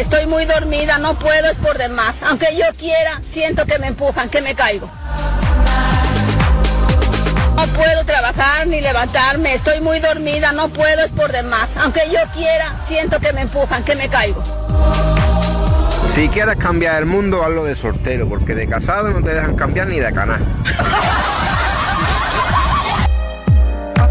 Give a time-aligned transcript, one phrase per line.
[0.00, 2.14] estoy muy dormida, no puedo, es por demás.
[2.26, 4.90] Aunque yo quiera, siento que me empujan, que me caigo.
[7.56, 11.68] No puedo trabajar ni levantarme, estoy muy dormida, no puedo, es por demás.
[11.80, 14.42] Aunque yo quiera, siento que me empujan, que me caigo.
[16.14, 19.86] Si quieres cambiar el mundo, hazlo de sortero, porque de casado no te dejan cambiar
[19.88, 20.44] ni de canal.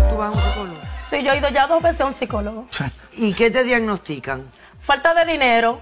[0.09, 0.79] ¿Tú vas a un psicólogo?
[1.09, 2.67] Sí, yo he ido ya dos veces a un psicólogo.
[3.17, 4.43] ¿Y qué te diagnostican?
[4.85, 5.81] Falta de dinero.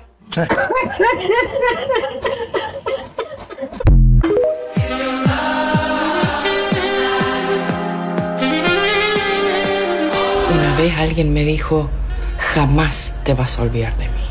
[10.54, 11.90] Una vez alguien me dijo,
[12.38, 14.26] jamás te vas a olvidar de mí.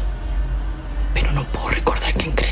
[1.12, 2.51] Pero no puedo recordar quién cresta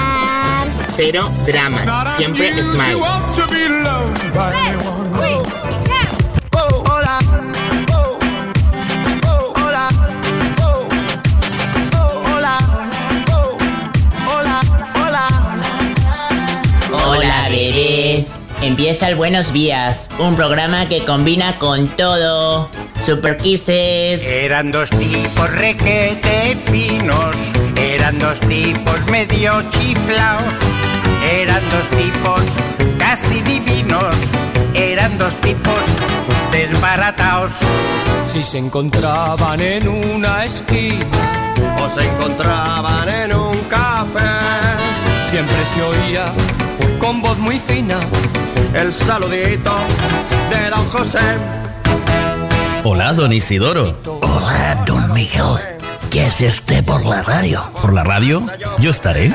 [1.03, 1.83] Cero dramas,
[2.15, 3.01] siempre smile.
[16.93, 18.39] Hola, bebés.
[18.61, 22.69] Empieza el Buenos Días, un programa que combina con todo.
[22.99, 24.23] Super Kisses.
[24.27, 27.35] Eran dos tipos requete finos,
[27.75, 30.53] eran dos tipos medio chiflaos,
[31.33, 32.41] eran dos tipos
[32.99, 34.15] casi divinos,
[34.75, 35.81] eran dos tipos
[36.51, 37.53] desbarataos.
[38.27, 41.07] Si se encontraban en una esquina
[41.79, 44.19] o se encontraban en un café,
[45.31, 46.31] siempre se oía
[47.11, 47.99] con voz muy fina
[48.73, 49.73] el saludito
[50.49, 51.19] de don José.
[52.85, 53.97] Hola, don Isidoro.
[54.21, 55.57] Hola, don Miguel.
[56.09, 57.69] ¿Qué hace usted por la radio?
[57.81, 58.41] ¿Por la radio?
[58.79, 59.33] Yo estaré.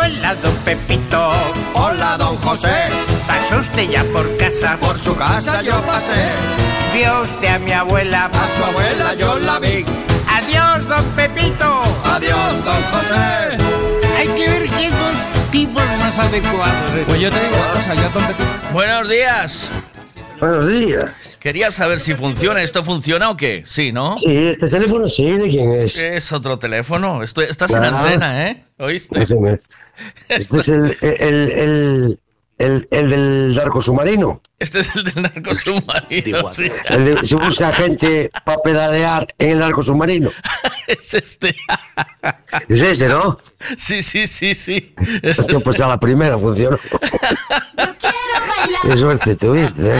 [0.00, 1.30] Hola, don Pepito.
[1.74, 2.88] Hola, don José.
[3.26, 4.78] ¿Pasó usted ya por casa?
[4.80, 6.30] Por su casa yo pasé.
[6.94, 8.30] Vio usted a mi abuela.
[8.32, 9.84] A su abuela yo la vi.
[10.26, 11.82] Adiós, don Pepito.
[12.02, 13.58] Adiós, don José.
[14.16, 17.06] Hay que ver qué dos tipos más adecuados.
[17.06, 18.72] Pues yo te digo una cosa, yo don Pepito.
[18.72, 19.70] Buenos días.
[20.38, 21.36] Buenos días.
[21.38, 22.62] Quería saber si funciona.
[22.62, 23.62] ¿Esto funciona o qué?
[23.64, 24.18] Sí, ¿no?
[24.18, 25.98] Sí, este teléfono sí, ¿de quién es?
[25.98, 27.22] Es otro teléfono.
[27.22, 28.64] Estoy, estás en antena, ¿eh?
[28.78, 29.26] ¿Oíste?
[30.28, 32.18] Este es el, el, el,
[32.60, 34.40] el, el del narco submarino.
[34.58, 36.52] Este es el del narco submarino.
[36.54, 36.70] sí.
[36.88, 40.30] El de- se busca gente para pedalear en el narco submarino.
[40.86, 41.56] es este.
[42.68, 43.38] Es ese, ¿no?
[43.76, 44.94] Sí, sí, sí, sí.
[45.24, 46.78] Hostia, pues a la primera funcionó.
[48.82, 49.92] Qué suerte tuviste.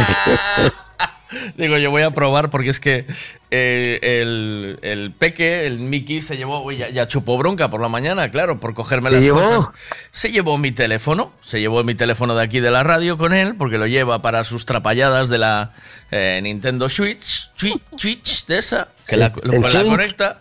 [1.56, 3.06] Digo, yo voy a probar porque es que
[3.50, 7.88] eh, el, el peque, el Mickey, se llevó, uy, ya, ya chupó bronca por la
[7.88, 9.40] mañana, claro, por cogerme ¿Se las llevó?
[9.40, 9.68] cosas.
[10.12, 13.54] Se llevó mi teléfono, se llevó mi teléfono de aquí de la radio con él,
[13.56, 15.72] porque lo lleva para sus trapalladas de la
[16.10, 20.40] eh, Nintendo Switch, Switch, Switch de esa, que la, la conecta.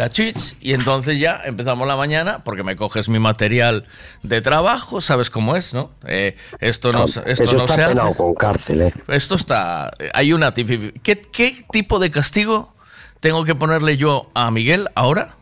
[0.00, 3.84] La Switch, y entonces ya empezamos la mañana porque me coges mi material
[4.22, 5.90] de trabajo, sabes cómo es, ¿no?
[6.06, 7.90] Eh, esto no, se- esto Eso no está se hace.
[7.94, 8.94] penado con cárcel, ¿eh?
[9.08, 9.90] Esto está.
[10.14, 12.72] Hay una tipi- ¿Qué, ¿Qué tipo de castigo
[13.20, 15.34] tengo que ponerle yo a Miguel ahora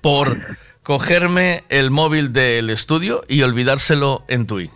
[0.00, 0.38] por
[0.82, 4.72] cogerme el móvil del estudio y olvidárselo en Tui?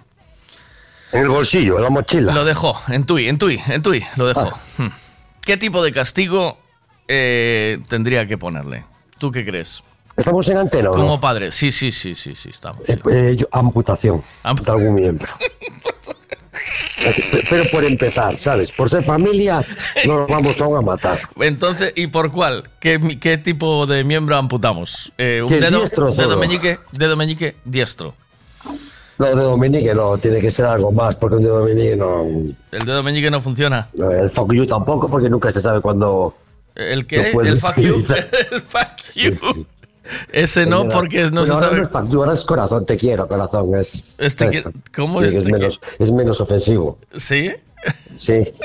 [1.10, 2.32] En el bolsillo, en la mochila.
[2.32, 4.56] Lo dejó, en Tui, en Tui, en Tui, lo dejó.
[4.76, 4.90] Hmm.
[5.40, 6.56] ¿Qué tipo de castigo
[7.08, 8.84] eh, tendría que ponerle?
[9.18, 9.82] ¿Tú qué crees?
[10.16, 11.00] ¿Estamos en antena o no?
[11.02, 12.88] Como padre, sí, sí, sí, sí, sí, estamos.
[12.88, 14.20] Eh, eh, yo- amputación
[14.64, 15.28] de algún miembro.
[17.02, 18.72] Pe- Pero por empezar, ¿sabes?
[18.72, 19.64] Por ser familia,
[20.06, 21.20] no nos vamos aún a matar.
[21.40, 22.64] Entonces, ¿y por cuál?
[22.80, 22.98] ¿Qué,
[23.44, 25.12] tipo de miembro amputamos?
[25.18, 26.78] Eh, ¿Un ¿Que es dedo, diestro dedo meñique?
[26.92, 28.14] Dedo meñique, diestro.
[29.18, 32.24] No, de Dominique no, tiene que ser algo más, porque un de Dominique no.
[32.70, 33.88] ¿El dedo meñique no funciona?
[33.94, 36.34] no, El fuck you tampoco, porque nunca se sabe cuándo.
[36.78, 37.32] ¿El qué?
[37.34, 37.96] No ¿El fuck you?
[38.50, 39.66] El fuck you.
[40.32, 41.82] Ese no, porque no se sabe.
[41.82, 43.74] No you, ahora es corazón, te quiero, corazón.
[43.74, 44.64] Es, Este que-.
[44.94, 46.98] ¿cómo Sí, es que este menos, es menos ofensivo.
[47.16, 47.52] ¿Sí?
[48.16, 48.52] Sí.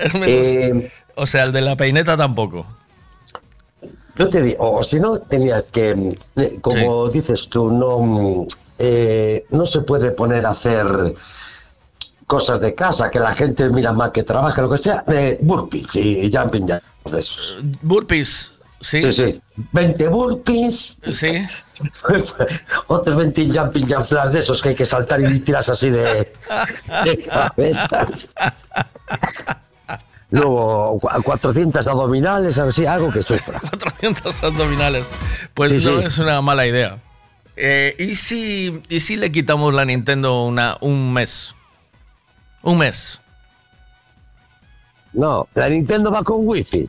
[0.00, 2.64] Es menos- Eh, o sea, el de la peineta tampoco.
[4.16, 8.46] Yo te digo, o si no, tenías que, eh, como dices tú, no, mm,
[8.78, 11.14] eh, no se puede poner a hacer
[12.28, 15.96] cosas de casa, que la gente mira más que trabaja, lo que sea, eh, burpees
[15.96, 17.58] y jumping jacks de esos.
[17.82, 18.52] Burpees.
[18.80, 19.02] Sí.
[19.02, 19.40] Sí, sí.
[19.72, 20.96] 20 burpees.
[21.10, 21.44] Sí.
[22.86, 26.32] Otros 20 jumping jump flash de esos que hay que saltar y tiras así de,
[27.04, 28.06] de cabeza.
[30.30, 33.58] Luego cua- 400 abdominales, así, algo que sufra.
[33.80, 35.04] 400 abdominales.
[35.54, 36.06] Pues Sí, no sí.
[36.06, 36.98] es una mala idea.
[37.56, 41.56] Eh, ¿y, si, ¿Y si le quitamos la Nintendo una, un mes?
[42.68, 43.18] Un mes.
[45.14, 46.86] No, la Nintendo va con wifi.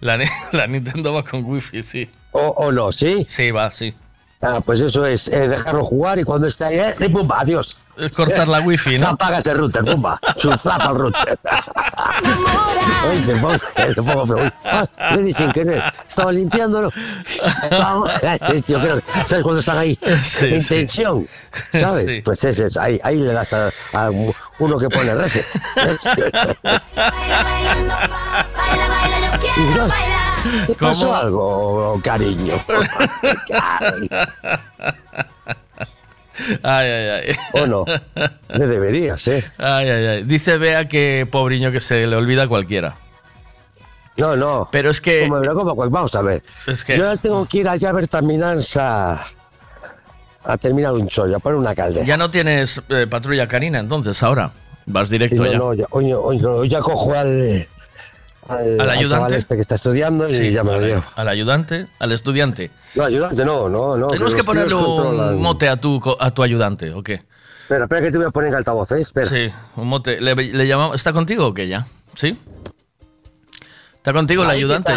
[0.00, 0.18] La,
[0.52, 2.10] la Nintendo va con wifi, sí.
[2.32, 3.24] O, o no, ¿sí?
[3.28, 3.94] Sí, va, sí.
[4.42, 7.76] Ah, pues eso es eh, dejarlo jugar y cuando está ahí, eh, y pumba, adiós.
[7.98, 9.08] Es cortar la wifi, ¿no?
[9.08, 10.18] Apaga ese router, pumba.
[10.38, 11.38] Chuflapa el router.
[11.44, 14.52] Ay, me pongo, me pongo, me voy.
[14.64, 15.82] Ah, le di sin querer.
[16.08, 16.90] Estaba limpiándolo.
[17.70, 18.10] Vamos.
[18.66, 19.98] Yo creo, ¿Sabes cuando están ahí?
[20.22, 20.68] Sí, en sí.
[20.76, 21.26] tensión.
[21.72, 22.14] ¿Sabes?
[22.14, 22.22] Sí.
[22.22, 22.76] Pues ese es.
[22.78, 24.10] Ahí, ahí le das a, a
[24.58, 25.44] uno que pone reset.
[29.56, 29.88] Y no,
[30.66, 31.16] ¿Te pasó ¿Cómo?
[31.16, 32.54] algo, cariño?
[36.62, 37.34] Ay, ay, ay.
[37.52, 37.84] ¿O no?
[38.48, 39.44] Le deberías, ¿eh?
[39.58, 40.22] Ay, ay, ay.
[40.22, 42.96] Dice Bea que pobriño que se le olvida a cualquiera.
[44.16, 44.68] No, no.
[44.70, 45.28] Pero es que.
[45.28, 46.42] Como, pero como, pues vamos a ver.
[46.66, 49.22] Es que- Yo ahora tengo que ir allá a ver Taminans a,
[50.60, 52.06] terminar un chollo, a poner una caldera.
[52.06, 54.50] Ya no tienes eh, patrulla canina, entonces ahora.
[54.86, 55.58] Vas directo no, ya.
[55.58, 57.68] no, ya, hoy, hoy no, hoy ya cojo al,
[58.50, 59.14] al, ¿Al al ayudante?
[59.14, 61.04] chaval este que está estudiando y Sí, ya me lo al, llevo.
[61.16, 62.70] al ayudante, al estudiante.
[62.94, 64.06] No, ayudante no, no, no.
[64.08, 67.22] Tenemos que ponerle un mote a tu, a tu ayudante, ¿o qué?
[67.62, 69.00] Espera, espera que te voy a poner en altavoz, ¿eh?
[69.02, 69.26] Espera.
[69.28, 70.20] Sí, un mote.
[70.20, 71.86] ¿Le, le llamamos, ¿Está contigo o qué ya?
[72.14, 72.36] ¿Sí?
[73.94, 74.92] ¿Está contigo el Ahí, ¿qué ayudante?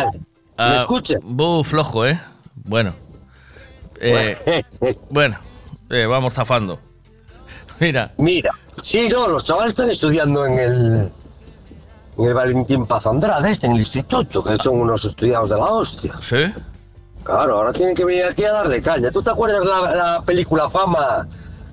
[0.55, 0.69] tal?
[0.69, 1.19] ¿Me escuchas?
[1.23, 2.19] Bu, flojo, ¿eh?
[2.55, 2.93] Bueno.
[3.99, 4.63] Eh,
[5.09, 5.37] bueno,
[5.89, 6.79] eh, vamos zafando.
[7.79, 8.11] Mira.
[8.17, 8.51] Mira,
[8.81, 11.11] sí, no, los chavales están estudiando en el,
[12.17, 15.65] en el Valentín Paz Andrade, este, en el instituto, que son unos estudiados de la
[15.65, 16.13] hostia.
[16.21, 16.45] ¿Sí?
[17.23, 19.09] Claro, ahora tienen que venir aquí a darle caña.
[19.11, 21.27] ¿Tú te acuerdas la, la película Fama?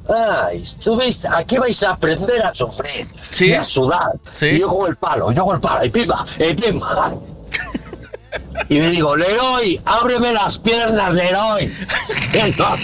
[0.09, 3.47] Ay, tú veis, aquí vais a aprender a sufrir Sí.
[3.47, 4.13] y a sudar.
[4.33, 4.47] Sí.
[4.47, 7.13] Y yo con el palo, yo con el palo, y pimba, y pimba.
[8.69, 11.73] Y me digo, Leroy, ábreme las piernas, Leroy.
[12.59, 12.75] No,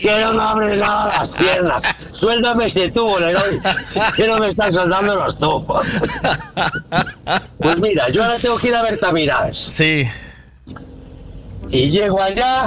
[0.00, 1.82] que no me abres nada las piernas.
[2.20, 3.58] Suéltame este tubo, Leroy.
[4.16, 5.86] Que no me están soldando los tubos.
[7.58, 9.56] Pues mira, yo ahora tengo que ir a ver Tamirás.
[9.56, 10.06] Sí,
[11.70, 12.66] Y llego allá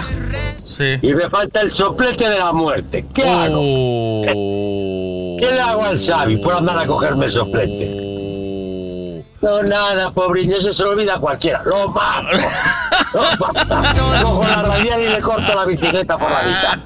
[0.63, 0.97] sí.
[1.03, 3.05] y me falta el soplete de la muerte.
[3.13, 3.59] ¿Qué hago?
[3.59, 5.37] Oh.
[5.39, 9.23] ¿Qué le hago al Xavi por andar a cogerme el soplete?
[9.41, 11.61] No, nada, pobreño, eso se lo olvida a cualquiera.
[11.63, 12.27] Lo mato.
[13.13, 13.75] Lo mato.
[14.23, 16.79] Cojo la radial y le corto la bicicleta por la mitad.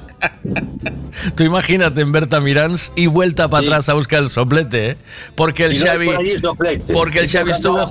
[1.35, 3.67] Tú imagínate en Berta Mirans y vuelta para Sí.
[3.67, 4.97] atrás a buscar el soplete, ¿eh?
[5.35, 6.09] Porque el no Xavi,
[6.93, 7.85] porque el Xavi estuvo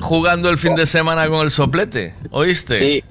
[0.00, 2.78] jugando el fin de semana con el soplete, ¿oíste?
[2.78, 3.04] Sí,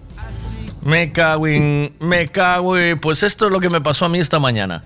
[0.83, 4.19] Me cago en, me cago en- pues esto es lo que me pasó a mí
[4.19, 4.83] esta mañana.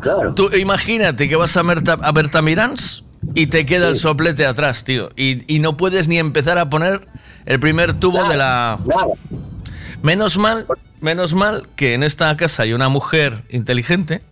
[0.00, 0.34] claro.
[0.34, 3.02] Tú imagínate que vas a Berta, a Berta Mirans
[3.34, 7.08] y te queda el soplete atrás, tío, y, y no puedes ni empezar a poner
[7.46, 9.06] el primer tubo de la Nada.
[10.02, 10.66] Menos mal,
[11.02, 14.22] menos mal que en esta casa hay una mujer inteligente.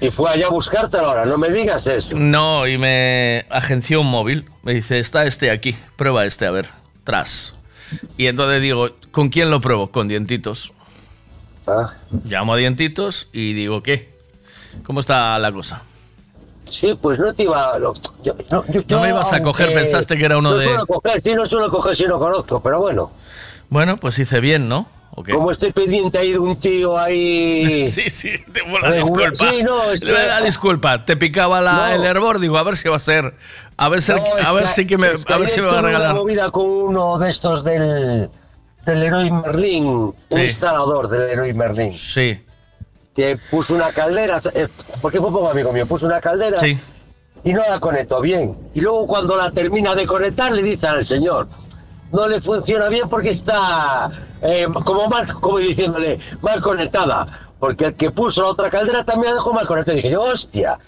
[0.00, 2.16] Y fue allá a buscártelo ahora, no me digas eso.
[2.16, 4.46] No, y me agenció un móvil.
[4.64, 6.68] Me dice, está este aquí, prueba este, a ver,
[7.04, 7.54] tras.
[8.16, 9.92] Y entonces digo, ¿con quién lo pruebo?
[9.92, 10.72] Con dientitos.
[11.68, 11.94] Ah,
[12.24, 14.10] Llamo a dientitos y digo, ¿qué?
[14.84, 15.82] ¿Cómo está la cosa?
[16.68, 17.78] sí, pues no te iba.
[17.78, 20.64] lo- yo- yo- yo- No me ibas a coger, pensaste que era uno no de-
[20.64, 23.12] suelo coger, sí, no suelo coger si no conozco, pero bueno.
[23.68, 24.88] Bueno, pues hice bien, ¿no?
[25.14, 25.32] ¿O qué?
[25.32, 27.86] Como estoy pendiente ahí de un tío ahí.
[27.88, 29.34] Sí, sí, te la disculpa.
[29.34, 31.86] sí, no, es que- La disculpa, te picaba la, No.
[31.94, 33.34] el hervor, digo, a ver si va a ser.
[33.76, 35.66] A ver si, No, a ver si que me, es que a ver si me
[35.66, 36.14] va a una regalar.
[36.14, 38.30] movida con uno de estos del.
[38.86, 40.40] del Héroe Merlin, un Sí.
[40.40, 42.44] instalador del Héroe Merlin, Sí,
[43.14, 44.66] que puso una caldera, eh,
[45.00, 46.78] porque fue poco amigo mío, puso una caldera sí.
[47.44, 48.56] y no la conectó bien.
[48.74, 51.48] Y luego cuando la termina de conectar le dice al señor,
[52.12, 54.10] no le funciona bien porque está
[54.42, 57.26] eh, como mal, como diciéndole, mal conectada.
[57.58, 59.92] Porque el que puso la otra caldera también la dejó mal conectada.
[59.94, 60.78] Y dije yo, hostia.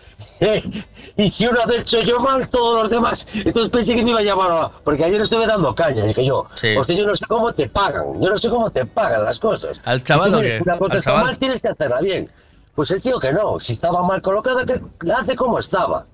[1.16, 3.26] y si uno ha hecho yo mal, todos los demás.
[3.32, 6.02] Entonces pensé que me iba a llamar, a- porque ayer estuve dando caña.
[6.04, 6.76] Dije yo, Sí.
[6.76, 8.20] hostia, yo no sé cómo te pagan.
[8.20, 9.80] Yo no sé cómo te pagan las cosas.
[9.84, 11.24] ¿Al chaval Si que Una cosa ¿Al chaval?
[11.24, 12.28] mal, tienes que hacerla bien.
[12.74, 16.06] Pues el tío que no, si estaba mal colocada, que la hace como estaba.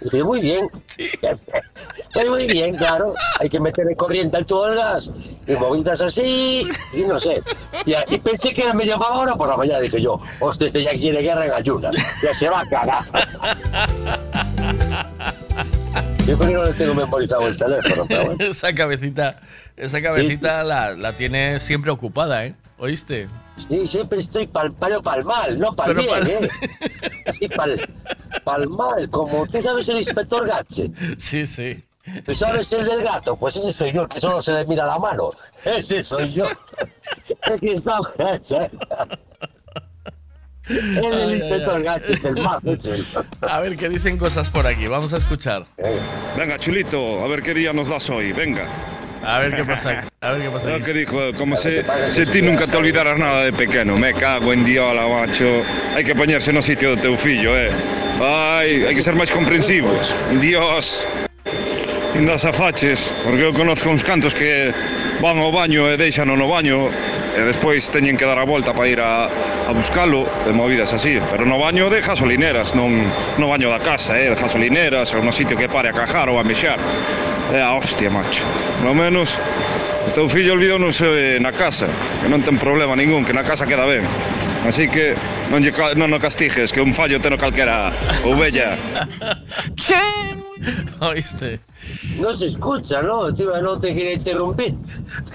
[0.00, 0.70] Y dije, muy bien.
[2.26, 3.14] Muy bien, claro.
[3.38, 5.10] Hay que meterle corriente al tubo del gas
[5.46, 7.42] y movidas así, y no sé.
[7.84, 9.80] Y, y pensé que me llamaba ahora por la mañana.
[9.80, 11.96] Dije yo, hostia, este ya quiere guerra en ayunas.
[12.22, 13.04] Ya se va a cagar.
[16.26, 18.44] Yo creo que no le tengo memorizado el teléfono, pero bueno.
[18.50, 19.40] esa cabecita,
[19.76, 22.54] esa cabecita la, la tiene siempre ocupada, ¿eh?
[22.80, 23.28] ¿Oíste?
[23.68, 26.50] Sí, siempre estoy pal, palo pal mal, no pal Pero bien, pal- ¿eh?
[27.26, 27.88] Así pal,
[28.42, 30.90] pal mal, como tú sabes el inspector Gache.
[31.18, 31.84] Sí, sí.
[32.24, 33.36] ¿Tú sabes el del gato?
[33.36, 35.30] Pues ese soy yo, que solo se le mira la mano.
[35.64, 36.46] Ese soy yo.
[37.52, 38.70] Aquí está Gache.
[40.68, 41.82] El Ay, del ay, inspector ay.
[41.82, 43.18] Gache, el más, ese.
[43.42, 44.86] A ver qué dicen cosas por aquí.
[44.86, 45.66] Vamos a escuchar.
[46.36, 48.66] Venga, chulito, a ver qué día nos das hoy, venga.
[49.22, 50.04] A ver qué pasa.
[50.20, 50.68] A ver qué pasa.
[50.68, 50.78] Aquí.
[50.78, 54.52] Lo que dijo, como se, se ti nunca te olvidarás nada de pequeno, me cago
[54.52, 55.62] en diola, macho.
[55.94, 57.70] Hai que poñerse no sitio do teu fillo, eh.
[58.20, 60.14] Ai, hai que ser máis comprensivos.
[60.40, 61.06] Dios.
[62.16, 64.74] Indas afaches, porque eu conozco uns cantos que
[65.20, 66.90] van ao baño e deixan no baño
[67.40, 69.24] e despois teñen que dar a volta para ir a,
[69.64, 72.92] a buscalo de movidas así, pero no baño de gasolineras, non
[73.40, 76.36] no baño da casa, eh, de gasolineras ou no sitio que pare a cajar ou
[76.36, 76.76] a mexar.
[77.50, 78.44] É a hostia, macho.
[78.84, 79.40] No menos
[80.06, 81.00] o teu fillo olvidounos
[81.40, 81.88] na casa,
[82.20, 84.04] que non ten problema ningún, que na casa queda ben.
[84.68, 85.16] Así que
[85.48, 87.88] non, lle, non o castigues, que un fallo teno calquera
[88.28, 88.76] ovella.
[91.00, 91.64] ¿Oíste?
[92.20, 93.32] No se escucha, ¿no?
[93.32, 94.74] Tío, no te quiere interrumpir.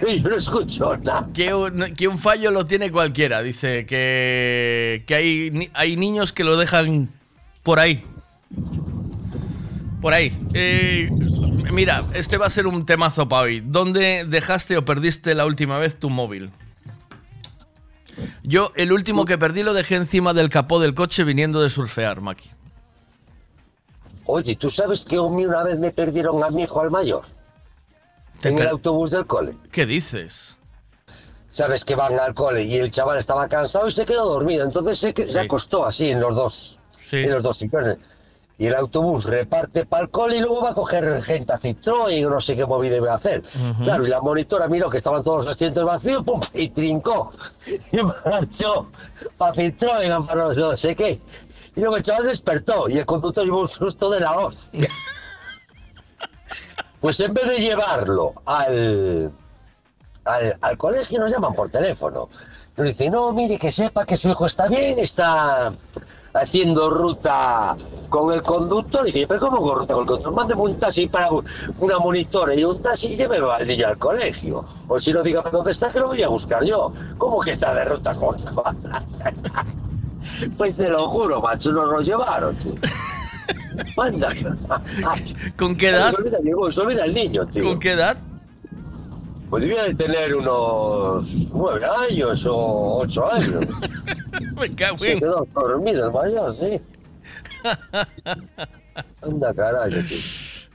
[0.21, 1.27] Yo no escucho nada.
[1.33, 3.41] Que un, que un fallo lo tiene cualquiera.
[3.41, 7.09] Dice que, que hay, hay niños que lo dejan
[7.63, 8.03] por ahí.
[10.01, 10.31] Por ahí.
[10.53, 11.09] Eh,
[11.71, 13.63] mira, este va a ser un temazo para hoy.
[13.65, 16.51] ¿Dónde dejaste o perdiste la última vez tu móvil?
[18.43, 22.21] Yo, el último que perdí lo dejé encima del capó del coche viniendo de surfear,
[22.21, 22.54] Maki.
[24.25, 27.23] Oye, ¿tú sabes que a mí una vez me perdieron a mi hijo al mayor?
[28.43, 29.55] En el autobús del cole.
[29.71, 30.57] ¿Qué dices?
[31.49, 34.65] Sabes que van al cole y el chaval estaba cansado y se quedó dormido.
[34.65, 36.79] Entonces se, se acostó así en los dos.
[37.11, 37.63] En los dos.
[38.57, 42.17] Y el autobús reparte para el cole y luego va a coger gente a Citroën
[42.17, 43.43] y no sé qué movida iba a hacer.
[43.83, 47.31] Claro, y la monitora miró que estaban todos los asientos vacíos pum, y trincó.
[47.91, 48.87] Y marchó
[49.37, 51.19] para Citroën, para no sé qué.
[51.75, 54.89] Y luego el chaval despertó y el conductor llevó un susto de la hostia.
[57.01, 59.31] Pues en vez de llevarlo al,
[60.23, 62.29] al, al colegio nos llaman por teléfono.
[62.77, 65.71] Nos dicen, no, mire, que sepa que su hijo está bien, está
[66.33, 67.75] haciendo ruta
[68.09, 69.07] con el conductor.
[69.07, 70.33] Y dije, pero ¿cómo con ruta con el conductor?
[70.33, 71.45] Mándeme un taxi para un-
[71.77, 74.65] una monitora y un taxi y lléveme al niño al colegio.
[74.87, 76.91] O si no, dígame dónde está, que lo voy a buscar yo.
[77.19, 78.35] ¿Cómo que está de ruta con
[80.57, 82.73] Pues te lo juro, macho, nos lo llevaron, tío.
[83.97, 84.33] Manda.
[85.57, 86.11] ¿Con qué edad?
[86.11, 87.63] Se olvida, llegó, se olvida el niño, tío.
[87.63, 88.17] ¿Con qué edad?
[89.49, 93.65] Pues debía de tener unos nueve años o ocho años.
[94.57, 95.19] Me cago Se en...
[95.19, 96.81] quedó dormido el mayor, sí.
[99.21, 100.17] Anda, carajo, tío.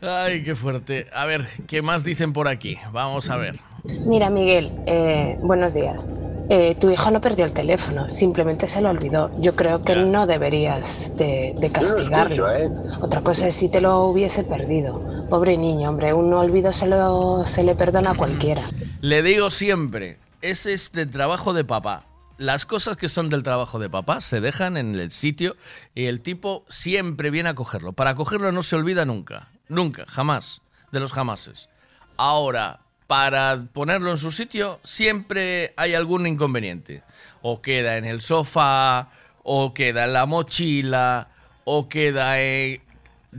[0.03, 1.09] Ay, qué fuerte.
[1.13, 2.79] A ver, ¿qué más dicen por aquí?
[2.93, 3.59] Vamos a ver.
[3.85, 6.09] Mira, Miguel, eh, buenos días.
[6.53, 9.31] Eh, tu hijo no perdió el teléfono, simplemente se lo olvidó.
[9.41, 12.51] Yo creo que no deberías de, de castigarlo.
[12.51, 12.69] ¿eh?
[13.01, 15.27] Otra cosa es si te lo hubiese perdido.
[15.31, 18.63] Pobre niño, hombre, un olvido se, lo, se le perdona a cualquiera.
[19.01, 22.07] Le digo siempre, ese es del trabajo de papá.
[22.37, 25.55] Las cosas que son del trabajo de papá se dejan en el sitio
[25.95, 27.93] y el tipo siempre viene a cogerlo.
[27.93, 31.69] Para cogerlo no se olvida nunca, nunca, jamás, de los jamases.
[32.17, 32.80] Ahora,
[33.11, 37.03] para ponerlo en su sitio siempre hay algún inconveniente.
[37.43, 39.09] O queda en el sofá,
[39.43, 41.27] o queda en la mochila,
[41.65, 42.81] o queda en...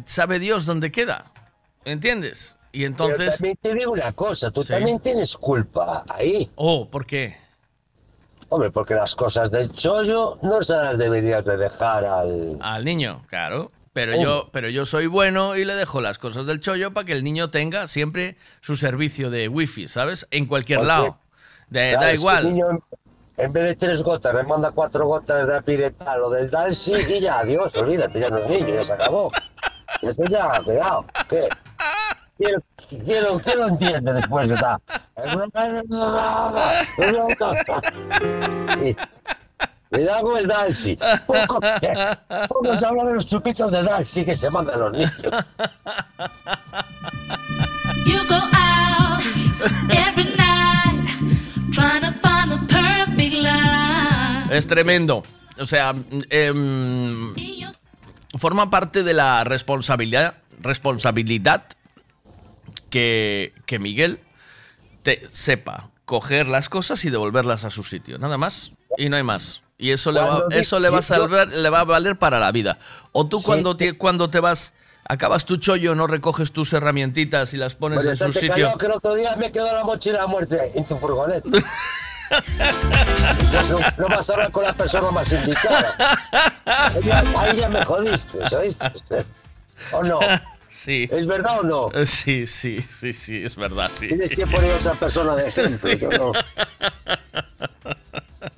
[0.05, 1.23] ¿Sabe Dios dónde queda?
[1.85, 2.57] ¿Entiendes?
[2.73, 3.37] Y Pero entonces...
[3.37, 4.73] también te digo una cosa, tú Sí.
[4.73, 6.51] también tienes culpa ahí.
[6.55, 7.37] Oh, ¿por qué?
[8.49, 12.57] Hombre, porque las cosas del chollo no se las deberías de dejar al...
[12.59, 13.71] Al niño, claro.
[13.93, 17.11] Pero yo, pero yo soy bueno y le dejo las cosas del chollo para que
[17.11, 20.25] el niño tenga siempre su servicio de wifi, ¿sabes?
[20.31, 21.17] En cualquier Porque, lado.
[21.67, 22.45] De- da igual.
[22.47, 22.65] el niño,
[23.37, 27.19] en- vez de tres gotas, me manda cuatro gotas de apiretal o del Dalsi y
[27.19, 29.31] ya, adiós, olvídate, ya no es niño, ya se acabó.
[30.01, 31.49] Esto ya, cuidado, ¿qué?
[32.37, 32.63] Quiero,
[33.05, 34.79] quiero, quiero entiende después está.
[40.01, 40.97] Cuidado con el Dalsi.
[41.27, 41.59] Poco,
[42.47, 45.11] poco se habla de los chupitos de Dalsi que se mandan los niños.
[48.05, 49.21] You go out
[49.89, 50.95] every night
[51.73, 54.55] trying to find the perfect line.
[54.55, 55.23] Es tremendo.
[55.59, 55.93] O sea,
[56.29, 57.33] em,
[58.37, 61.65] forma parte de la responsabilidad, responsabilidad
[62.89, 64.21] que, que Miguel
[65.03, 68.17] te sepa coger las cosas y devolverlas a su sitio.
[68.17, 68.71] Nada más.
[68.97, 69.63] Y no hay más.
[69.81, 72.51] Y eso le va, eso le va a salvar, le va a valer para la
[72.51, 72.77] vida.
[73.11, 73.45] O tú Sí.
[73.47, 74.73] cuando te, cuando te vas
[75.09, 78.53] acabas tu chollo, no recoges tus herramientitas y las pones Bueno, en su sitio.
[78.53, 81.49] callado que el otro día me quedó la mochila a muerte en tu furgoneta.
[83.69, 85.95] no, no vas a hablar con la persona más indicada.
[87.39, 89.25] Ahí ya, me jodiste, ¿sabiste?
[89.91, 90.19] ¿O no?
[90.69, 91.09] Sí.
[91.11, 91.91] ¿Es verdad o no?
[91.93, 94.07] Eh, Sí, sí, sí, sí, es verdad, sí.
[94.07, 95.91] Tienes que poner otra persona de ejemplo.
[95.97, 96.31] Yo, no.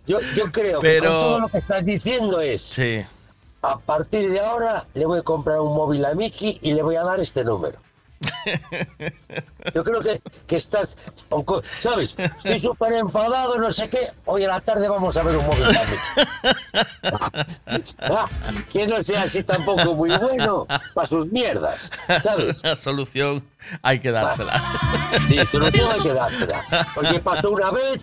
[0.07, 3.01] Yo, yo creo que Pero- con todo lo que estás diciendo es, Sí.
[3.61, 6.95] a partir de ahora le voy a comprar un móvil a Miki y le voy
[6.95, 7.77] a dar este número.
[9.73, 10.95] Yo creo que, que estás,
[11.81, 12.15] ¿sabes?
[12.17, 14.11] Estoy súper enfadado, no sé qué.
[14.25, 15.63] Hoy a la tarde vamos a ver un móvil.
[17.03, 18.27] Ah,
[18.71, 21.91] que no sea así tampoco muy bueno para sus mierdas,
[22.23, 22.63] ¿sabes?
[22.63, 23.43] La solución
[23.81, 24.61] hay que dársela.
[25.27, 26.87] Sí, solución hay que dársela.
[26.95, 28.01] Porque pasó una vez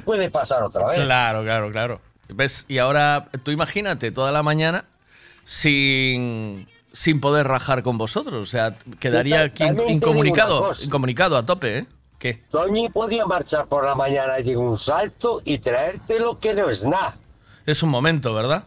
[0.00, 1.00] puede pasar otra vez.
[1.00, 2.00] Claro, claro, claro.
[2.28, 2.64] ¿Ves?
[2.68, 4.84] Y ahora, tú imagínate toda la mañana
[5.44, 8.34] sin, sin poder rajar con vosotros.
[8.34, 11.86] O sea, quedaría aquí incomunicado, incomunicado a tope, ¿eh?
[12.18, 12.44] ¿Qué?
[12.50, 16.84] Toñi podía marchar por la mañana y un salto y traerte lo que no es
[16.84, 17.16] nada.
[17.66, 18.64] Es un momento, ¿verdad?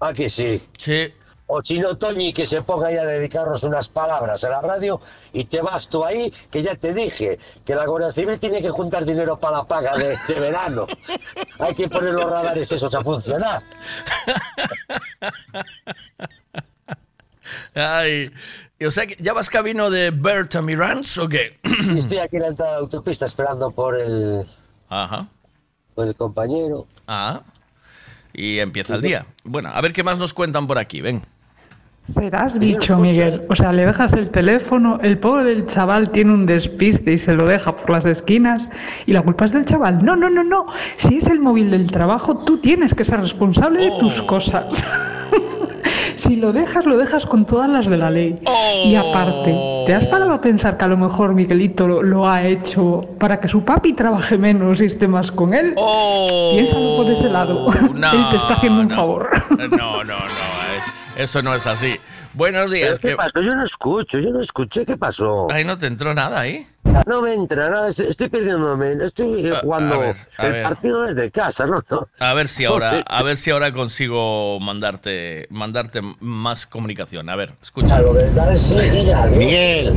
[0.00, 0.60] ¿A que sí?
[0.76, 1.12] Sí.
[1.48, 5.00] O si no, Toñi, que se ponga ya a dedicarnos unas palabras a la radio
[5.32, 8.70] y te vas tú ahí, que ya te dije que la Guardia Civil tiene que
[8.70, 10.86] juntar dinero para la paga de, de verano.
[11.60, 13.62] Hay que poner los radares esos a funcionar.
[17.74, 18.32] Ay,
[18.84, 21.58] o sea, que ¿ya vas camino de Bert a Mirans o qué?
[21.96, 24.44] Estoy aquí en la entrada de la autopista esperando por el,
[24.88, 25.28] Ajá.
[25.94, 26.86] por el compañero.
[27.06, 27.42] Ah.
[28.32, 29.26] Y empieza el día.
[29.44, 31.22] Bueno, a ver qué más nos cuentan por aquí, ven.
[32.08, 33.42] Serás bicho, Miguel.
[33.48, 37.34] O sea, le dejas el teléfono, el pobre del chaval tiene un despiste y se
[37.34, 38.68] lo deja por las esquinas
[39.06, 40.04] y la culpa es del chaval.
[40.04, 40.66] No, no, no, no.
[40.98, 44.86] Si es el móvil del trabajo, tú tienes que ser responsable de tus cosas.
[46.14, 48.38] si lo dejas, lo dejas con todas las de la ley.
[48.84, 52.46] Y aparte, ¿te has parado a pensar que a lo mejor Miguelito lo, lo ha
[52.46, 55.74] hecho para que su papi trabaje menos y esté más con él?
[56.52, 57.68] Piénsalo por ese lado.
[57.92, 59.28] no, él te está haciendo un favor.
[59.50, 60.75] No, no, no.
[61.16, 61.98] Eso no es así.
[62.36, 62.98] Buenos días.
[62.98, 63.40] ¿Qué que- pasó?
[63.40, 64.84] Yo no escucho, yo no escuché.
[64.84, 65.46] ¿Qué pasó?
[65.50, 66.66] Ay, no te entró nada ahí.
[67.06, 70.62] No me entra nada, estoy perdiéndome, estoy eh, A- a jugando ver, a el ver.
[70.62, 71.82] partido desde casa, ¿no?
[71.90, 72.08] No.
[72.20, 77.28] A ver si ahora, a ver si ahora consigo mandarte, mandarte más comunicación.
[77.28, 78.00] A ver, escucha.
[79.36, 79.94] Miguel,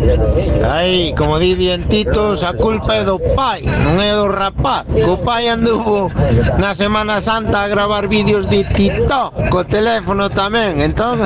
[0.68, 4.88] ai, como di dientitos, a culpa é do pai, non é do rapaz.
[4.90, 6.10] Que o pai anduvo
[6.58, 10.82] na Semana Santa a gravar vídeos de TikTok, co teléfono tamén.
[10.82, 11.22] Entón,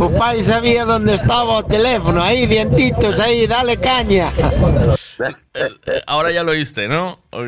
[0.00, 2.20] o pai sabía onde estaba o teléfono.
[2.22, 4.32] Aí, dientitos, aí, dale caña.
[5.54, 7.20] Eh, Ahora ya lo oíste, ¿no?
[7.30, 7.46] Ok.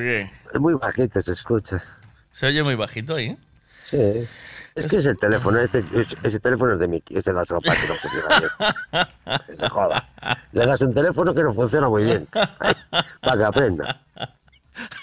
[0.54, 1.82] Es muy bajito, se escucha.
[2.30, 3.36] Se oye muy bajito ahí.
[3.90, 4.26] Sí.
[4.74, 5.84] Es que ese teléfono, ese,
[6.22, 9.40] ese- teléfono es de Mickey, ese das ropa que no funciona bien.
[9.48, 10.08] Que se joda.
[10.52, 12.26] Le das un teléfono que no funciona muy bien.
[12.60, 12.74] Ay,
[13.20, 14.00] para que aprenda.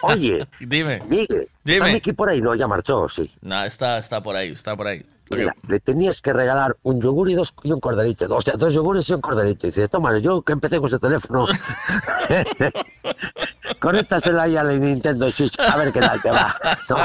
[0.02, 1.02] Oye, Dime.
[1.08, 1.94] Miguel, ¿está Dime.
[1.94, 2.42] Mickey por ahí?
[2.42, 3.30] No, ya marchó, sí.
[3.42, 5.06] No, está, está por ahí, está por ahí.
[5.30, 8.34] Mira, le tenías que regalar un yogur y, dos, y un corderito.
[8.36, 9.68] O sea, dos yogures y un corderito.
[9.68, 11.46] Y dice, toma, yo que empecé con ese teléfono.
[13.80, 15.60] Conéctasela ahí a la Nintendo Switch.
[15.60, 16.56] A ver qué tal te va.
[16.90, 16.98] No,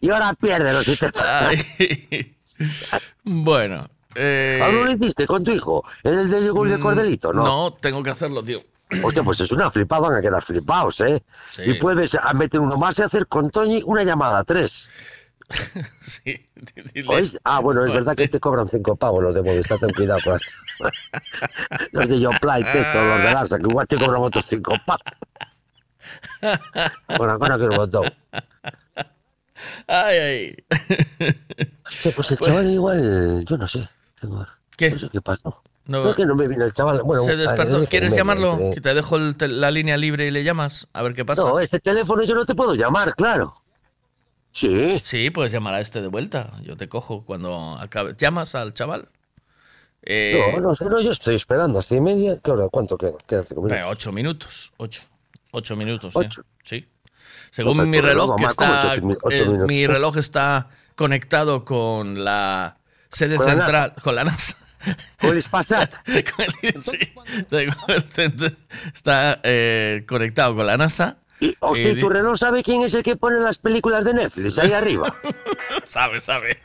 [0.00, 2.34] y ahora piérdelo si te...
[3.22, 3.88] Bueno.
[4.16, 5.84] Eh, ¿Aún no lo hiciste con tu hijo?
[6.02, 7.32] ¿El del yogur y el corderito?
[7.32, 7.44] No.
[7.44, 8.60] No, tengo que hacerlo, tío.
[9.02, 11.22] Hostia, pues es una flipada, van a quedar flipados, ¿eh?
[11.50, 11.62] Sí.
[11.66, 14.88] Y puedes a meter uno más y hacer con Toñi una llamada, tres.
[16.00, 16.46] sí,
[16.92, 17.08] dile.
[17.14, 17.38] ¿Oís?
[17.44, 20.40] Ah, bueno, es verdad que te cobran cinco pavos los de Movistar, ten cuidado con
[21.92, 25.02] Los de Yoplay, Techo, los de Larsa, que igual te cobran otros cinco pavos.
[27.18, 28.02] Bueno, ahora que lo votó.
[29.86, 30.56] Ay, ay.
[32.14, 33.88] Pues el chaval igual, yo no sé.
[34.20, 34.46] Tengo...
[34.76, 34.90] ¿Qué?
[34.90, 35.62] No sé qué pasó.
[35.86, 36.02] No.
[36.02, 37.02] Creo que no me vino el chaval.
[37.02, 37.84] Bueno, Se despertó.
[37.86, 38.56] ¿Quieres llamarlo?
[38.56, 40.88] me- Que te dejo la línea libre y le llamas.
[40.92, 41.42] A ver qué pasa.
[41.42, 43.62] No, este teléfono yo no te puedo llamar, claro.
[44.54, 44.98] Sí.
[45.00, 46.52] Sí, puedes llamar a este de vuelta.
[46.62, 48.14] Yo te cojo cuando acabe.
[48.16, 49.08] ¿Llamas al chaval?
[50.02, 52.38] Eh, No, no yo estoy esperando hasta y media.
[52.42, 52.68] ¿Qué hora?
[52.70, 53.14] ¿Cuánto queda?
[53.26, 53.78] Quedan cinco minutos.
[53.78, 54.72] eh, ocho minutos.
[54.76, 55.02] Ocho.
[55.50, 56.42] Ocho minutos, Ocho.
[56.62, 56.80] sí.
[56.80, 56.88] Sí.
[57.50, 58.94] Según No, mi reloj, que Marco, ¿cómo está.
[59.22, 62.78] ocho eh, mi reloj está conectado con la
[63.10, 63.94] sede ¿Con la central.
[64.02, 64.56] Con la NASA.
[65.20, 65.92] Con el Spasat.
[66.80, 66.98] Sí,
[68.92, 71.16] está eh, conectado con la NASA.
[71.40, 74.04] Y, hostia, Y ¿y tu di- reloj sabe quién es el que pone las películas
[74.04, 75.14] de Netflix ahí arriba?
[75.84, 76.58] Sabe, sabe.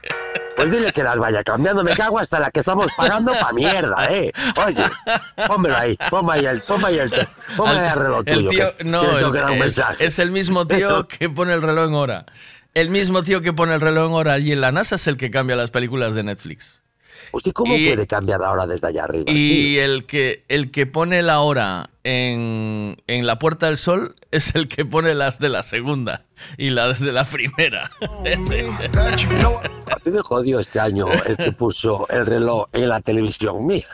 [0.55, 4.08] Pues dile que las vaya cambiando, me cago hasta la que estamos pagando pa' mierda,
[4.12, 4.32] eh.
[4.65, 4.84] Oye,
[5.47, 7.12] pónmelo ahí, ponme ahí el, ponme ahí el,
[7.58, 8.49] ponme ahí el reloj El tuyo.
[8.49, 11.62] tío, que- no, que el- que un es, es el mismo tío que pone el
[11.62, 12.25] reloj en hora.
[12.73, 15.17] El mismo tío que pone el reloj en hora allí en la NASA es el
[15.17, 16.82] que cambia las películas de Netflix.
[17.32, 19.26] ¿Usted cómo Y- puede cambiar la hora desde allá arriba?
[19.32, 24.56] Y el que, el que pone la hora en, en la Puerta del Sol es
[24.56, 26.24] el que pone las de la segunda
[26.58, 27.92] y las de la primera.
[28.26, 28.68] Ese.
[28.70, 33.88] A mí me jodió este año el que puso el reloj en la televisión mía.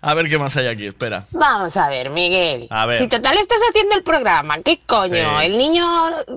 [0.00, 1.26] A ver qué más hay aquí, espera.
[1.30, 2.66] Vamos a ver, Miguel.
[2.70, 2.96] A ver.
[2.96, 5.38] Si total estás haciendo el programa, ¿qué coño?
[5.40, 5.44] Sí.
[5.46, 5.86] El niño,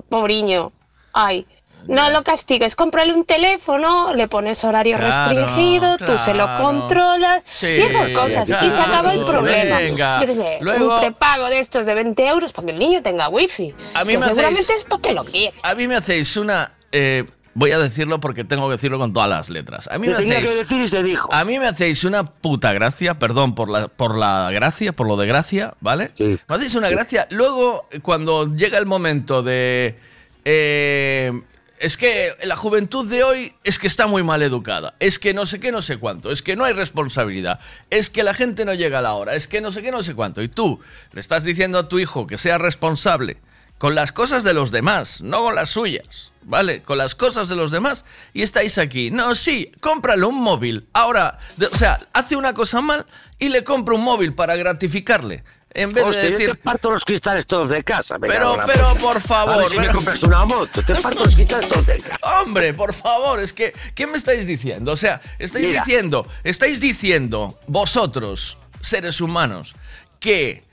[0.08, 0.72] pobriño.
[1.12, 1.46] Ay,
[1.90, 7.42] no lo castigues, cómprale un teléfono, le pones horario Claro, restringido, tú se lo controlas
[7.44, 8.48] Sí, y esas cosas.
[8.48, 9.78] y se acaba el problema.
[9.78, 10.20] venga.
[10.20, 13.02] Yo qué sé, Luego- un prepago de estos de 20 euros para que el niño
[13.02, 13.74] tenga wifi.
[13.94, 15.54] A mí que me seguramente hacéis- es porque lo quiere.
[15.62, 16.72] A mí me hacéis una...
[16.92, 19.88] eh, voy a decirlo porque tengo que decirlo con todas las letras.
[19.90, 20.34] A mí me hacéis...
[20.50, 21.28] que decir y se dijo.
[21.32, 25.16] A mí me hacéis una puta gracia, perdón por la, por la gracia, por lo
[25.16, 26.12] de gracia, ¿vale?
[26.18, 27.26] Me hacéis una gracia.
[27.30, 29.98] Luego, cuando llega el momento de...
[30.44, 31.32] eh,
[31.80, 34.94] es que la juventud de hoy es que está muy mal educada.
[35.00, 36.30] Es que no sé qué, no sé cuánto.
[36.30, 37.58] Es que no hay responsabilidad.
[37.90, 39.34] Es que la gente no llega a la hora.
[39.34, 40.42] Es que no sé qué, no sé cuánto.
[40.42, 40.80] Y tú
[41.12, 43.38] le estás diciendo a tu hijo que sea responsable
[43.78, 46.82] con las cosas de los demás, no con las suyas, ¿vale?
[46.82, 49.10] Con las cosas de los demás y estáis aquí.
[49.10, 50.86] No, sí, cómprale un móvil.
[50.92, 53.06] Ahora, de- o sea, hace una cosa mal
[53.38, 55.44] y le compra un móvil para gratificarle.
[55.72, 58.18] En vez Hostia, de yo decir, te parto los cristales todos de casa.
[58.18, 61.34] me Pero- pero, por favor, A ver si me compras una moto, te parto los
[61.34, 62.18] cristales todos de casa.
[62.42, 64.90] Hombre, por favor, es que, ¿qué me estáis diciendo?
[64.92, 65.84] O sea, estáis Mira.
[65.84, 69.76] diciendo, estáis diciendo, vosotros, seres humanos,
[70.18, 70.64] que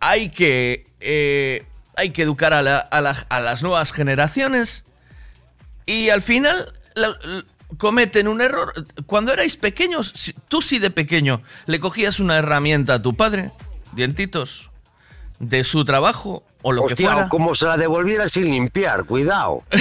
[0.00, 1.66] hay que, eh,
[1.96, 4.84] hay que educar a, la- a la- a las nuevas generaciones
[5.84, 7.16] y al final la-
[7.78, 8.72] cometen un error.
[9.06, 10.14] Cuando erais pequeños,
[10.48, 13.50] tú sí de pequeño le cogías una herramienta a tu padre,
[13.96, 14.70] dientitos,
[15.40, 17.26] de su trabajo o lo que fuera.
[17.26, 19.62] o como se la devolviera sin limpiar, cuidado.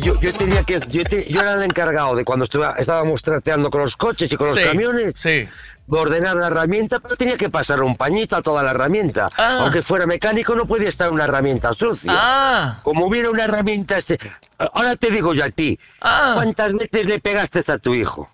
[0.00, 3.80] Yo, yo tenía que, yo, te- yo era el encargado de cuando estábamos trateando con
[3.80, 5.48] los coches y con Sí, los camiones, sí.
[5.86, 9.26] de ordenar la herramienta, pero tenía que pasar un pañito a toda la herramienta.
[9.36, 9.58] Ah.
[9.62, 12.12] Aunque fuera mecánico, no podía estar una herramienta sucia.
[12.14, 12.78] Ah.
[12.84, 14.00] Como hubiera una herramienta...
[14.02, 14.18] se-
[14.58, 16.32] Ahora te digo yo a ti, Ah.
[16.34, 18.30] ¿cuántas veces le pegaste a tu hijo?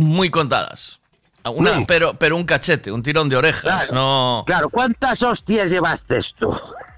[0.00, 0.98] muy contadas.
[1.50, 1.84] Una, Sí.
[1.86, 4.44] pero, pero un cachete, un tirón de orejas, Claro, no.
[4.46, 6.50] Claro, ¿cuántas hostias llevaste tú?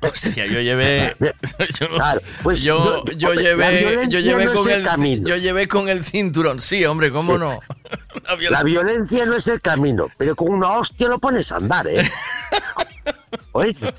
[0.02, 1.14] Hostia, yo llevé.
[1.80, 5.36] Yo, Claro, pues yo, yo- yo la llevé, yo llevé no con el el, yo
[5.36, 6.60] llevé con el cinturón.
[6.60, 7.58] Sí, hombre, cómo no.
[8.28, 11.56] La violencia- La violencia no es el camino, pero con una hostia lo pones a
[11.56, 12.08] andar, ¿eh?
[13.52, 13.92] ¿Oíste?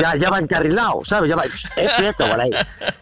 [0.00, 1.30] Ya, ya va encarrilado, ¿sabes?
[1.30, 1.44] Ya va.
[1.44, 2.50] Es quieto por ahí.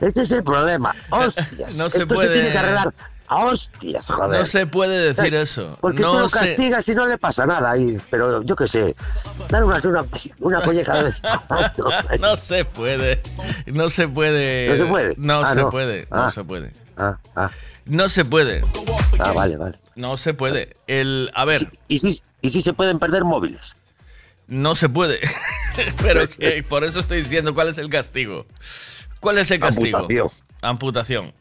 [0.01, 0.95] Este es el problema.
[1.11, 1.75] Hostias.
[1.75, 2.93] No se Esto puede- se tiene que arreglar
[3.29, 4.39] a hostias, joder.
[4.41, 5.77] No se puede decir eso.
[5.81, 7.99] Porque no tú lo se- castigas y no le pasa nada ahí.
[8.11, 8.95] Pero yo qué sé.
[9.49, 10.05] Dar una, una,
[10.41, 11.23] una colleja de vez.
[12.21, 13.21] no se puede.
[13.67, 14.69] No se puede.
[14.69, 15.15] ¿No se puede?
[15.19, 15.71] No Ah, se no.
[15.71, 16.07] puede.
[16.11, 16.31] No Ah.
[16.31, 16.73] se puede.
[16.97, 17.51] Ah, ah,
[17.85, 18.63] No se puede.
[19.19, 19.79] ah, vale, vale.
[19.97, 20.77] No se puede.
[20.87, 23.75] El, a ver, ¿Y si, ¿Y si se pueden perder móviles?
[24.49, 25.19] no se puede.
[26.03, 28.47] Pero que por eso estoy diciendo cuál es el castigo.
[29.21, 29.99] ¿Cuál es el castigo?
[29.99, 30.31] Amputación.
[30.63, 31.33] Amputación.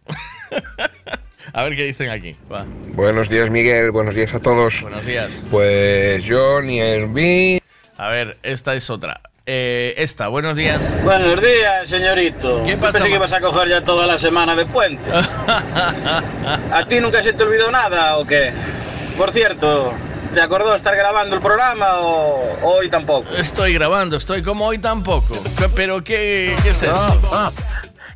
[1.53, 2.35] A ver qué dicen aquí.
[2.51, 2.65] Va.
[2.93, 3.91] Buenos días, Miguel.
[3.91, 4.81] Buenos días a todos.
[4.81, 5.43] Buenos días.
[5.51, 7.61] Pues yo ni el vi.
[7.97, 9.21] A ver, esta es otra.
[9.47, 10.97] Eh, esta, buenos días.
[11.03, 12.63] Buenos días, señorito.
[12.63, 15.09] ¿Qué Yo pasa, Pensé que ibas a coger ya toda la semana de puente.
[15.13, 18.51] ¿A ti nunca se te olvidó nada o qué?
[19.17, 19.93] Por cierto,
[20.33, 23.29] ¿te acordó estar grabando el programa o hoy tampoco?
[23.35, 25.35] Estoy grabando, estoy como hoy tampoco.
[25.57, 27.19] ¿Qué- ¿Pero qué, qué es eso?
[27.31, 27.51] Ah,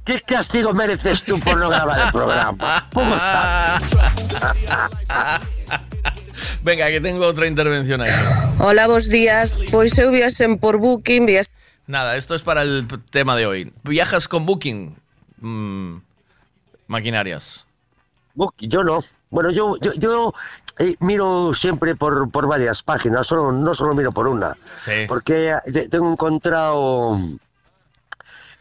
[0.10, 2.90] ¿Qué castigo mereces tú por no grabar el programa?
[2.92, 3.94] ¿Cómo sabes?
[6.64, 8.12] Venga, que tengo otra intervención aquí.
[8.58, 9.64] Hola, bos días.
[9.70, 11.54] Pois eu viaxen por Booking, viaxen
[11.86, 13.72] Nada, esto es para el tema de hoy.
[13.84, 14.96] ¿Viajas con Booking?
[15.42, 15.98] Mm,
[16.88, 17.68] maquinarias.
[18.58, 19.02] Yo no.
[19.30, 20.34] Bueno, yo, yo, yo
[20.80, 24.58] eh, miro siempre por, por varias páginas, solo, no solo miro por una.
[24.84, 25.06] Sí.
[25.08, 27.16] Porque eh, tengo encontrado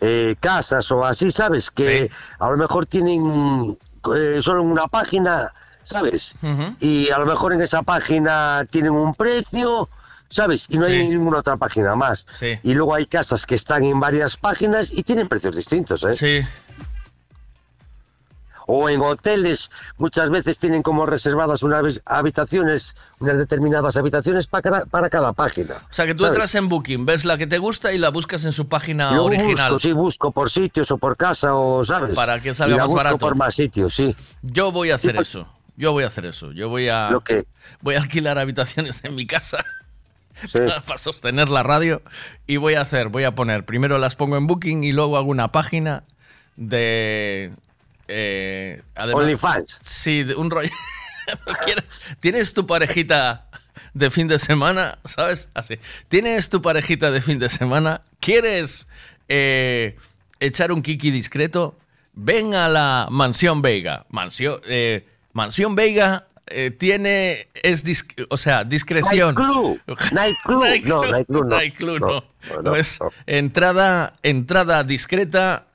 [0.01, 1.71] eh, casas o así, ¿sabes?
[1.71, 3.77] Que a lo mejor tienen
[4.15, 5.53] eh, solo una página,
[5.85, 6.35] ¿sabes?
[6.81, 9.89] Y a lo mejor en esa página tienen un precio,
[10.29, 10.67] ¿sabes?
[10.69, 12.27] Y no hay ninguna otra página más.
[12.39, 12.59] Sí.
[12.63, 16.15] Y luego hay casas que están en varias páginas y tienen precios distintos, ¿eh?
[16.15, 16.49] Sí.
[18.71, 24.85] O en hoteles, muchas veces tienen como reservadas unas habitaciones, unas determinadas habitaciones para cada,
[24.85, 25.77] para cada página.
[25.91, 26.37] O sea, que tú ¿sabes?
[26.37, 29.25] entras en Booking, ves la que te gusta y la buscas en su página Yo
[29.25, 29.73] original.
[29.73, 32.15] busco, sí, busco por sitios o por casa o, ¿sabes?
[32.15, 33.19] Para que salga Y la más busco barato.
[33.19, 34.15] por más sitios, sí.
[34.43, 35.49] Yo voy a hacer pues- eso.
[35.79, 36.53] Yo voy a hacer eso.
[36.53, 37.09] Yo voy a.
[37.11, 37.47] ¿Lo qué?
[37.81, 39.65] Voy a alquilar habitaciones en mi casa
[40.47, 40.59] Sí.
[40.87, 42.03] para sostener la radio.
[42.47, 43.65] Y voy a hacer, voy a poner.
[43.65, 46.03] Primero las pongo en Booking y luego hago una página
[46.57, 47.53] de.
[48.09, 49.79] Eh, además, OnlyFans.
[49.83, 50.71] Sí, un rollo.
[51.47, 53.47] ¿No quieres- Tienes tu parejita
[53.95, 55.49] de fin de semana, ¿sabes?
[55.55, 55.79] Así.
[56.09, 58.01] Tienes tu parejita de fin de semana.
[58.21, 58.87] ¿Quieres
[59.29, 59.97] eh,
[60.41, 61.77] echar un kiki discreto?
[62.15, 64.07] Ven a la Mansión Vega.
[64.09, 69.35] Mansión, eh, Mansión Vega eh, tiene, es, dis- o sea, discreción.
[69.35, 69.81] Nightclub.
[70.13, 70.85] Nightclub.
[70.87, 71.57] No, nightclub no.
[71.57, 72.13] Nightclub No, no.
[72.15, 75.67] no, No, no, es entrada, entrada discreta.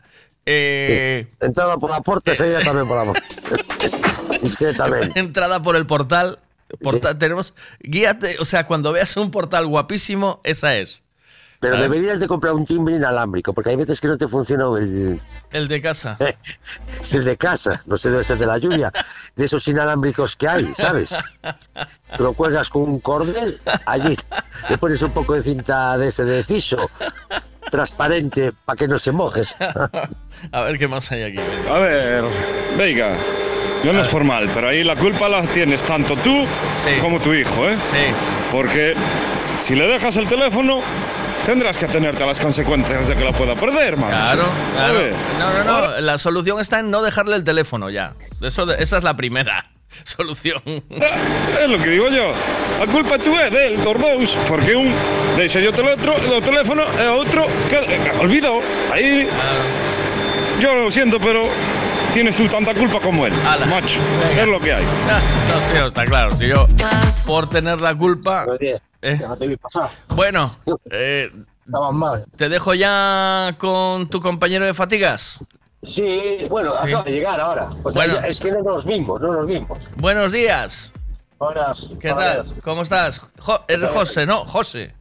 [0.46, 3.28] Eh, Entrada por la puerta, sería también por la puerta.
[4.42, 5.20] Discretamente.
[5.20, 6.40] entrada por el portal.
[6.82, 11.04] portal Tenemos, guíate, o sea, cuando veas un portal guapísimo, esa es.
[11.64, 11.92] Pero ¿Sabes?
[11.92, 15.18] deberías de comprar un timbre inalámbrico, porque hay veces que no te funciona el,
[15.50, 16.18] El de casa.
[17.12, 18.92] el de casa, no sé, debe ser de la lluvia,
[19.34, 21.16] de esos inalámbricos que hay, ¿sabes?
[22.20, 24.14] Lo cuelgas con un cordel, allí
[24.68, 26.90] le pones un poco de cinta de ese de fiso,
[27.72, 29.56] transparente, para que no se mojes.
[30.52, 31.40] A ver qué más hay aquí.
[31.72, 32.26] A ver,
[32.78, 33.16] Veiga,
[33.86, 36.46] yo no es formal, pero ahí la culpa la tienes tanto tú
[37.00, 37.78] como tu hijo, ¿eh?
[37.90, 38.14] Sí.
[38.52, 38.96] Porque
[39.60, 40.82] si le dejas el teléfono,
[41.46, 44.10] tendrás que atenerte a las consecuencias de que lo pueda perder, man.
[44.10, 45.00] Claro, claro.
[45.40, 46.00] No, no, no.
[46.02, 48.14] La solución está en no dejarle el teléfono ya.
[48.42, 49.66] Eso, de- esa es la primera
[50.04, 50.62] solución.
[50.66, 52.34] É lo que digo yo.
[52.82, 54.92] A culpa tú é del, dos dous, porque un
[55.38, 58.62] deixa o teletro, o teléfono e o outro que, eh, olvidou.
[58.92, 59.28] Aí
[60.60, 61.44] yo lo siento, pero
[62.14, 63.34] tienes tú tanta culpa como él.
[63.70, 64.00] Macho,
[64.38, 64.84] es lo que hay.
[65.54, 66.32] No, sí, está claro.
[66.38, 66.68] Si yo,
[67.26, 68.46] por tener la culpa.
[69.04, 69.20] Eh,
[70.16, 70.56] bueno,
[70.90, 71.32] eh,
[72.36, 75.40] te dejo ya con tu compañero de fatigas.
[75.88, 76.78] Sí, bueno, Sí.
[76.88, 77.70] acaba de llegar ahora.
[77.84, 78.20] O sea, Bueno.
[78.26, 79.78] es que no nos vimos, no nos vimos.
[79.98, 80.94] Buenos días.
[81.38, 81.90] Buenas.
[82.00, 82.46] ¿Qué tal?
[82.64, 83.20] ¿Cómo estás?
[83.40, 84.46] Jo- eres José, ¿no?
[84.46, 84.94] José.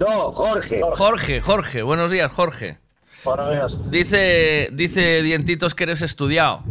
[0.00, 0.80] No, Jorge.
[0.96, 1.82] Jorge, Jorge.
[1.82, 2.78] Buenos días, Jorge.
[3.24, 3.90] Buenos días.
[3.90, 6.62] Dice, dice Dientitos que eres estudiado.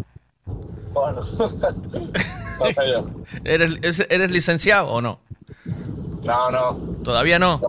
[0.45, 1.21] Bueno,
[2.59, 3.05] no sé yo.
[3.45, 5.19] ¿Eres, es- ¿Eres licenciado o no?
[6.25, 6.73] No, no.
[7.03, 7.61] ¿Todavía no?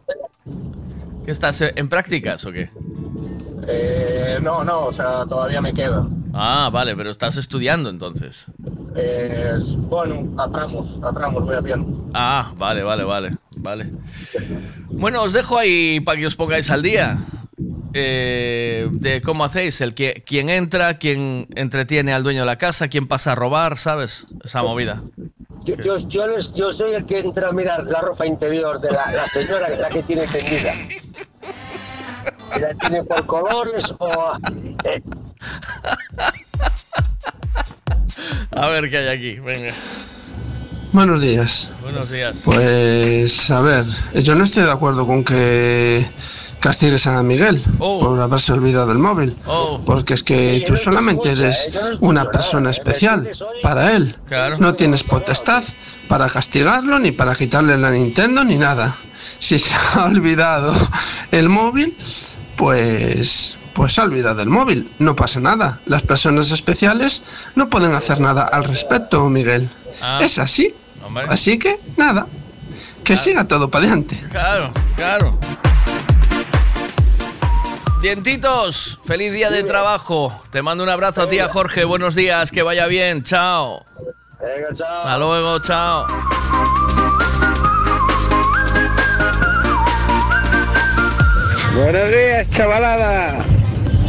[1.25, 2.71] ¿Qué estás eh, en prácticas o qué?
[3.69, 6.07] Eh, no, no, o sea, todavía me queda.
[6.33, 8.47] Ah, vale, pero estás estudiando entonces.
[8.95, 12.09] Eh, bueno, a tramos, a tramos voy haciendo.
[12.15, 13.93] Ah, vale, vale, vale, vale.
[14.91, 17.19] Bueno, os dejo ahí para que os pongáis al día
[17.93, 22.89] eh, de cómo hacéis, el que quién entra, quién entretiene al dueño de la casa,
[22.89, 24.29] quién pasa a robar, ¿sabes?
[24.45, 25.03] Esa movida.
[25.67, 28.91] Yo, yo, yo les- yo soy el que entra a mirar la ropa interior de
[28.91, 30.73] la, la señora, la que tiene tendida.
[32.55, 34.33] Si la tiene por colores o...
[34.85, 35.03] eh,
[38.53, 39.73] A ver qué hay aquí, venga.
[40.93, 41.71] Buenos días.
[41.83, 42.37] Buenos días.
[42.45, 46.07] Pues a ver, yo no estoy de acuerdo con que
[46.61, 49.37] castigues a Miguel por haberse olvidado el móvil.
[49.85, 53.31] Porque es que tú solamente eres una persona especial
[53.63, 54.15] para él.
[54.59, 55.63] No tienes potestad
[56.09, 58.95] para castigarlo, ni para quitarle la Nintendo, ni nada.
[59.39, 60.73] Si se ha olvidado
[61.31, 61.97] el móvil,
[62.57, 64.91] pues pues se ha olvidado el móvil.
[64.99, 65.81] No pasa nada.
[65.85, 67.23] Las personas especiales
[67.55, 69.69] no pueden hacer nada al respecto, Miguel.
[70.01, 70.21] Ah.
[70.23, 70.75] Es así.
[71.05, 71.27] Hombre.
[71.29, 72.27] Así que nada.
[73.05, 74.19] Que siga todo para adelante.
[74.31, 75.39] Claro, claro.
[78.07, 80.41] Dientitos, feliz día de trabajo.
[80.53, 81.83] Te mando un abrazo, tía Jorge.
[81.83, 83.25] Buenos días, que vaya bien.
[83.25, 83.85] Chao.
[84.41, 84.99] Venga, chao.
[84.99, 86.07] Hasta luego, chao.
[91.75, 93.45] Buenos días, chavalada.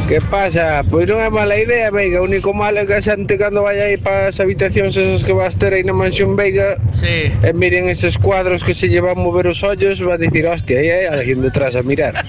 [0.07, 0.83] ¿Qué pasa?
[0.85, 2.21] Pois non é mala idea, Veiga.
[2.21, 5.73] Único malo que a xente cando vai aí para as habitacións esas que vas ter
[5.73, 7.33] aí na mansión Veiga sí.
[7.33, 10.93] e miren eses cuadros que se llevan mover os ollos, va a dicir, hostia, aí
[10.93, 12.23] hai alguén detrás a mirar.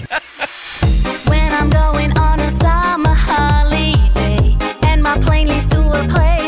[1.59, 6.38] I'm going on a summer holiday and my plane leaves to a place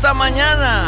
[0.00, 0.79] esta mañana.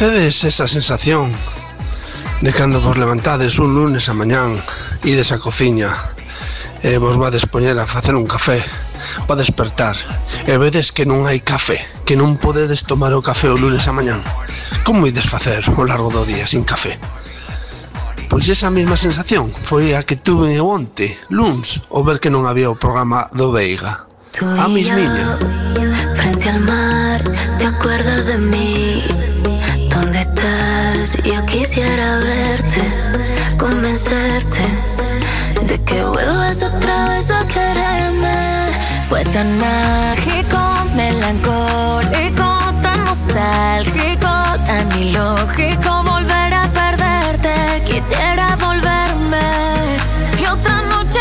[0.00, 1.30] Tedes esa sensación
[2.40, 4.56] de cando vos levantades un lunes a mañán
[5.04, 5.92] ides á cociña
[6.80, 8.64] e vos vades poñer a facer un café
[9.28, 9.92] para despertar
[10.48, 11.76] e vedes que non hai café
[12.08, 14.24] que non podedes tomar o café o lunes a mañán
[14.88, 16.96] como ides facer o largo do día sin café?
[18.32, 22.72] Pois esa mesma sensación foi a que tuve onte, luns, ao ver que non había
[22.72, 24.08] o programa do Veiga.
[24.40, 25.36] A mis miña.
[26.16, 27.20] Frente al mar,
[27.60, 29.04] te acuerdas de mí
[31.10, 32.82] Si yo quisiera verte,
[33.58, 34.62] convencerte
[35.66, 38.68] de que vuelvas otra vez a quererme.
[39.08, 40.60] Fue tan mágico,
[40.94, 42.48] melancólico,
[42.80, 44.30] tan nostálgico,
[44.64, 47.82] tan ilógico volver a perderte.
[47.86, 49.48] Quisiera volverme
[50.40, 51.19] y otra noche.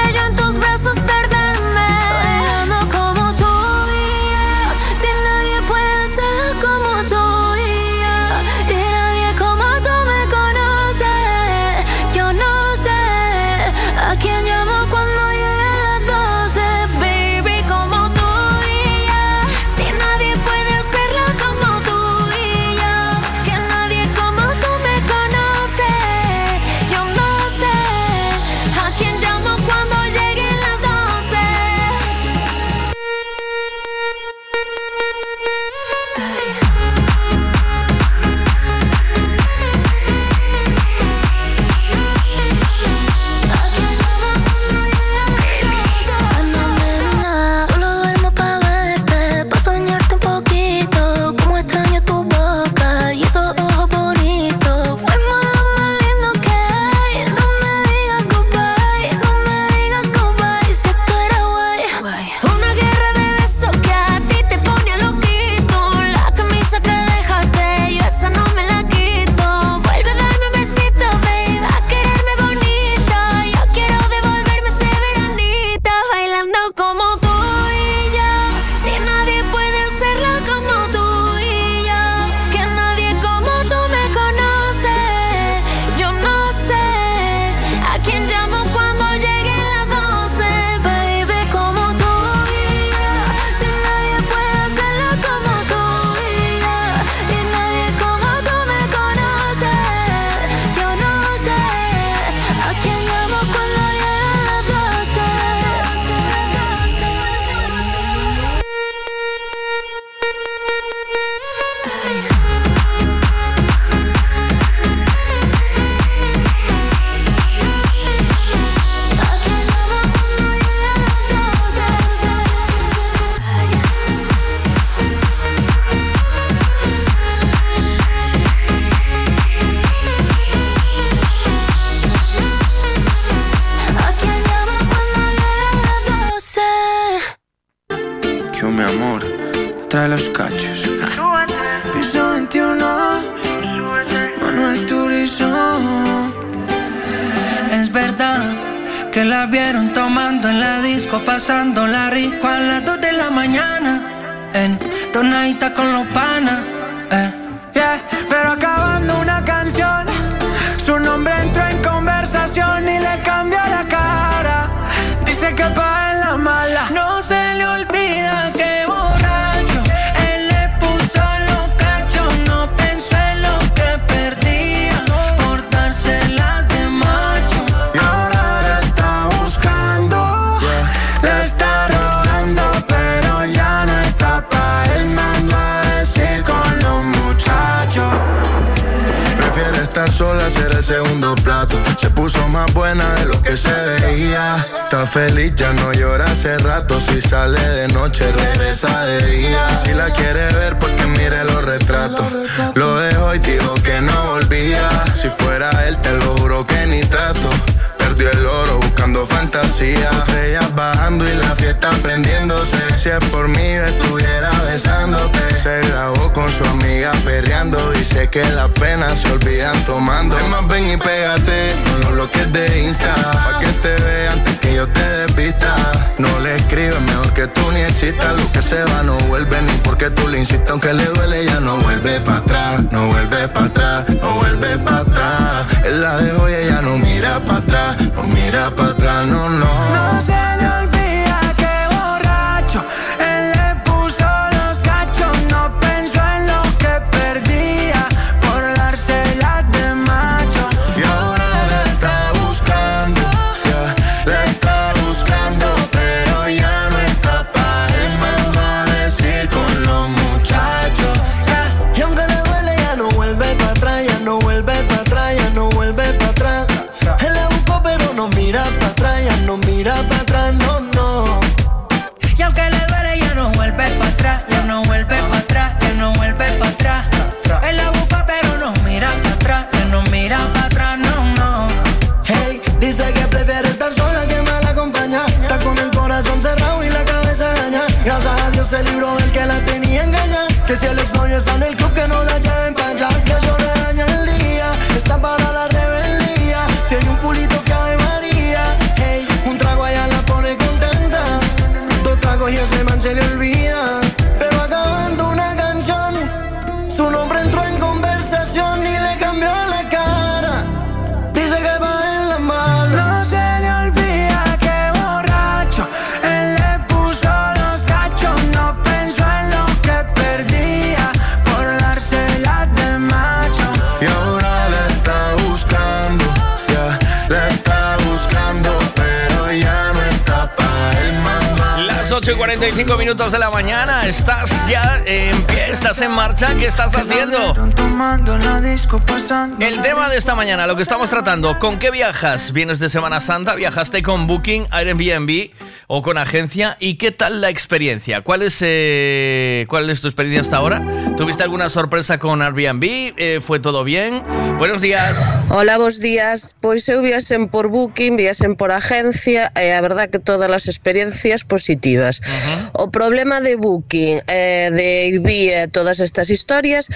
[340.50, 342.54] mañana lo que estamos tratando, ¿con qué viajas?
[342.54, 343.54] ¿Vienes de Semana Santa?
[343.54, 345.52] ¿Viajaste con Booking, Airbnb
[345.86, 346.76] o con agencia?
[346.80, 348.22] ¿Y qué tal la experiencia?
[348.22, 350.84] ¿Cuál es, eh, cuál es tu experiencia hasta ahora?
[351.18, 352.84] ¿Tuviste alguna sorpresa con Airbnb?
[352.84, 354.24] Eh, ¿Fue todo bien?
[354.58, 355.22] Buenos días.
[355.52, 356.56] Hola, buenos días.
[356.60, 361.44] Pois eu viasen por Booking, viasen por agencia, e eh, verdad que todas as experiencias
[361.44, 362.22] positivas.
[362.22, 362.70] Uh -huh.
[362.74, 366.90] O problema de Booking, eh, de Airbnb, eh, todas estas historias,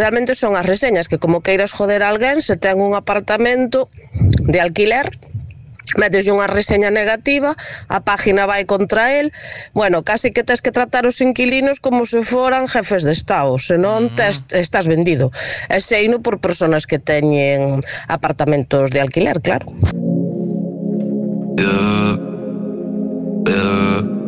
[0.00, 3.92] realmente son as reseñas que como queiras joder a alguén se ten un apartamento
[4.48, 5.12] de alquiler
[5.98, 7.58] metes unha reseña negativa,
[7.90, 9.34] a página vai contra el,
[9.74, 14.12] bueno, casi que tens que tratar os inquilinos como se foran jefes de Estado, senón
[14.12, 14.14] mm.
[14.14, 15.34] tes, estás vendido.
[15.66, 19.66] E seino por personas que teñen apartamentos de alquiler, claro.
[21.58, 22.14] Yeah.
[23.50, 24.19] Yeah.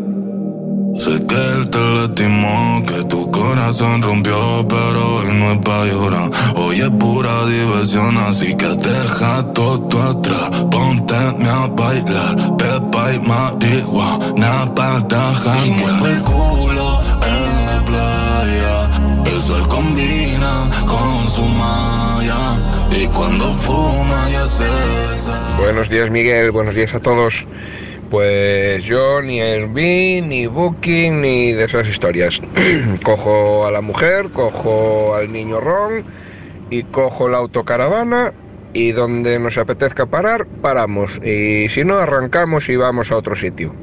[0.95, 6.30] Sé que él te lastimó, que tu corazón rompió, pero hoy no es pa' llorar.
[6.55, 10.51] Hoy es pura diversión, así que deja todo atrás.
[10.70, 16.07] Ponte a bailar, pepa y marihuana para janguear.
[16.07, 22.59] el culo en la playa, el sol combina con su malla.
[23.01, 24.64] Y cuando fuma ya se...
[25.59, 27.47] Buenos días Miguel, buenos días a todos
[28.12, 32.42] pues yo ni Airbnb, ni Booking, ni de esas historias.
[33.02, 36.04] cojo a la mujer, cojo al niño Ron
[36.68, 38.34] y cojo la autocaravana
[38.74, 41.22] y donde nos apetezca parar, paramos.
[41.24, 43.74] Y si no, arrancamos y vamos a otro sitio.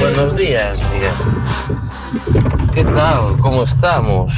[0.00, 2.57] Buenos días, Miguel
[3.40, 4.32] como estamos?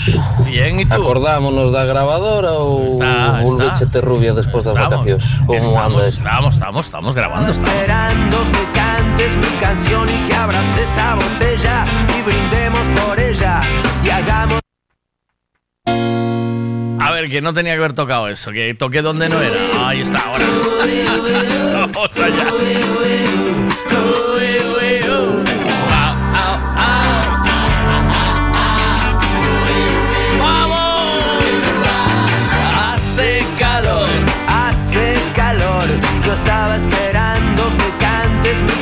[0.44, 0.94] Bien, ¿y tú?
[0.96, 3.44] Acordámonos da grabadora ou Está, está.
[3.44, 5.24] volvéchete rubia despois das Estamos, vacacións?
[5.46, 6.18] Como estamos, anda isto?
[6.20, 7.50] estamos, estamos, estamos grabando.
[7.50, 7.70] Estamos.
[7.72, 11.84] Esperando que cantes mi canción y que abras esa botella
[12.18, 13.60] y brindemos por ella
[14.04, 14.60] y hagamos
[17.02, 19.56] A ver, que no tenía que haber tocado eso, que toqué donde no era.
[19.88, 20.44] Ahí está, ahora.
[21.94, 22.44] Vamos allá.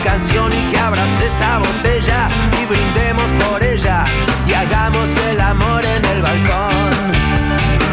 [0.02, 2.28] Canción y que abras esa botella
[2.60, 4.04] y brindemos por ella
[4.46, 6.90] y hagamos el amor en el balcón.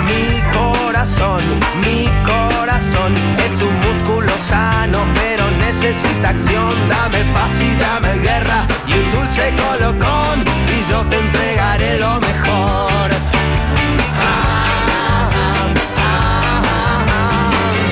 [0.06, 1.42] Mi corazón,
[1.82, 6.74] mi corazón es un músculo sano, pero necesita acción.
[6.90, 13.10] Dame paz y dame guerra y un dulce colocón y yo te entregaré lo mejor.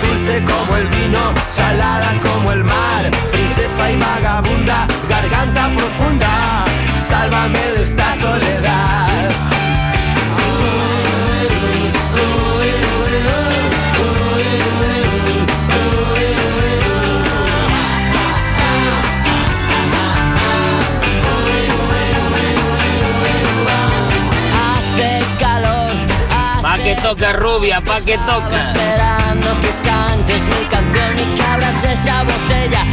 [0.07, 2.82] dulce como el vino, salada como el mar,
[3.73, 6.65] princesa y vagabunda, garganta profunda,
[6.97, 9.29] sálvame de esta soledad.
[24.55, 26.61] Hace calor.
[26.61, 28.59] Pa' que toque rubia, pa' que toque.
[28.59, 32.85] Esperando que cantes mi canción y que abras esa botella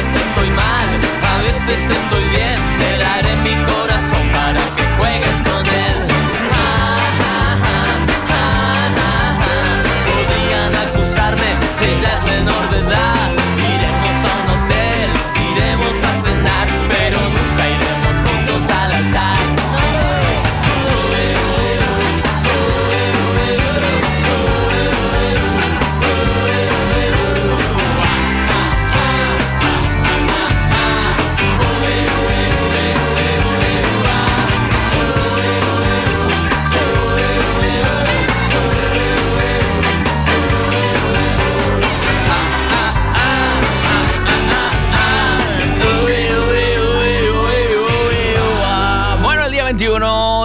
[0.00, 0.88] veces estoy mal,
[1.22, 2.29] a veces estoy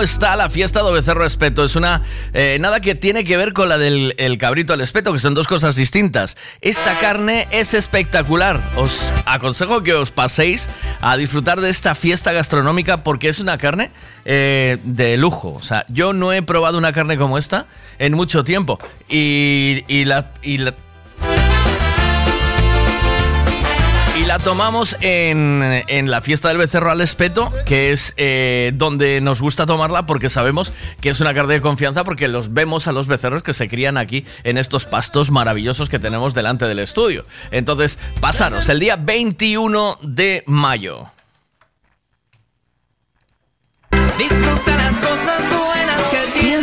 [0.06, 1.66] está la fiesta de Becerro Espeto.
[1.66, 2.02] Es una.
[2.34, 5.34] eh, nada que tiene que ver con la del el cabrito al espeto, que son
[5.34, 6.38] dos cosas distintas.
[6.62, 8.62] Esta carne es espectacular.
[8.78, 10.70] Os aconsejo que os paséis
[11.02, 13.92] a disfrutar de esta fiesta gastronómica porque es una carne
[14.24, 15.54] eh, de lujo.
[15.54, 17.66] O sea, yo no he probado una carne como esta
[18.00, 18.80] en mucho tiempo.
[19.10, 20.32] Y, y la-
[24.40, 29.66] tomamos en, en la fiesta del becerro al espeto, que es eh, donde nos gusta
[29.66, 33.44] tomarla porque sabemos que es una carne de confianza porque los vemos a los becerros
[33.44, 37.26] que se crían aquí en estos pastos maravillosos que tenemos delante del estudio.
[37.52, 41.08] Entonces, pasaros el día 21 de mayo.
[44.18, 44.75] Disfruta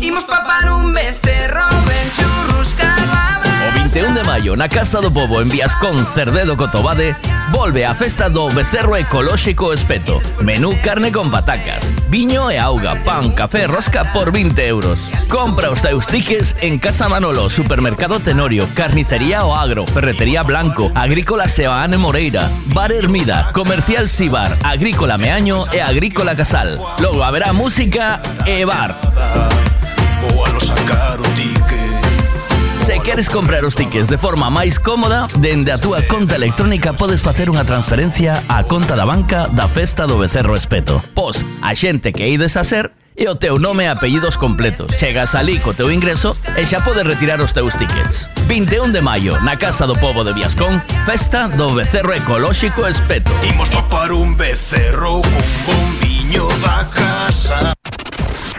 [0.00, 0.24] Imos
[0.70, 1.60] un becerro,
[3.68, 7.14] O 21 de maio na Casa do Pobo en Viascón Cerdedo Cotobade
[7.52, 10.18] volve a festa do Becerro Ecolóxico Espeto.
[10.40, 15.10] Menú carne con patacas, viño e auga, pan, café rosca por 20 euros.
[15.28, 16.06] Compra os teus
[16.62, 23.52] en Casa Manolo, Supermercado Tenorio, Carnicería O Agro, Ferretería Blanco, Agrícola Sebaane Moreira, Bar Hermida,
[23.52, 26.80] Comercial Sibar, Agrícola Meaño e Agrícola Casal.
[26.98, 28.96] Logo haberá música e bar.
[30.62, 32.02] sacar o ticket
[32.82, 37.22] Se queres comprar os tickets de forma máis cómoda, dende a túa conta electrónica podes
[37.22, 40.98] facer unha transferencia á conta da banca da Festa do Becerro Espeto.
[41.14, 44.90] Pos a xente que ides a ser e o teu nome e apellidos completos.
[44.98, 48.26] Chegas ali co teu ingreso e xa podes retirar os teus tickets.
[48.50, 53.30] 21 de maio, na Casa do Povo de Viascón, festa do Becerro Ecolóxico Espeto.
[53.46, 57.78] Imos topar un becerro cun bombiño da casa.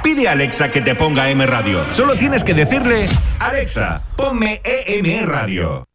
[0.04, 1.84] Pide a Alexa que te ponga M Radio.
[1.94, 3.08] Solo tienes que decirle,
[3.40, 5.88] Alexa, ponme EM Radio.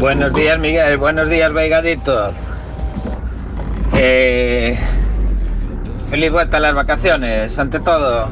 [0.00, 0.96] Buenos días, Miguel.
[0.96, 2.32] Buenos días, Veigadito.
[3.94, 4.78] Eh,
[6.10, 8.28] feliz vuelta a las vacaciones, ante todo.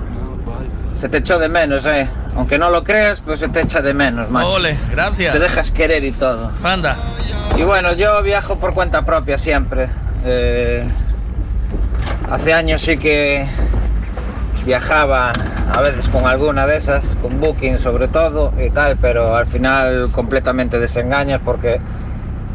[0.96, 2.08] Se te echó de menos, eh.
[2.36, 4.48] Aunque no lo creas, pues se te echa de menos, macho.
[4.48, 5.32] Ole, gracias.
[5.32, 6.50] Te dejas querer y todo.
[6.62, 6.96] Anda.
[7.56, 9.88] Y bueno, yo viajo por cuenta propia siempre.
[10.24, 10.88] Eh,
[12.30, 13.46] hace años sí que
[14.64, 15.32] viajaba
[15.72, 20.10] a veces con alguna de esas, con Booking sobre todo y tal, pero al final
[20.12, 21.80] completamente desengañas porque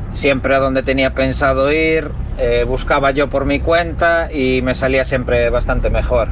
[0.09, 5.05] siempre a donde tenía pensado ir eh, buscaba yo por mi cuenta y me salía
[5.05, 6.27] siempre bastante mejor.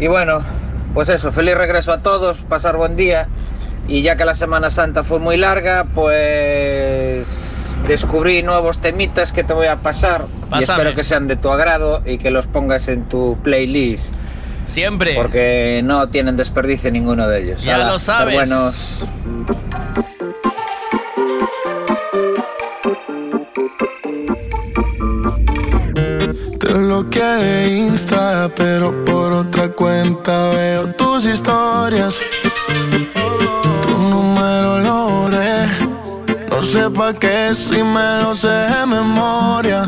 [0.00, 0.40] Y bueno,
[0.92, 3.28] pues eso, feliz regreso a todos, pasar buen día.
[3.86, 7.26] Y ya que la Semana Santa fue muy larga, pues
[7.86, 10.26] descubrí nuevos temitas que te voy a pasar.
[10.52, 14.12] Y espero que sean de tu agrado y que los pongas en tu playlist.
[14.66, 15.14] Siempre.
[15.14, 17.62] Porque no tienen desperdicio ninguno de ellos.
[17.62, 18.34] Ya Hala, lo sabes.
[18.34, 19.00] buenos.
[26.58, 32.20] Te bloqueé de Insta, pero por otra cuenta veo tus historias.
[33.82, 35.66] Tu número lo borré.
[36.50, 39.86] No sé pa' qué si me lo sé de memoria.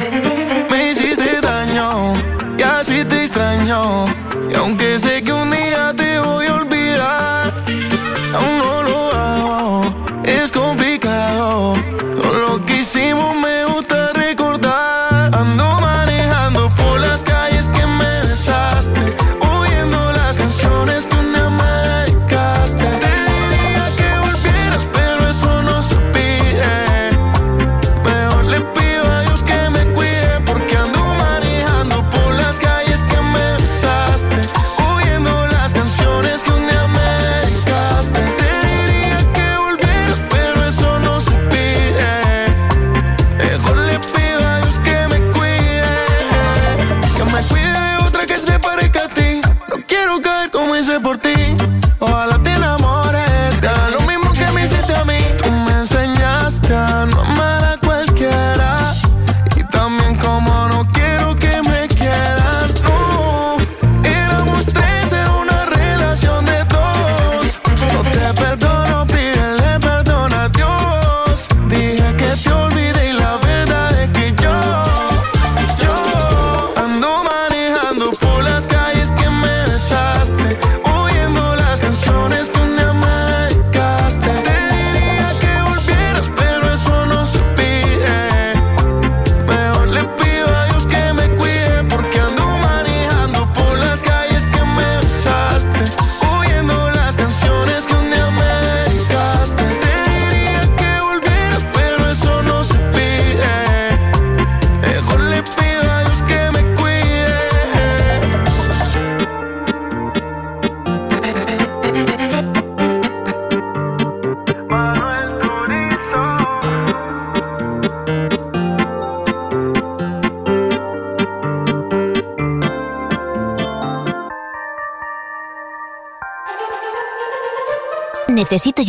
[0.71, 2.15] Me hiciste daño
[2.59, 4.07] y así te extraño.
[4.63, 5.12] Y aunque sé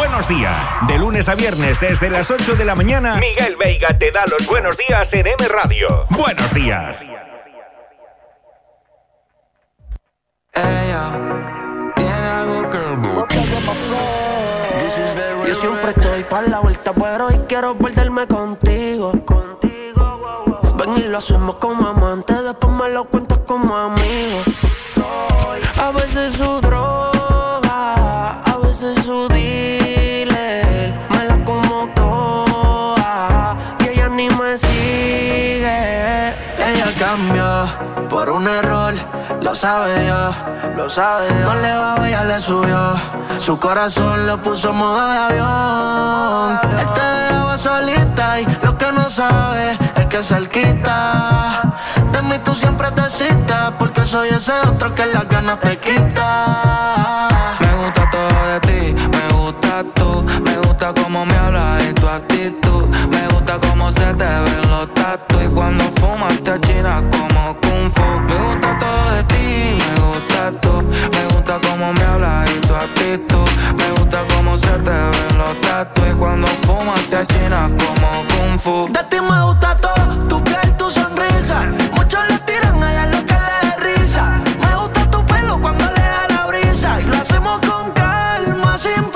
[0.00, 0.70] Buenos días.
[0.88, 4.46] De lunes a viernes desde las 8 de la mañana, Miguel Veiga te da los
[4.46, 6.06] buenos días en M Radio.
[6.08, 7.04] Buenos días.
[15.46, 19.12] Yo siempre estoy para la vuelta, pero hoy quiero perderme contigo.
[20.78, 24.42] Ven y lo hacemos como amantes, después me lo cuentas como amigo.
[25.78, 26.58] A veces su
[39.50, 40.34] lo sabe Dios.
[40.76, 42.94] Lo sabe No le va ella le subió.
[43.36, 46.60] Su corazón lo puso en modo de avión.
[46.78, 51.62] Él te dejaba solita y lo que no sabe es que cerquita.
[52.12, 57.28] De mí tú siempre te citas porque soy ese otro que las ganas te quita.
[57.58, 62.06] Me gusta todo de ti, me gusta tú, me gusta cómo me hablas y tu
[62.08, 67.02] actitud, me gusta cómo se te ven los tatu y cuando fumas te achinas
[72.82, 78.24] actitud, me gusta cómo se te ven los tatu y cuando fumas te achinas como
[78.28, 78.92] kung fu.
[78.92, 81.62] De ti me gusta todo, tu piel, tu sonrisa.
[81.94, 84.40] Muchos le tiran a ella lo que le risa.
[84.60, 87.00] Me gusta tu pelo cuando le da la brisa.
[87.00, 89.09] Y lo hacemos con gusta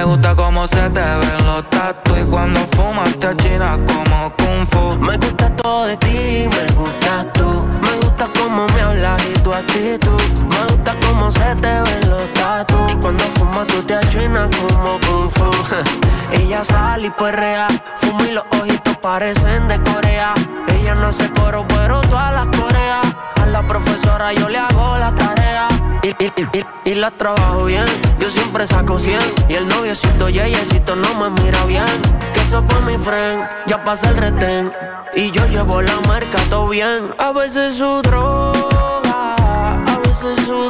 [0.00, 4.66] me gusta cómo se te ven los tatu y cuando fumas te achinas como kung
[4.70, 4.98] fu.
[4.98, 7.66] Me gusta todo de ti, me gustas tú.
[7.82, 10.22] Me gusta cómo me hablas y tu actitud.
[10.48, 12.76] Me gusta cómo se te ven los tatu.
[12.88, 15.50] Y cuando fumas tú te achinas como kung fu.
[16.32, 17.68] Ella sale y perrea.
[17.96, 20.34] Fuma y los ojitos parecen de Corea.
[20.68, 23.06] Ella no hace coro, pero todas las coreas.
[23.40, 25.68] A la profesora yo le hago la tarea.
[26.02, 27.84] Y, y, y, la trabajo bien.
[28.18, 29.20] Yo siempre saco 100.
[29.48, 31.84] Y el noviecito yeyecito no me mira bien.
[32.32, 33.46] Que eso por mi friend.
[33.66, 34.72] Ya pasa el retén.
[35.14, 37.14] Y yo llevo la marca todo bien.
[37.18, 39.34] A veces su droga.
[39.36, 40.69] A veces su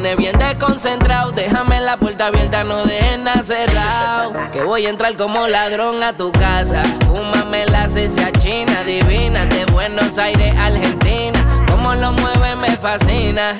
[0.00, 1.32] tiene bien desconcentrado.
[1.32, 4.34] Déjame la puerta abierta, no dejes nada cerrado.
[4.52, 6.82] Que voy a entrar como ladrón a tu casa.
[7.06, 11.38] Fúmame la cecia china divina de Buenos Aires, Argentina.
[11.70, 13.58] Como lo mueve me fascina.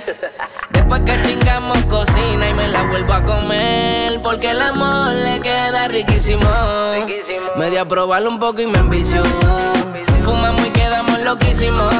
[0.72, 4.20] Después que chingamos cocina y me la vuelvo a comer.
[4.20, 6.47] Porque el amor le queda riquísimo.
[7.57, 9.22] Me di a probarlo un poco y me envició.
[10.20, 11.95] Fumamos y quedamos loquísimos.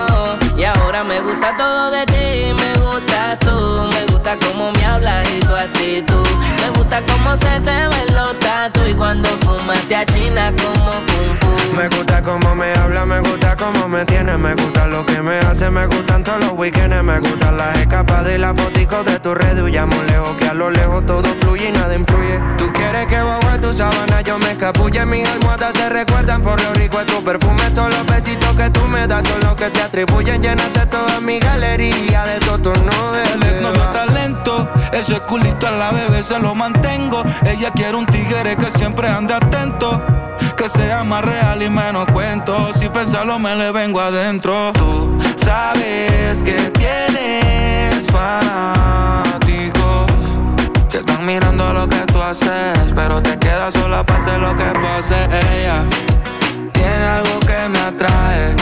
[0.59, 3.96] Y ahora me gusta todo de ti, me gusta tú.
[4.27, 6.27] Gusta cómo me hablas y tu actitud.
[6.67, 8.81] Me gusta cómo se te ven los tatu.
[8.87, 11.77] Y cuando fumas te achinas como kung fu.
[11.77, 15.39] Me gusta cómo me habla, me gusta cómo me tiene, me gusta lo que me
[15.41, 19.35] hace, me gustan todos los weekends, me gustan las escapadas y las foticos de tu
[19.35, 19.63] red.
[19.63, 22.41] Huyamos lejos, que a lo lejos todo fluye y nada influye.
[22.59, 26.61] Tú quieres que bajo a tu sábana yo me escapulle, mis almohadas te recuerdan por
[26.61, 27.71] lo rico de tu perfume.
[27.75, 31.39] Todos los besitos que tú me das son los que te atribuyen, llenaste toda mi
[31.39, 36.39] galería de todo tono de El ex no talento, ese culito a la bebé se
[36.41, 36.55] lo
[37.45, 40.01] Ella quiere un tigre que siempre ande atento,
[40.57, 42.73] que sea más real y menos cuento.
[42.73, 44.73] Si pensarlo me le vengo adentro.
[44.73, 50.07] Tú sabes que tienes fanáticos
[50.89, 55.17] que están mirando lo que tú haces, pero te quedas sola hacer lo que pase.
[55.61, 55.85] Ella
[56.73, 58.57] tiene algo que me atrae,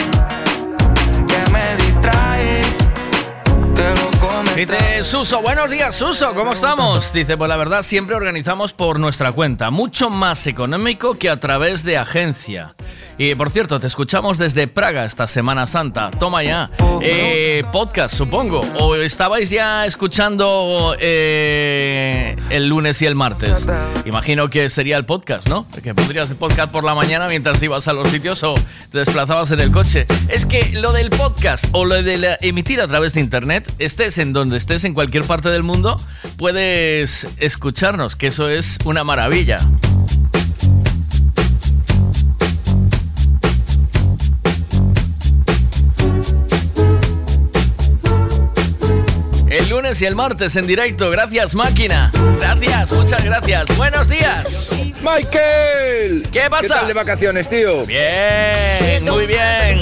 [4.56, 7.12] Dice Suso, buenos días Suso, ¿cómo estamos?
[7.12, 11.82] Dice, pues la verdad siempre organizamos por nuestra cuenta, mucho más económico que a través
[11.82, 12.72] de agencia.
[13.16, 16.10] Y por cierto, te escuchamos desde Praga esta Semana Santa.
[16.10, 16.68] Toma ya.
[17.00, 18.60] Eh, podcast, supongo.
[18.80, 23.66] ¿O estabais ya escuchando eh, el lunes y el martes?
[24.04, 25.64] Imagino que sería el podcast, ¿no?
[25.82, 28.54] Que pondrías el podcast por la mañana mientras ibas a los sitios o
[28.90, 30.06] te desplazabas en el coche.
[30.28, 34.18] Es que lo del podcast o lo de la- emitir a través de internet, estés
[34.18, 36.00] en donde estés, en cualquier parte del mundo,
[36.36, 39.58] puedes escucharnos, que eso es una maravilla.
[49.94, 51.10] Lunes y el martes en directo.
[51.10, 52.10] Gracias, máquina.
[52.40, 53.76] Gracias, muchas gracias.
[53.76, 54.70] Buenos días.
[55.02, 56.28] Michael.
[56.32, 56.62] ¿Qué pasa?
[56.62, 57.84] ¿Qué tal de vacaciones, tío?
[57.86, 59.80] Bien, muy bien.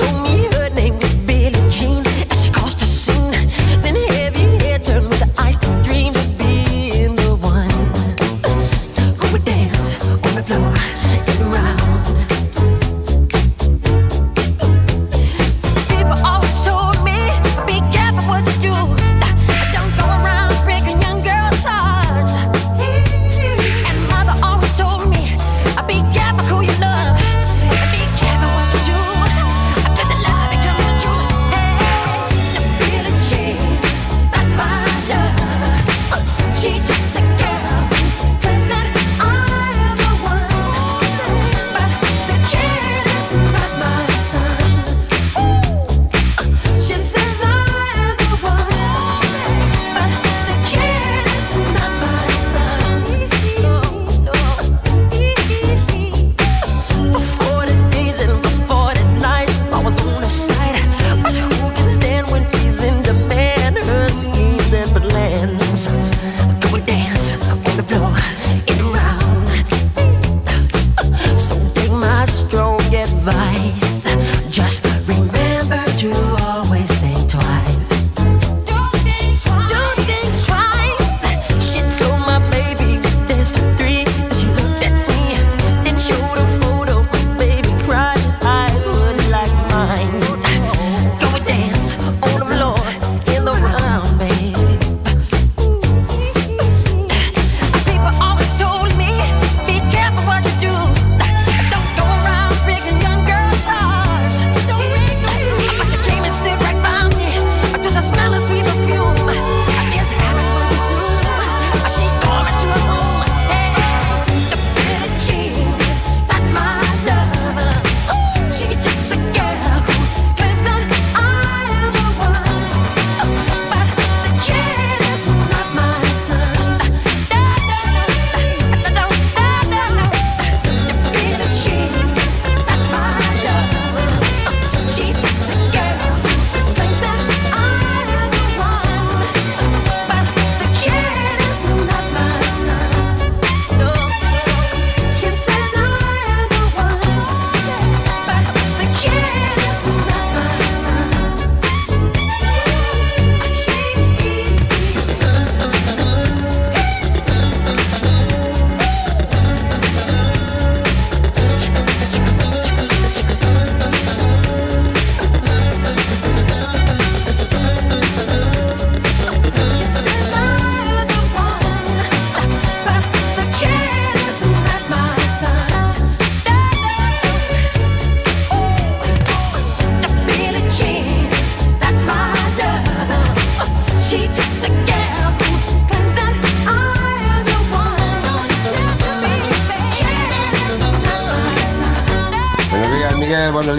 [0.00, 0.39] You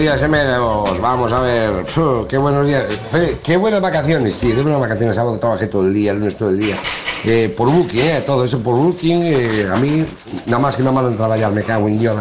[0.02, 1.00] días, Semenos.
[1.00, 1.70] Vamos a ver.
[1.96, 2.92] Uf, qué buenos días.
[3.12, 4.52] Fe, qué buenas vacaciones, tío.
[4.52, 5.14] Qué buenas vacaciones.
[5.14, 6.76] Sábado trabajé todo el día, lunes todo el día.
[7.24, 9.22] Eh, por booking, eh, todo eso por booking.
[9.22, 10.04] Eh, a mí,
[10.46, 12.16] nada más que no mandan traballar, me cago en Dios.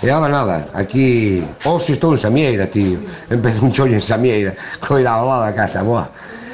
[0.00, 2.98] E ahora nada, aquí, hoxe oh, estou en Samieira, tío
[3.30, 6.10] Empezou un chollo en Samieira Coidado lá da casa, boa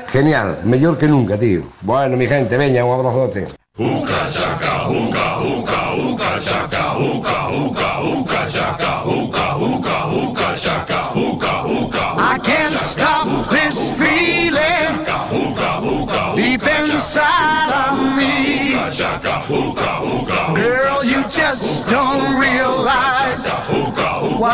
[0.06, 3.59] Genial, mellor que nunca, tío Bueno, mi gente, veña, un abrazote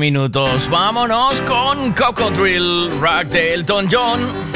[0.00, 0.68] minutos.
[0.68, 4.49] Vámonos con Coco Drill, Rack de Elton John.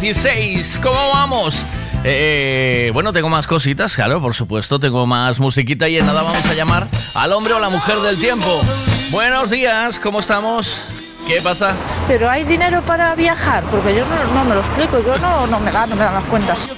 [0.00, 0.80] 16.
[0.82, 1.64] ¿Cómo vamos?
[2.04, 4.78] Eh, bueno, tengo más cositas, claro, por supuesto.
[4.78, 8.18] Tengo más musiquita y en nada vamos a llamar al hombre o la mujer del
[8.18, 8.62] tiempo.
[9.10, 10.80] Buenos días, ¿cómo estamos?
[11.26, 11.74] ¿Qué pasa?
[12.06, 15.58] Pero hay dinero para viajar, porque yo no, no me lo explico, yo no, no
[15.60, 16.68] me da, no me dan las cuentas.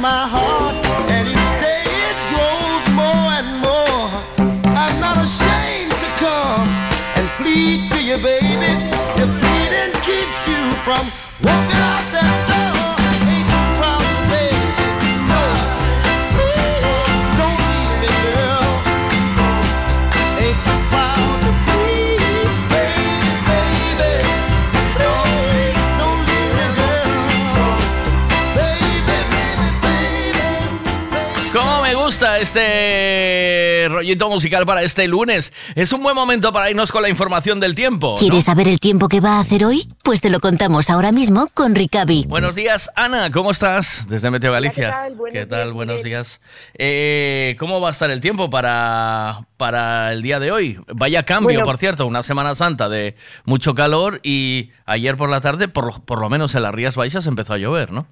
[0.00, 0.74] My heart,
[1.10, 4.06] and each day it grows more and more.
[4.78, 6.68] I'm not ashamed to come
[7.18, 8.72] and plead to you, baby.
[9.18, 11.02] If pleading keeps you from
[11.42, 11.67] walking
[32.38, 35.52] ¿Cómo me gusta este rollito musical para este lunes?
[35.74, 38.10] Es un buen momento para irnos con la información del tiempo.
[38.12, 38.16] ¿no?
[38.16, 39.88] ¿Quieres saber el tiempo que va a hacer hoy?
[40.04, 42.26] Pues te lo contamos ahora mismo con Ricavi.
[42.28, 44.06] Buenos días, Ana, ¿cómo estás?
[44.08, 44.90] Desde Meteo Galicia.
[44.90, 45.14] tal?
[45.16, 45.64] Buenos ¿Qué tal?
[45.64, 46.40] días, Buenos días.
[46.74, 50.78] Eh, ¿Cómo va a estar el tiempo para, para el día de hoy?
[50.94, 51.64] Vaya cambio, Bueno.
[51.64, 53.16] por cierto, una Semana Santa de
[53.46, 56.94] mucho calor y ayer por la tarde, por, lo- por lo menos en las Rías
[56.94, 58.06] Baixas, empezó a llover, ¿no?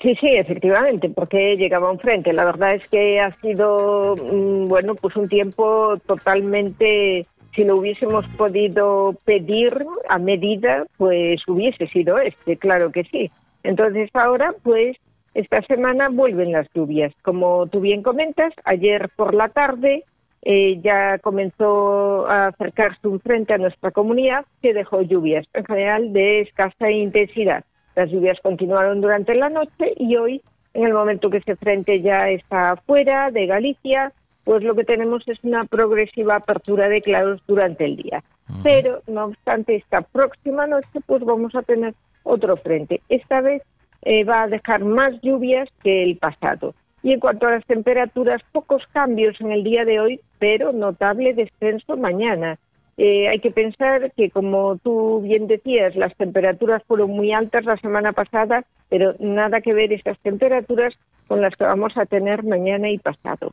[0.00, 2.32] Sí, sí, efectivamente, porque llegaba un frente.
[2.32, 8.26] La verdad es que ha sido, mm, bueno, pues un tiempo totalmente, si lo hubiésemos
[8.36, 9.74] podido pedir
[10.08, 13.30] a medida, pues hubiese sido este, claro que sí.
[13.62, 14.96] Entonces ahora, pues,
[15.32, 17.12] esta semana vuelven las lluvias.
[17.22, 20.04] Como tú bien comentas, ayer por la tarde
[20.42, 26.12] eh, ya comenzó a acercarse un frente a nuestra comunidad que dejó lluvias, en general
[26.12, 27.64] de escasa intensidad.
[27.96, 30.42] Las lluvias continuaron durante la noche y hoy,
[30.74, 34.12] en el momento que ese frente ya está fuera de Galicia,
[34.44, 38.22] pues lo que tenemos es una progresiva apertura de claros durante el día.
[38.62, 43.00] Pero, no obstante, esta próxima noche pues vamos a tener otro frente.
[43.08, 43.62] Esta vez
[44.02, 46.74] eh, va a dejar más lluvias que el pasado.
[47.02, 51.32] Y en cuanto a las temperaturas, pocos cambios en el día de hoy, pero notable
[51.32, 52.58] descenso mañana.
[52.98, 57.76] Eh, hay que pensar que, como tú bien decías, las temperaturas fueron muy altas la
[57.76, 60.94] semana pasada, pero nada que ver esas temperaturas
[61.26, 63.52] con las que vamos a tener mañana y pasado.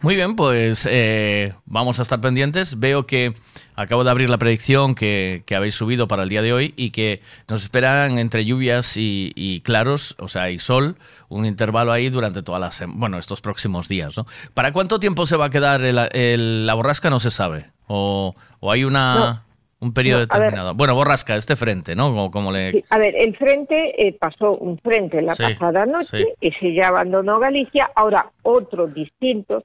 [0.00, 2.78] Muy bien, pues eh, vamos a estar pendientes.
[2.78, 3.34] Veo que
[3.76, 7.22] acabo de abrir la predicción que, habéis subido para el día de hoy y que
[7.48, 10.96] nos esperan entre lluvias y, claros, o sea, y sol,
[11.28, 14.26] un intervalo ahí durante todas las, bueno, estos próximos días, ¿no?
[14.54, 17.10] ¿Para cuánto tiempo se va a quedar el- la borrasca?
[17.10, 17.70] No se sabe.
[17.86, 19.43] O, hay una.
[19.84, 20.46] Un periodo No, a ver.
[20.46, 20.74] determinado.
[20.74, 22.08] Bueno, borrasca, este frente, ¿no?
[22.08, 22.72] Como, como le...
[22.72, 26.26] Sí, a ver, el frente eh, pasó un frente la Sí, pasada noche sí.
[26.40, 29.62] y se ya abandonó Galicia, ahora otro distinto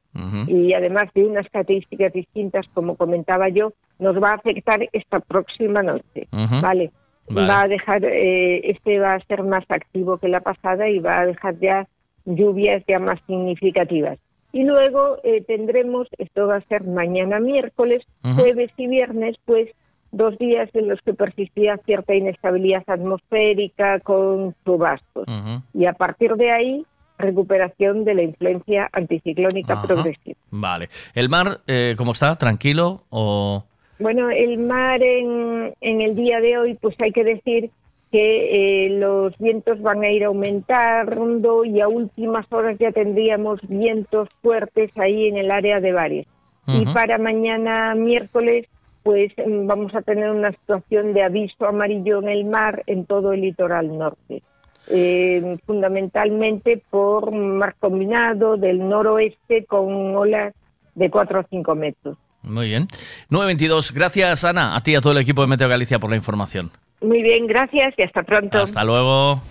[0.48, 5.82] y además de unas características distintas, como comentaba yo, nos va a afectar esta próxima
[5.82, 6.28] noche.
[6.62, 6.92] ¿vale?
[7.30, 7.48] Vale.
[7.48, 11.20] Va a dejar, eh, este va a ser más activo que la pasada y va
[11.20, 11.88] a dejar ya
[12.26, 14.18] lluvias ya más significativas.
[14.52, 18.04] Y luego eh, tendremos, esto va a ser mañana miércoles,
[18.36, 19.70] jueves y viernes, pues
[20.12, 25.28] dos días en los que persistía cierta inestabilidad atmosférica con chubascos.
[25.28, 25.62] Ujú.
[25.74, 26.86] Y a partir de ahí,
[27.18, 29.88] recuperación de la influencia anticiclónica Ajá.
[29.88, 30.40] progresiva.
[30.52, 30.90] Vale.
[31.14, 32.36] ¿El mar eh, cómo está?
[32.38, 33.64] ¿Tranquilo o...?
[34.00, 37.70] Bueno, el mar en, en el día de hoy, pues hay que decir
[38.12, 44.30] que eh, los vientos van a ir aumentando y a últimas horas ya tendríamos vientos
[44.42, 46.28] fuertes ahí en el área de Bares.
[46.68, 46.94] Y Ujú.
[46.94, 48.68] para mañana miércoles,
[49.04, 53.34] pues mm, vamos a tener una situación de aviso amarillo en el mar en todo
[53.34, 54.44] el litoral norte.
[54.92, 60.56] Eh, fundamentalmente por mar combinado del noroeste con olas
[60.96, 62.18] de 4 o 5 metros.
[62.42, 62.88] Muy bien.
[63.30, 63.94] 922.
[63.94, 66.72] Gracias, Ana, a ti y a todo el equipo de Meteo Galicia por la información.
[67.02, 68.58] Muy bien, gracias y hasta pronto.
[68.60, 69.42] Hasta luego.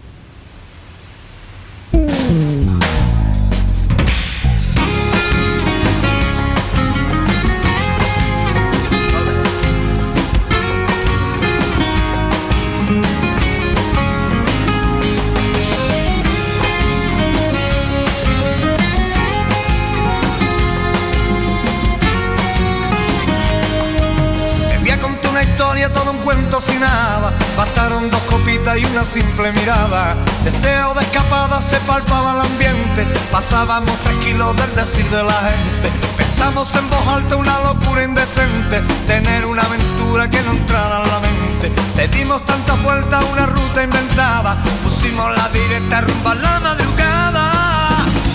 [29.08, 30.14] Simple mirada.
[30.44, 33.06] Deseo de escapada se palpaba el ambiente.
[33.32, 35.88] Pasábamos tranquilos del decir de la gente.
[36.18, 38.82] Pensamos en voz alta una locura indecente.
[39.06, 41.72] Tener una aventura que no entrara en la mente.
[41.96, 44.58] Le dimos tantas vueltas a una ruta inventada.
[44.84, 47.44] Pusimos la directa rumba a la madrugada.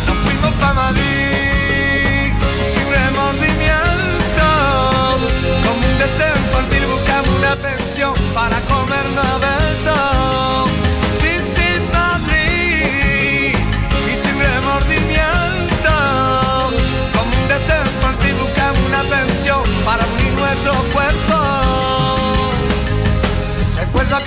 [0.07, 2.33] Nos fuimos para Madrid
[2.73, 4.47] sin remordimiento.
[5.65, 9.43] Como un deseo infantil buscamos una pensión para comernos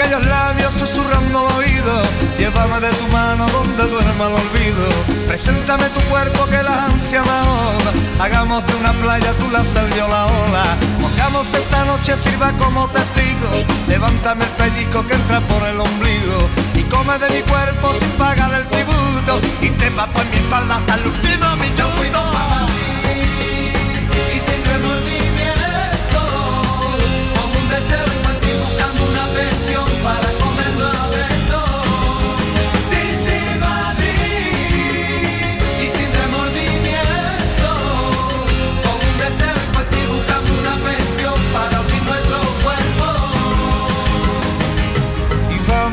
[0.06, 2.02] aquellos labios susurrando al oído.
[2.38, 4.88] Llévame de tu mano donde duerma el olvido.
[5.26, 7.92] Preséntame tu cuerpo que la ansia me ahoga.
[8.20, 10.64] Hagamos de una playa tú la sal yo la ola.
[11.00, 13.48] Pongamos esta noche sirva como testigo.
[13.88, 16.38] Levántame el pellico que entra por el ombligo.
[16.74, 19.40] Y come de mi cuerpo sin pagar el tributo.
[19.60, 21.76] Y te va por mi espalda hasta el último minuto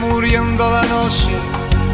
[0.10, 1.32] muriendo la noche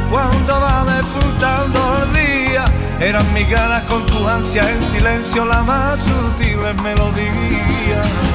[0.10, 2.66] cuando va despuntando el día.
[3.00, 8.29] Eran mis ganas con tu ansia en silencio la más sutil melodía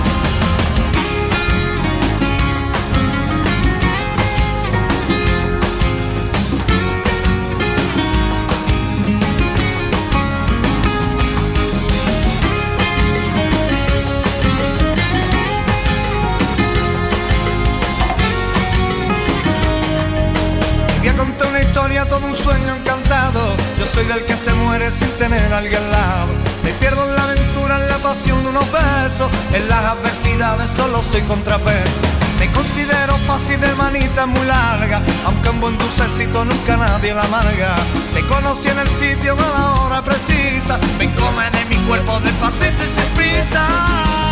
[21.74, 23.56] historia, todo un sueño encantado.
[23.80, 26.28] Yo soy del que se muere sin tener a alguien al lado.
[26.62, 29.28] Me pierdo en la aventura, en la pasión de unos besos.
[29.52, 32.00] En las adversidades solo soy contrapeso.
[32.38, 37.74] Me considero fácil de manita muy larga, aunque un buen dulcecito nunca nadie la amarga.
[38.14, 40.78] Te conocí en el sitio a la hora precisa.
[40.96, 44.23] Me come de mi cuerpo despacito y sin prisa.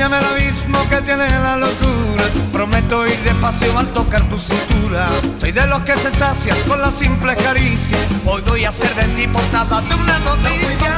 [0.00, 2.24] Enséñame el abismo que tiene la locura.
[2.50, 5.06] Prometo ir despacio al tocar tu cintura.
[5.38, 7.98] Soy de los que se sacian con la simple caricia.
[8.24, 10.96] Hoy voy a ser de ti portada de una noticia.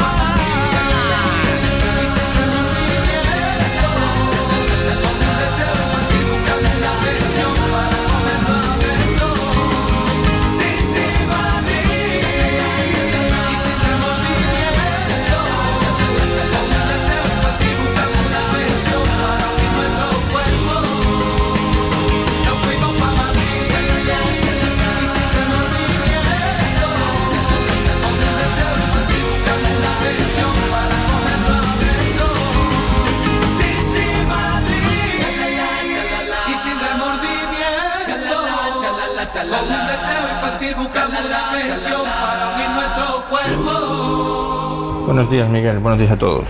[45.22, 45.78] Buenos días, Miguel.
[45.78, 46.48] Buenos días a todos.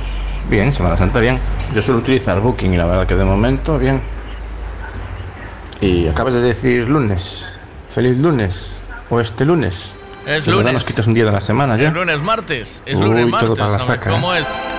[0.48, 1.38] Bien, Semana Santa, bien.
[1.74, 4.00] Yo suelo utilizar Booking y la verdad que de momento, bien.
[5.82, 7.46] Y acabas de decir lunes.
[7.90, 8.74] Feliz lunes.
[9.10, 9.92] O este lunes.
[10.26, 10.72] Es verdad lunes.
[10.72, 11.88] nos quitas un día de la semana ya.
[11.88, 12.82] Es lunes, martes.
[12.86, 13.58] Es Uy, lunes, todo martes.
[13.58, 14.38] para la saca, ¿Cómo ¿eh?
[14.38, 14.71] es?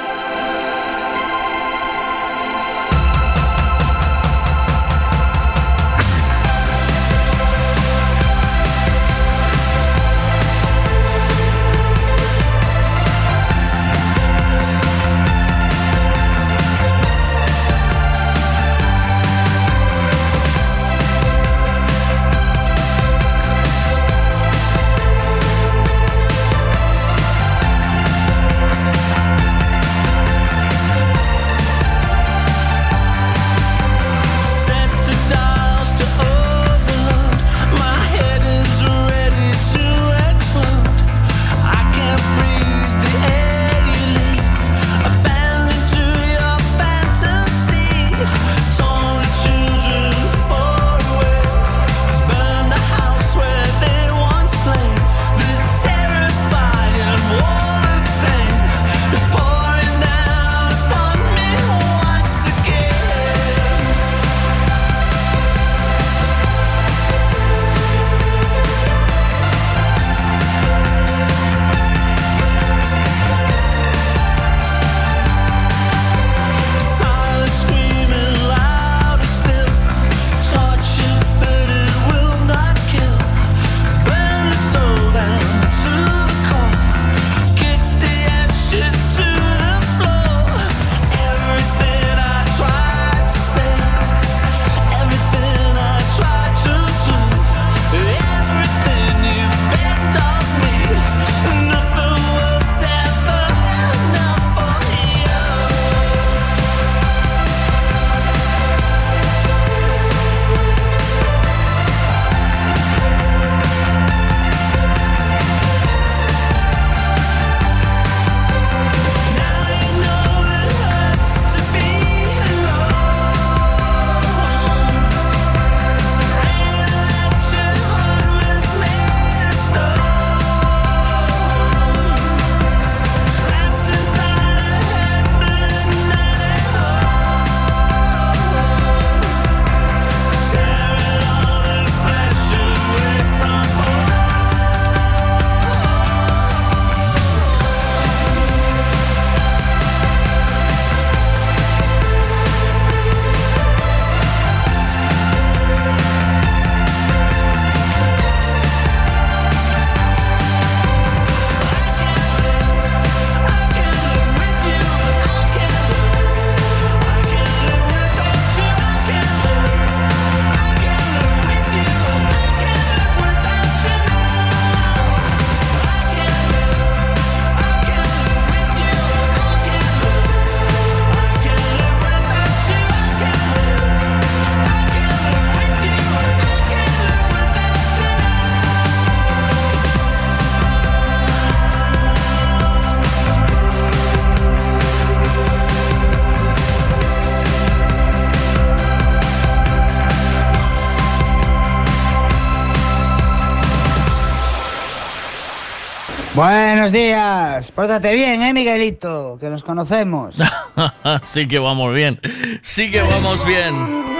[206.35, 207.72] Buenos días.
[207.72, 209.38] Pórtate bien, ¿eh, Miguelito?
[209.39, 210.35] Que nos conocemos.
[211.27, 212.19] sí que vamos bien.
[212.64, 214.12] Sí que vamos bien.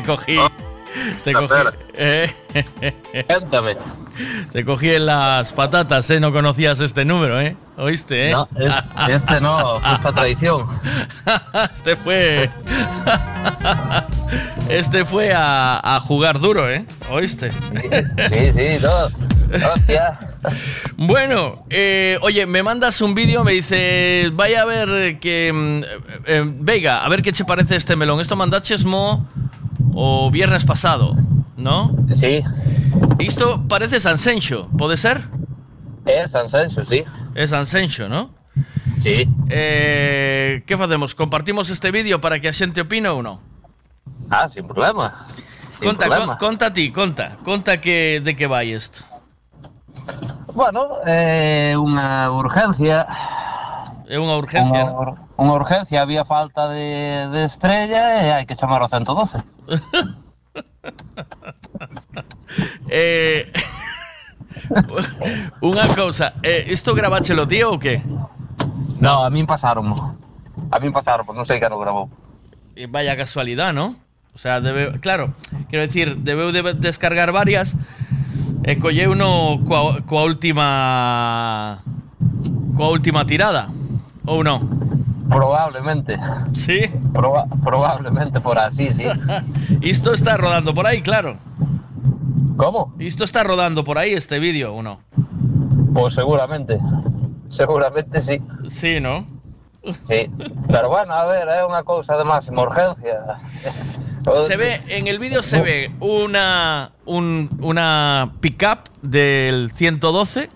[0.00, 0.38] Te cogí.
[1.24, 1.54] Te cogí.
[1.94, 2.30] eh,
[3.26, 3.76] Cuéntame.
[4.52, 6.20] Te cogí en las patatas, ¿eh?
[6.20, 7.56] No conocías este número, ¿eh?
[7.76, 8.32] ¿Oíste, eh?
[8.32, 10.66] No, es- este no, justa traición.
[11.74, 12.48] este fue.
[14.68, 16.84] este fue a, a jugar duro, ¿eh?
[17.10, 17.52] ¿Oíste?
[17.52, 19.66] Sí, sí, no.
[19.72, 20.18] Hostia.
[20.96, 25.52] Bueno, eh, oye, me mandas un vídeo, me dice, vaya a ver que...
[25.54, 25.86] mm, eh,
[26.26, 28.20] eh, Vega, a ver qué te parece este melón.
[28.20, 29.26] Esto mandaches mo
[29.96, 31.12] o viernes pasado,
[31.56, 31.90] ¿no?
[32.12, 32.44] Sí.
[33.18, 35.24] Isto parece Sanxenxo, pode ser?
[36.04, 37.02] É Sanxenxo, sí.
[37.34, 38.30] É Sanxenxo, ¿no?
[38.98, 39.26] Sí.
[39.48, 41.14] Eh, que facemos?
[41.14, 43.40] Compartimos este vídeo para que a xente opine ou non?
[44.28, 45.24] Ah, sin problema.
[45.80, 46.36] Sin conta, problema.
[46.36, 49.00] Con, conta ti, conta, conta que de que vai isto.
[50.52, 53.08] Bueno, é eh, unha urgencia
[54.06, 58.54] É unha urgencia, Unha, ur- unha urgencia, había falta de, de estrella e hai que
[58.54, 59.42] chamar ao 112.
[62.88, 63.50] Eh,
[65.60, 67.98] unha cousa, eh, isto grabáchelo tío ou que?
[69.02, 69.90] No, a min pasaron.
[70.70, 72.06] A min pasaron, non sei que non grabou.
[72.78, 73.98] Eh, Vaya casualidad, ¿no?
[74.32, 75.32] O sea, debe, claro,
[75.66, 77.74] quero decir, debeu de descargar varias
[78.62, 81.80] e colleu uno coa, coa última
[82.76, 83.72] coa última tirada
[84.26, 84.60] ou non?
[85.30, 86.18] Probablemente.
[86.52, 86.86] Sí?
[87.12, 89.06] Proba- probablemente por así, sí.
[89.80, 91.34] Isto está rodando por aí, claro.
[92.56, 92.94] ¿Cómo?
[92.98, 94.98] Isto está rodando por aí este vídeo ou non?
[95.94, 96.78] Pues seguramente.
[97.48, 98.40] Seguramente sí.
[98.68, 99.26] Sí, ¿no?
[100.06, 100.26] Sí.
[100.68, 103.38] Pero bueno, a ver, é unha cousa de máxima urgencia.
[104.26, 110.50] Se ve, en el vídeo se ve una, un- una pickup del 112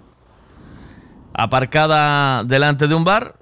[1.35, 3.37] aparcada delante de un bar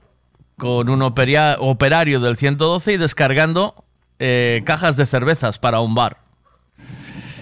[0.59, 3.85] con un operia- operario del 112 y descargando
[4.18, 6.18] eh, cajas de cervezas para un bar.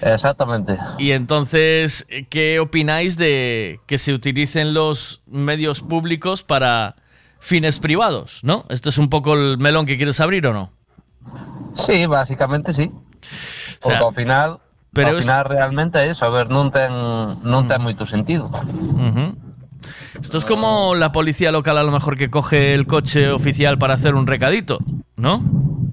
[0.01, 0.77] Exactamente.
[0.99, 6.95] Y entonces, ¿qué opináis de que se utilicen los medios públicos para
[7.39, 8.39] fines privados?
[8.43, 8.65] ¿No?
[8.69, 10.71] ¿Este es un poco el melón que quieres abrir o no?
[11.73, 12.91] Sí, básicamente sí.
[13.81, 14.59] Porque sea, ao final,
[14.93, 16.89] pero es- final realmente é iso, a ver, non ten
[17.43, 18.49] non ten moito sentido.
[18.53, 19.33] Ujú.
[20.21, 23.93] Esto es como la policía local a lo mejor que coge el coche oficial para
[23.93, 24.79] hacer un recadito,
[25.15, 25.41] ¿no?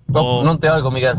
[0.08, 1.16] No, te oigo, Miguel.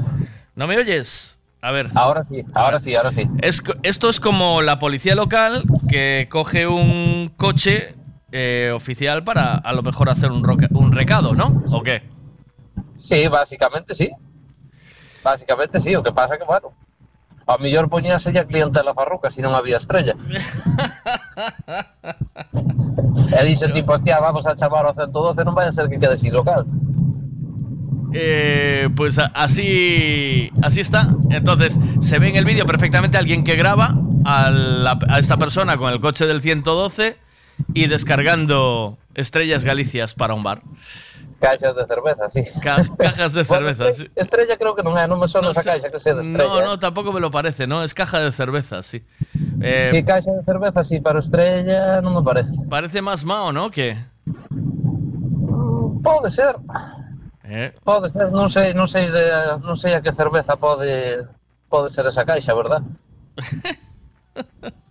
[0.56, 1.40] ¿No me oyes?
[1.62, 1.90] A ver.
[1.96, 3.28] Ahora sí, ahora sí, ahora sí.
[3.42, 7.96] Es, esto es como la policía local que coge un coche
[8.32, 11.62] eh, oficial para a lo mejor hacer un, roca- un recado, ¿no?
[11.72, 12.04] ¿O qué?
[12.98, 14.12] Sí, básicamente sí.
[15.24, 16.72] Básicamente sí, o que pasa que, bueno,
[17.46, 20.14] ao mellor poñíase ya clientela farruca se non había estrella.
[23.40, 26.18] e dice tipo, hostia, vamos a chamar ao 112, non vai a ser que quede
[26.18, 26.66] sin local.
[28.18, 31.10] Eh, pues a- así, así está.
[31.30, 33.94] Entonces, se ve en el vídeo perfectamente alguien que graba
[34.24, 37.18] a, la- a esta persona con el coche del 112
[37.74, 40.62] y descargando estrellas galicias para un bar.
[41.40, 42.42] Caixas de cerveza, sí.
[42.64, 44.08] Ca- cajas de cerveza, sí.
[44.16, 45.70] Estrella creo que non é, non me sona No esa sé.
[45.76, 46.64] caixa que sea de estrella.
[46.64, 47.84] No, no, tampoco me lo parece, ¿no?
[47.84, 49.04] Es caja de cerveza, sí.
[49.60, 52.56] Eh, Si caixa de cerveza, sí, pero estrella non me parece.
[52.70, 53.70] Parece más mao, ¿no?
[53.72, 53.96] Que
[56.06, 56.56] Pode ser,
[57.44, 61.26] eh, pode ser, non sei, non sei de, non sei a que cerveza pode
[61.68, 62.82] pode ser esa caixa, verdad?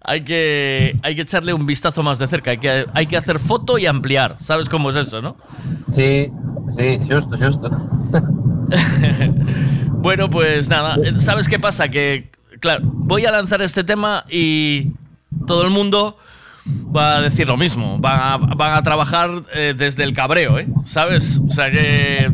[0.00, 2.52] hay que hay que echarle un vistazo más de cerca.
[2.52, 4.36] Hay que hay que hacer foto y ampliar.
[4.38, 5.36] ¿Sabes cómo es eso, no?
[5.88, 6.30] Sí,
[6.70, 7.70] sí, xusto, xusto.
[10.02, 11.88] Bueno, pues nada, ¿sabes qué pasa?
[11.88, 14.88] Que, claro, voy a lanzar este tema y
[15.46, 16.18] todo el mundo
[16.66, 17.98] va a decir lo mismo.
[17.98, 20.68] Van a, van a trabajar eh, desde el cabreo, ¿eh?
[20.84, 21.40] ¿Sabes?
[21.48, 22.32] O sea que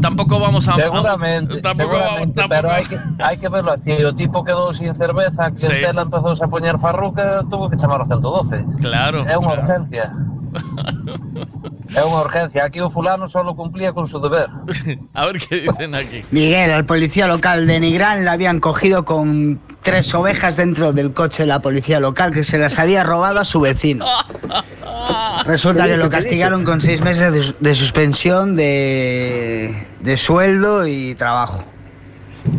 [0.00, 0.74] tampoco vamos a...
[0.74, 3.92] Seguramente, tampoco seguramente, pero hai que, hai que verlo así.
[4.04, 5.72] O tipo quedou sin cerveza, que Sí.
[5.72, 8.80] Estela empezou a poñer farruca, tuvo que chamar ao 112.
[8.80, 9.24] Claro.
[9.28, 10.10] É unha urgencia.
[11.94, 12.64] é unha urgencia.
[12.64, 14.48] Aquí o fulano solo cumplía con su deber.
[15.14, 16.22] A ver qué dicen aquí.
[16.30, 21.42] Miguel, al policía local de Nigrán le habían cogido con tres ovejas dentro del coche
[21.44, 24.06] de la policía local que se las había robado a su vecino.
[25.46, 31.64] Resulta que lo castigaron con seis meses de, de suspensión de, de sueldo y trabajo.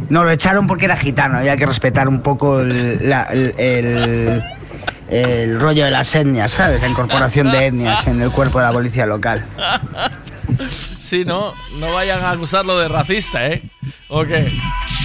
[0.09, 4.43] No, lo echaron porque era gitano, había que respetar un poco el, la- el- el-
[5.11, 6.81] el rollo de las etnias, ¿sabes?
[6.81, 9.45] La incorporación de etnias en el cuerpo de la policía local.
[10.97, 13.61] Sí, no, no vayan a acusarlo de racista, ¿eh?
[14.09, 14.51] ¿O qué?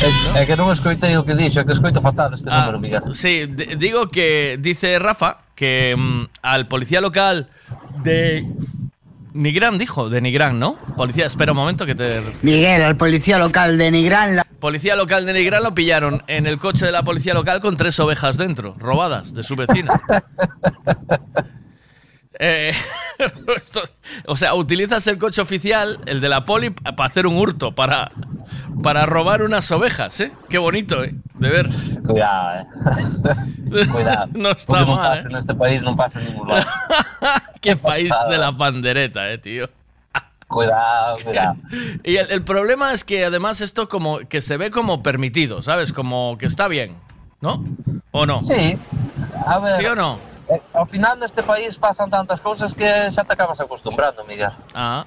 [0.02, 3.02] É, é que non escoitei o que dixo, que escoito fatal este Ah, número, Miguel.
[3.14, 3.46] Sí,
[3.78, 7.48] digo que dice Rafa que mm, al policía local
[8.02, 8.44] de
[9.36, 10.76] Nigrán dijo, de Nigrán, ¿no?
[10.96, 12.20] Policía, espera un momento que te...
[12.42, 16.58] Miguel, al policía local de Nigrán, la- Policía local de Nigrán lo pillaron en el
[16.58, 20.00] coche de la policía local con tres ovejas dentro, robadas de su vecina.
[22.38, 22.72] Eh,
[23.56, 23.82] esto
[24.26, 28.10] o sea, utilizas el coche oficial, el de la poli, para hacer un hurto, para,
[28.82, 30.32] para robar unas ovejas, ¿eh?
[30.48, 31.14] Qué bonito, ¿eh?
[31.34, 31.68] De ver.
[32.06, 33.86] Cuidado, eh.
[33.92, 34.28] Cuidado.
[34.32, 35.24] No está mal, pasa eh.
[35.30, 36.64] En este país non pasa en ningún lado.
[37.60, 39.68] Qué país de la pandereta, eh, tío.
[40.46, 41.56] Cuidado, cuidado.
[42.04, 45.92] Y el, el problema es que además esto como que se ve como permitido, ¿sabes?
[45.92, 46.94] Como que está bien,
[47.40, 47.64] ¿no?
[48.12, 48.42] ¿O no?
[48.42, 48.78] Sí.
[49.44, 49.80] A ver.
[49.80, 50.35] ¿Sí o no?
[50.48, 54.52] Eh, Ao final neste país pasan tantas cousas que xa te acabas acostumbrando, Miguel.
[54.74, 55.05] Ah.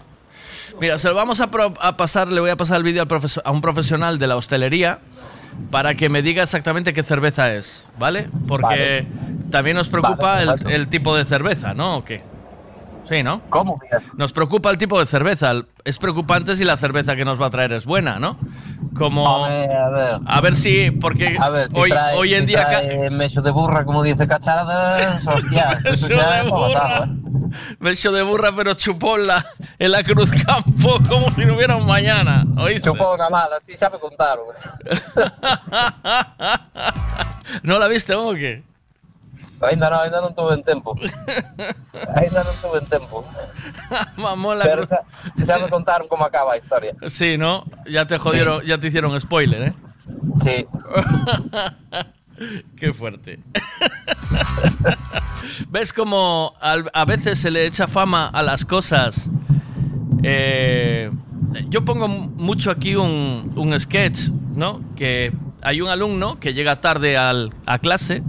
[0.80, 3.08] Mira, se lo vamos a, pro- a pasar, le voy a pasar el vídeo al
[3.44, 5.00] a un profesional de la hostelería
[5.72, 8.30] para que me diga exactamente qué cerveza es, ¿vale?
[8.48, 9.06] Porque
[9.52, 11.98] también nos preocupa Vale, el, el tipo de cerveza, ¿no?
[11.98, 12.22] ¿O qué?
[13.10, 13.42] Sí, ¿no?
[13.50, 13.82] ¿Cómo?
[14.16, 15.54] Nos preocupa el tipo de cerveza.
[15.84, 18.38] Es preocupante si la cerveza que nos va a traer es buena, ¿no?
[18.96, 19.46] Como...
[19.46, 20.20] A ver, a ver.
[20.28, 22.68] A ver si, porque A ver, si hoy, trae, hoy en si día...
[22.68, 27.06] trae mecho de burra, como dice Cachadas, hostias, eso Mecho ya de burra.
[27.06, 27.08] ¿eh?
[27.80, 29.44] Mecho de burra, pero chupó en la,
[29.80, 32.46] en la Cruz Campo como si no hubiera un mañana.
[32.58, 32.92] ¿Oíste?
[32.92, 34.38] Chupou na mala, así sabe contar.
[37.64, 38.69] ¿No la viste o qué?
[39.62, 40.96] Ainda non, ainda non tuve en tempo.
[42.16, 43.26] Ainda non tuve en tempo.
[44.18, 45.04] Mamón la Pero xa,
[45.46, 46.96] xa me contaron como acaba a historia.
[47.08, 47.66] Sí, ¿no?
[47.86, 49.74] Ya te jodieron, ya te hicieron spoiler, ¿eh?
[50.44, 50.66] Sí.
[52.78, 53.40] Qué fuerte.
[55.70, 59.30] ¿Ves como al- a veces se le echa fama a las cosas?
[60.24, 61.12] Eh,
[61.70, 64.82] yo pongo mucho aquí un, un sketch, ¿no?
[64.96, 68.24] Que hay un alumno que llega tarde al- a clase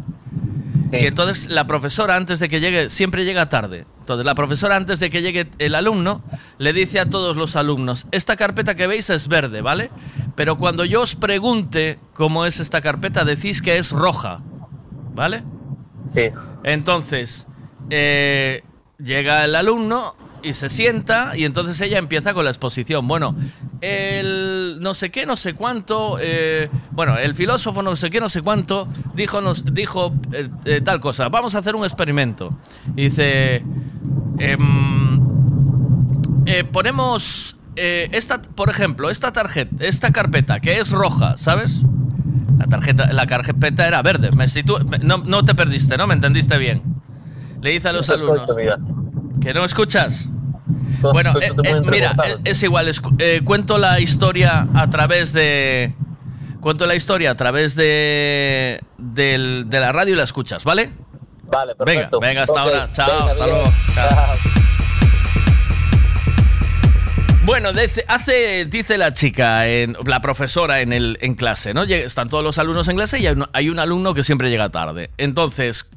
[0.93, 3.87] y entonces la profesora antes de que llegue, siempre llega tarde.
[4.01, 6.23] Entonces la profesora antes de que llegue el alumno
[6.59, 9.91] le dice a todos los alumnos, esta carpeta que veis es verde, ¿vale?
[10.35, 14.41] Pero cuando yo os pregunte cómo es esta carpeta, decís que es roja,
[15.15, 15.45] ¿vale?
[16.09, 16.31] Sí.
[16.65, 17.47] Entonces,
[17.91, 18.63] eh,
[18.99, 23.07] llega el alumno y se sienta y entonces ella empieza con la exposición.
[23.09, 23.35] Bueno,
[23.81, 28.29] el no sé qué, no sé cuánto, eh, bueno, el filósofo no sé qué, no
[28.29, 31.29] sé cuánto, dijo, nos, dijo eh, eh, tal cosa.
[31.29, 32.57] Vamos a hacer un experimento.
[32.97, 33.63] Y dice,
[34.39, 35.21] em,
[36.47, 41.85] eh, ponemos eh, esta, por ejemplo, esta tarjeta, esta carpeta que es roja, ¿sabes?
[42.59, 44.31] La tarjeta, la carpeta era verde.
[44.33, 44.47] Me
[44.91, 46.07] me- no, no te perdiste, ¿no?
[46.07, 46.83] ¿Me entendiste bien?
[47.63, 48.47] Le dice a los alumnos.
[49.41, 50.27] ¿Que no escuchas?
[51.03, 52.91] No, Bueno, estoy eh, eh, mira, eh, es igual.
[53.19, 55.95] eh, cuento la historia a través de.
[56.61, 58.81] Cuento la historia a través de.
[58.99, 60.91] del- de la radio y la escuchas, ¿vale?
[61.45, 62.21] Vale, Venga, perfecto.
[62.21, 62.93] venga, hasta Ok, ahora.
[62.93, 63.57] Chao, venga, hasta bien.
[63.57, 63.73] luego.
[63.95, 64.37] Chao.
[67.45, 71.83] Bueno, dice, hace, dice la chica, en, la profesora en, el, en clase, ¿no?
[71.83, 74.69] Están todos los alumnos en clase y hay un, hay un alumno que siempre llega
[74.69, 75.11] tarde.
[75.17, 75.89] Entonces,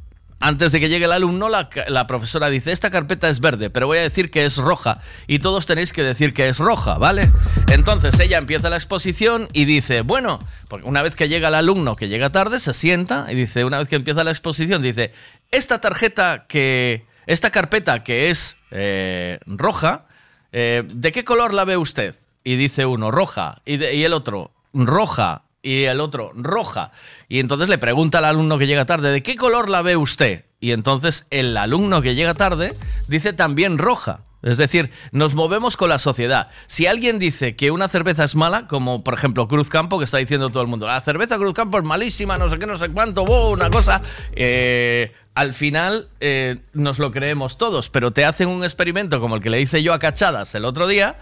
[0.43, 3.99] antes de que llegue el alumno, la, profesora dice, esta carpeta es verde, pero voy
[3.99, 4.99] a decir que es roja.
[5.25, 7.31] Y todos tenéis que decir que es roja, ¿vale?
[7.71, 10.39] Entonces ella empieza la exposición y dice, bueno,
[10.83, 13.87] una vez que llega el alumno que llega tarde, se sienta y dice, una vez
[13.87, 15.13] que empieza la exposición, dice,
[15.49, 20.03] esta tarjeta que, esta carpeta que es eh, roja,
[20.51, 22.15] eh, ¿de qué color la ve usted?
[22.43, 23.61] Y dice uno, roja.
[23.63, 25.42] Y el otro, roja.
[25.63, 26.91] Y el otro, roja.
[27.29, 30.43] Y entonces le pregunta al alumno que llega tarde, ¿de qué color la ve usted?
[30.59, 32.73] Y entonces el alumno que llega tarde
[33.07, 34.25] dice también roja.
[34.43, 36.49] Es decir, nos movemos con la sociedad.
[36.67, 40.17] Si alguien dice que una cerveza es mala, como por ejemplo Cruz Campo, que está
[40.17, 42.89] diciendo todo el mundo, la cerveza Cruz Campo es malísima, no sé qué, no sé
[42.89, 44.01] cuánto, wow, una cosa,
[44.35, 49.41] eh, al final eh, nos lo creemos todos, pero te hacen un experimento como el
[49.41, 51.15] que le hice yo a Cachadas el otro día,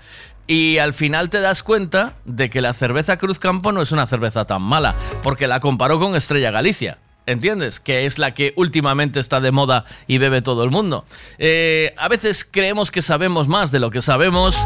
[0.51, 4.05] y al final te das cuenta de que la cerveza Cruz Campo no es una
[4.05, 6.97] cerveza tan mala, porque la comparó con Estrella Galicia.
[7.25, 7.79] ¿Entiendes?
[7.79, 11.05] Que es la que últimamente está de moda y bebe todo el mundo.
[11.37, 14.57] Eh, a veces creemos que sabemos más de lo que sabemos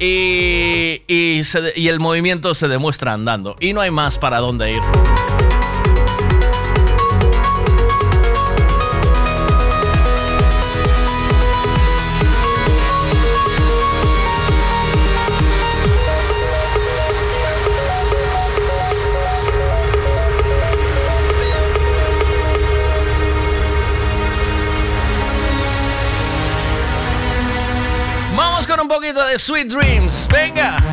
[0.00, 3.54] y, y el movimiento se demuestra andando.
[3.60, 4.82] Y no hay más para dónde ir.
[29.38, 30.26] Sweet Dreams.
[30.26, 30.91] Venga.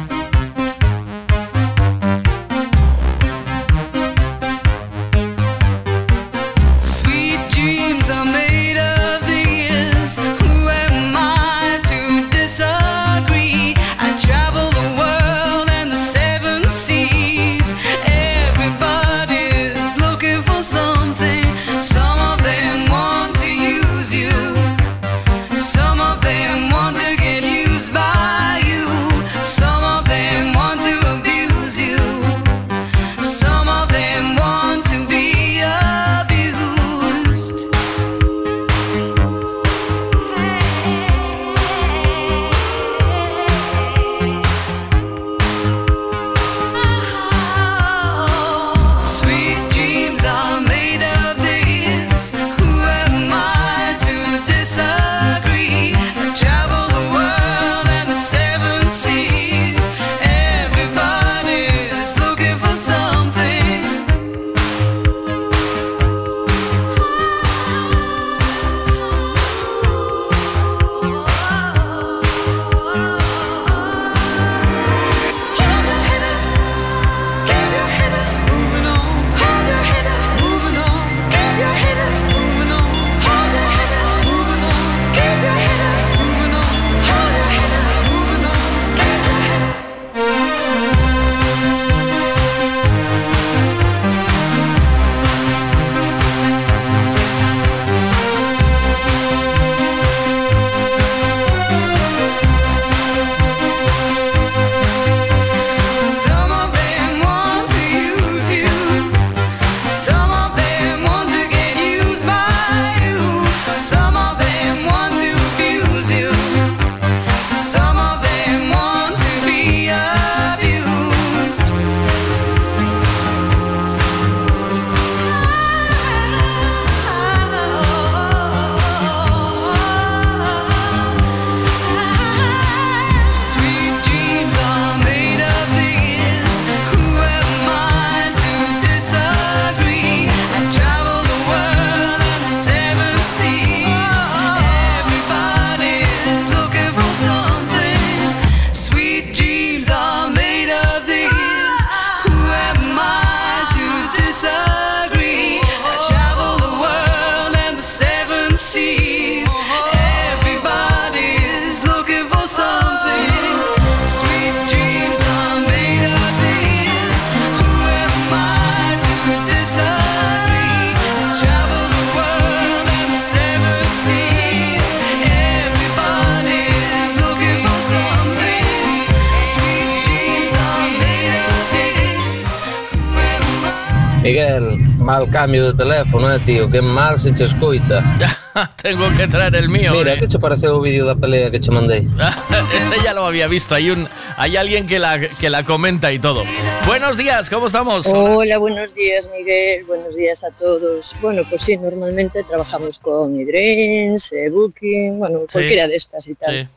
[185.20, 188.02] Mal cambio de teléfono, eh, tío, que mal se che escoita.
[188.82, 189.94] Tengo que traer el mío.
[189.94, 190.20] Mira, eh.
[190.20, 192.08] que che pareceu o vídeo da pelea que che mandei?
[192.78, 193.76] Ese ya lo había visto.
[193.76, 196.44] Hay un, hay alguien que la, que la comenta y todo.
[196.88, 198.08] Buenos días, ¿cómo estamos?
[198.08, 201.14] Hola, buenos días Miguel, buenos días a todos.
[201.22, 205.54] Bueno, pues sí, normalmente trabajamos con Idrens, eh, Booking, bueno, Sí.
[205.54, 206.56] cualquiera de estas y tal.
[206.56, 206.70] Eh,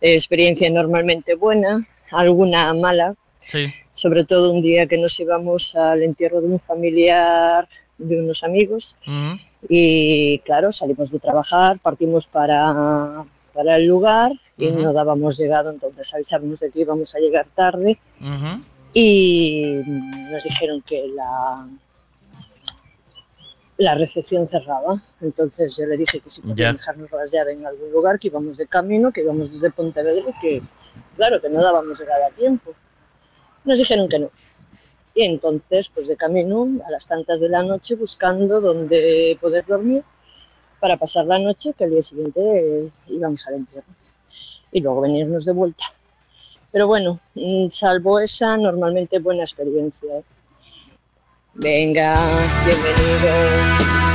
[0.00, 3.14] experiencia normalmente buena, alguna mala,
[3.46, 3.72] Sí.
[3.92, 7.68] sobre todo un día que nos íbamos al entierro de un familiar
[8.00, 9.38] de unos amigos Ujú.
[9.68, 14.80] y claro, salimos de trabajar, partimos para, para el lugar y Ujú.
[14.80, 18.62] no dábamos llegado, entonces avisamos de que íbamos a llegar tarde Ujú.
[18.94, 19.80] y
[20.30, 21.66] nos dijeron que la
[23.76, 25.00] la recepción cerraba.
[25.22, 28.58] Entonces yo le dije que si podían dejarnos las llaves en algún lugar, que íbamos
[28.58, 30.60] de camino, que íbamos desde Pontevedra que,
[31.16, 32.74] claro, que no dábamos llegada a tiempo.
[33.64, 34.30] Nos dijeron que no.
[35.24, 40.02] Entonces, pues de camino, a las tantas de la noche, buscando dónde poder dormir
[40.80, 43.86] para pasar la noche, que al día siguiente eh, íbamos al entierro.
[44.72, 45.84] Y luego venirnos de vuelta.
[46.72, 50.18] Pero bueno, mm, salvo esa, normalmente buena experiencia.
[50.18, 50.24] ¿eh?
[51.54, 52.16] Venga,
[52.64, 54.09] bienvenido.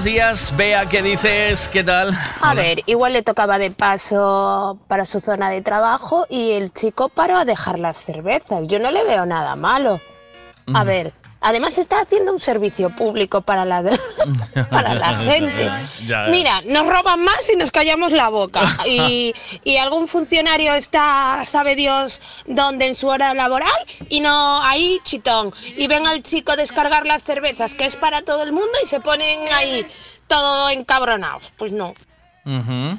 [0.00, 0.56] buenos días.
[0.56, 1.68] Bea, ¿qué dices?
[1.68, 2.14] ¿Qué tal?
[2.40, 2.62] A Hola.
[2.62, 7.36] ver, igual le tocaba de paso para su zona de trabajo y el chico paró
[7.36, 8.66] a dejar las cervezas.
[8.66, 10.00] Yo no le veo nada malo.
[10.66, 10.76] Mm.
[10.76, 11.12] A ver,
[11.42, 13.82] Además está haciendo un servicio público para la,
[14.70, 15.70] para la gente.
[16.28, 18.60] Mira, nos roban más y nos callamos la boca.
[18.86, 23.70] Y, y, algún funcionario está, sabe Dios, dónde en su hora laboral
[24.10, 25.54] y no ahí chitón.
[25.64, 29.00] Y ven al chico descargar las cervezas, que es para todo el mundo, y se
[29.00, 29.86] ponen ahí
[30.26, 31.50] todo encabronados.
[31.56, 31.94] Pues no.
[32.44, 32.98] Uh.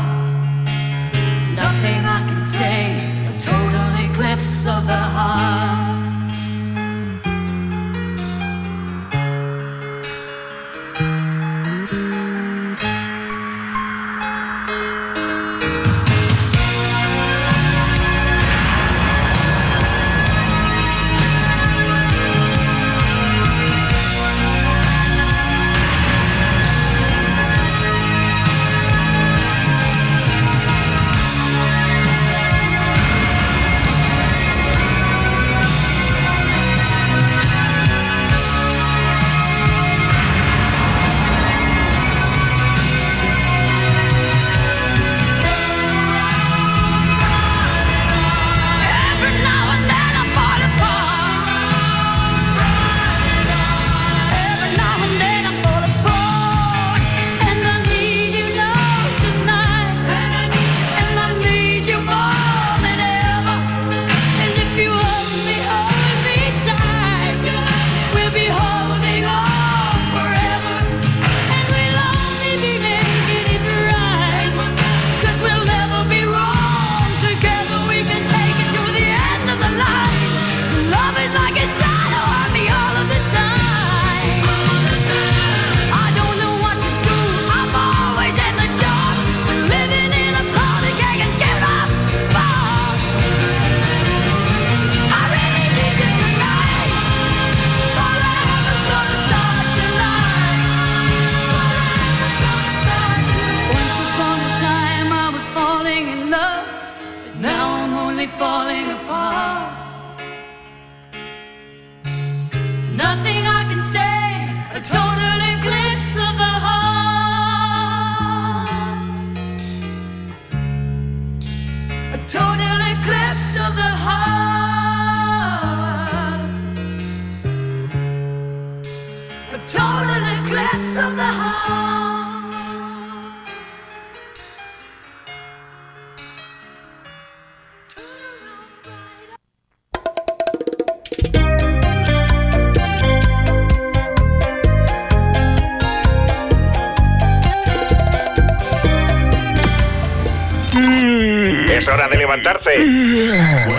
[152.61, 152.69] você.
[152.69, 153.67] Assim.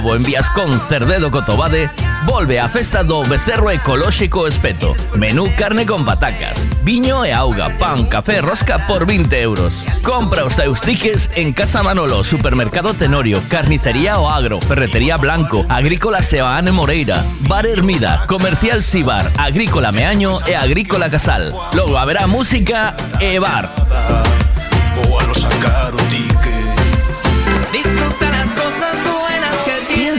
[0.00, 1.90] Pobo en Viascón Cerdedo Cotobade
[2.24, 4.96] volve a festa do becerro ecolóxico espeto.
[5.12, 9.84] Menú carne con patacas, viño e auga, pan, café, rosca por 20 euros.
[10.00, 10.80] Compra os teus
[11.36, 18.24] en Casa Manolo, Supermercado Tenorio, Carnicería O Agro, Ferretería Blanco, Agrícola Sebaane Moreira, Bar Hermida,
[18.26, 21.52] Comercial Sibar, Agrícola Meaño e Agrícola Casal.
[21.74, 23.79] Logo haberá música e bar.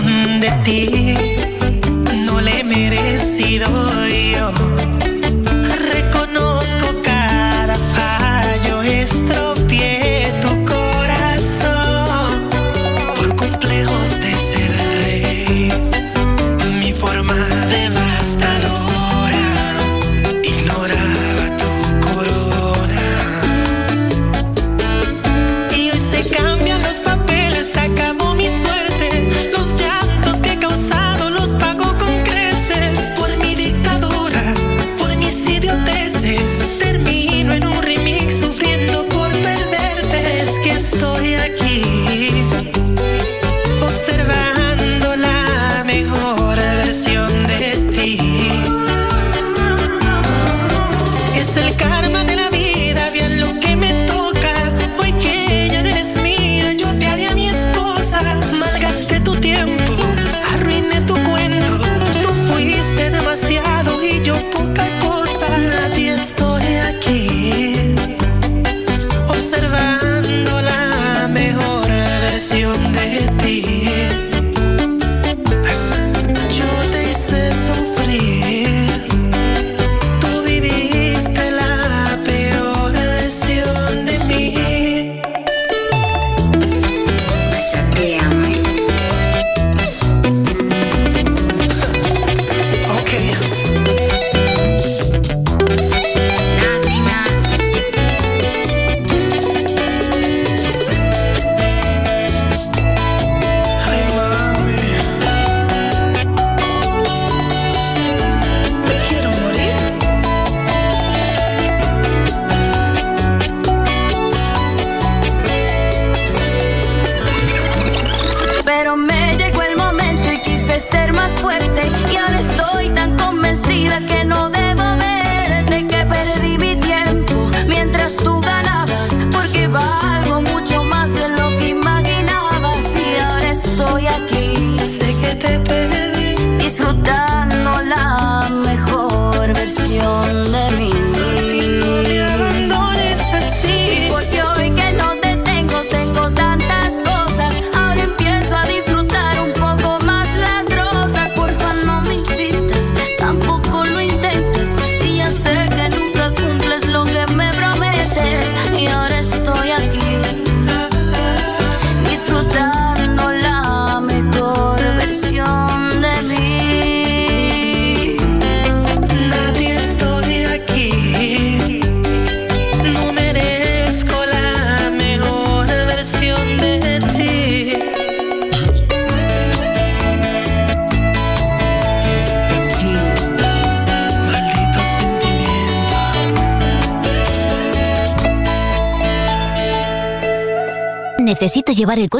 [0.00, 1.14] De ti
[2.24, 4.01] no le he merecido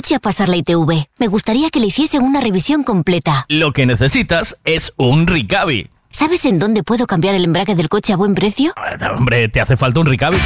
[0.03, 1.07] coche a pasar la ITV.
[1.19, 3.45] Me gustaría que le hiciesen una revisión completa.
[3.47, 5.91] Lo que necesitas es un Ricavi.
[6.11, 8.75] ¿Sabes en dónde puedo cambiar el embrague del coche a buen precio?
[9.17, 10.39] Hombre, te hace falta un Ricavi.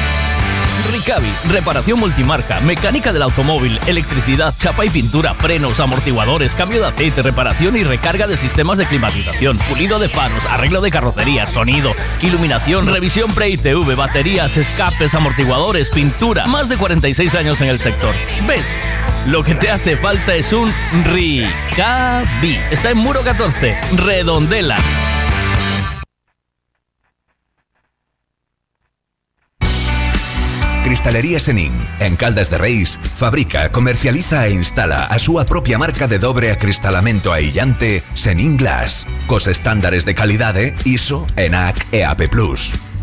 [0.93, 7.23] Ricavi, reparación multimarca, mecánica del automóvil, electricidad, chapa y pintura, frenos, amortiguadores, cambio de aceite,
[7.23, 12.87] reparación y recarga de sistemas de climatización, pulido de faros, arreglo de carrocería, sonido, iluminación,
[12.87, 16.45] revisión pre-ITV, baterías, escapes, amortiguadores, pintura.
[16.45, 18.15] Más de 46 años en el sector.
[18.47, 18.77] ¿Ves?
[19.27, 20.73] Lo que te hace falta es un
[21.05, 22.61] Ricavi.
[22.71, 24.77] Está en Muro 14, Redondela.
[30.85, 36.21] Cristalería Senin, en Caldas de Reis, fabrica, comercializa e instala a súa propia marca de
[36.21, 42.31] dobre acristalamento aillante Senin Glass, cos estándares de calidade ISO, ENAC e AP+.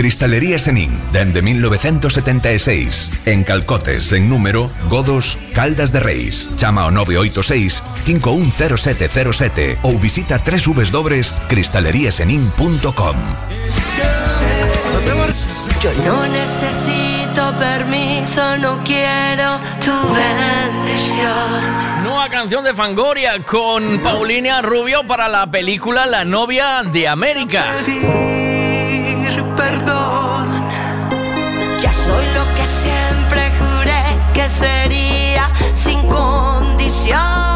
[0.00, 6.48] Cristalería Senin, dende 1976, en Calcotes, en número, Godos, Caldas de Reis.
[6.56, 13.16] Chama ao 986 510707 ou visita www.cristaleriasenin.com
[15.82, 22.04] Yo no necesito permiso, no quiero tu bendición.
[22.04, 27.66] Nueva canción de Fangoria con Paulina Rubio para la película La novia de América.
[34.50, 37.49] Sería sin condición.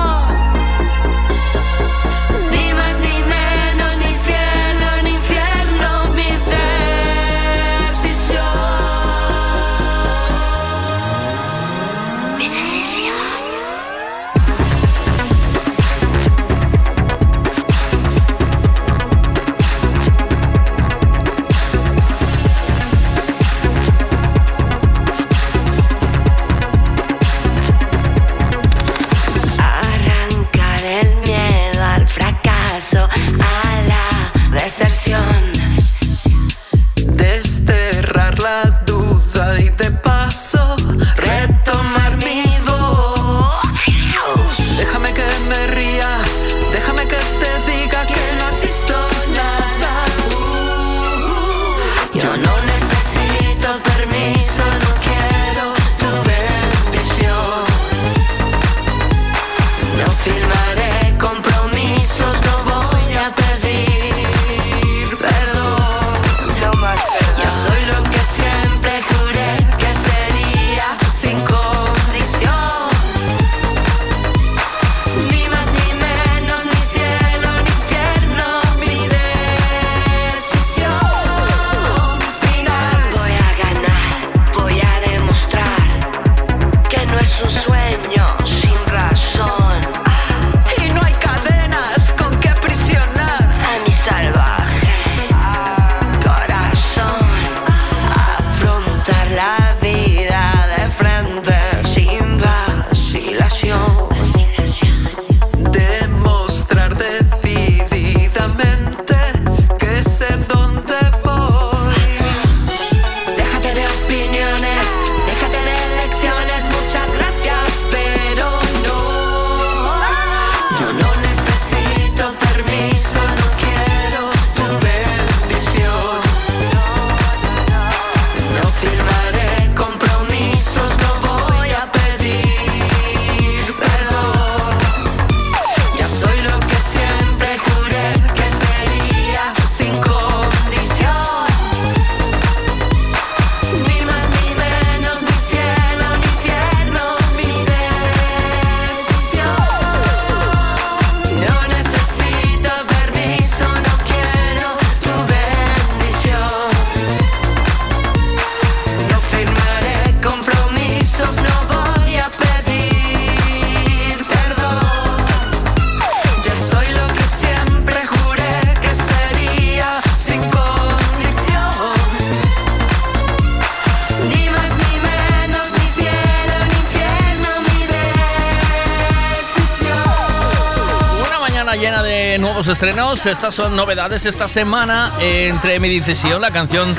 [183.27, 183.39] Estrenos.
[183.39, 185.11] Estas son novedades esta semana.
[185.21, 186.95] eh, entre mi decisión, la canción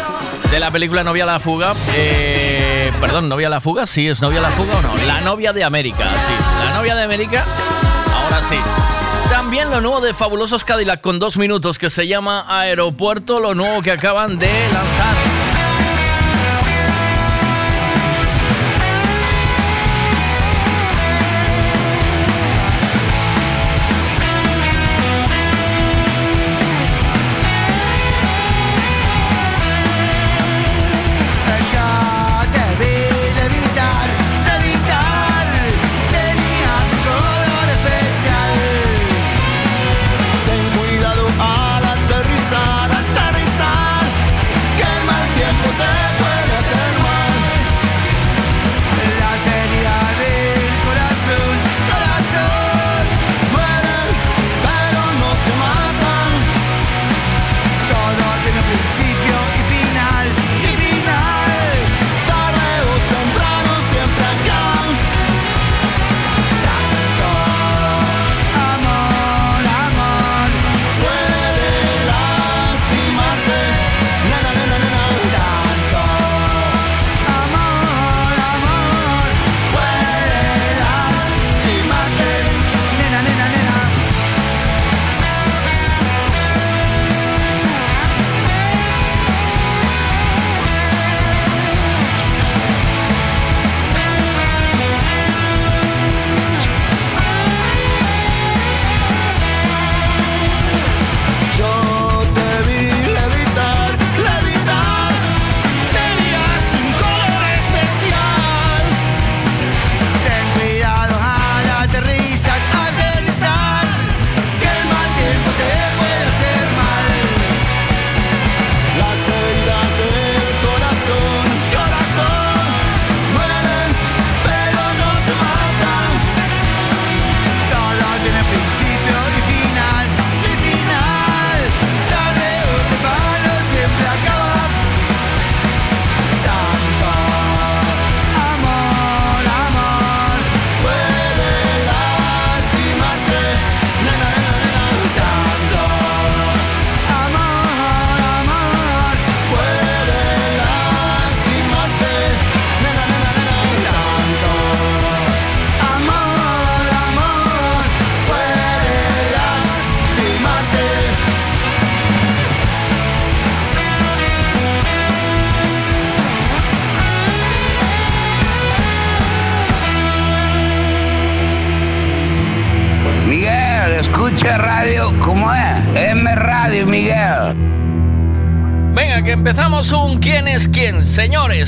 [0.51, 1.73] de la película Novia a la Fuga.
[1.93, 3.85] eh, perdón, Novia a la Fuga.
[3.85, 4.95] Sí, es Novia a la Fuga o no.
[5.07, 6.05] La novia de América.
[6.25, 6.33] Sí,
[6.67, 7.43] la novia de América.
[8.13, 8.57] Ahora sí.
[9.29, 13.37] También lo nuevo de Fabulosos Cadillac con dos minutos que se llama Aeropuerto.
[13.37, 14.94] Lo nuevo que acaban de lanzar.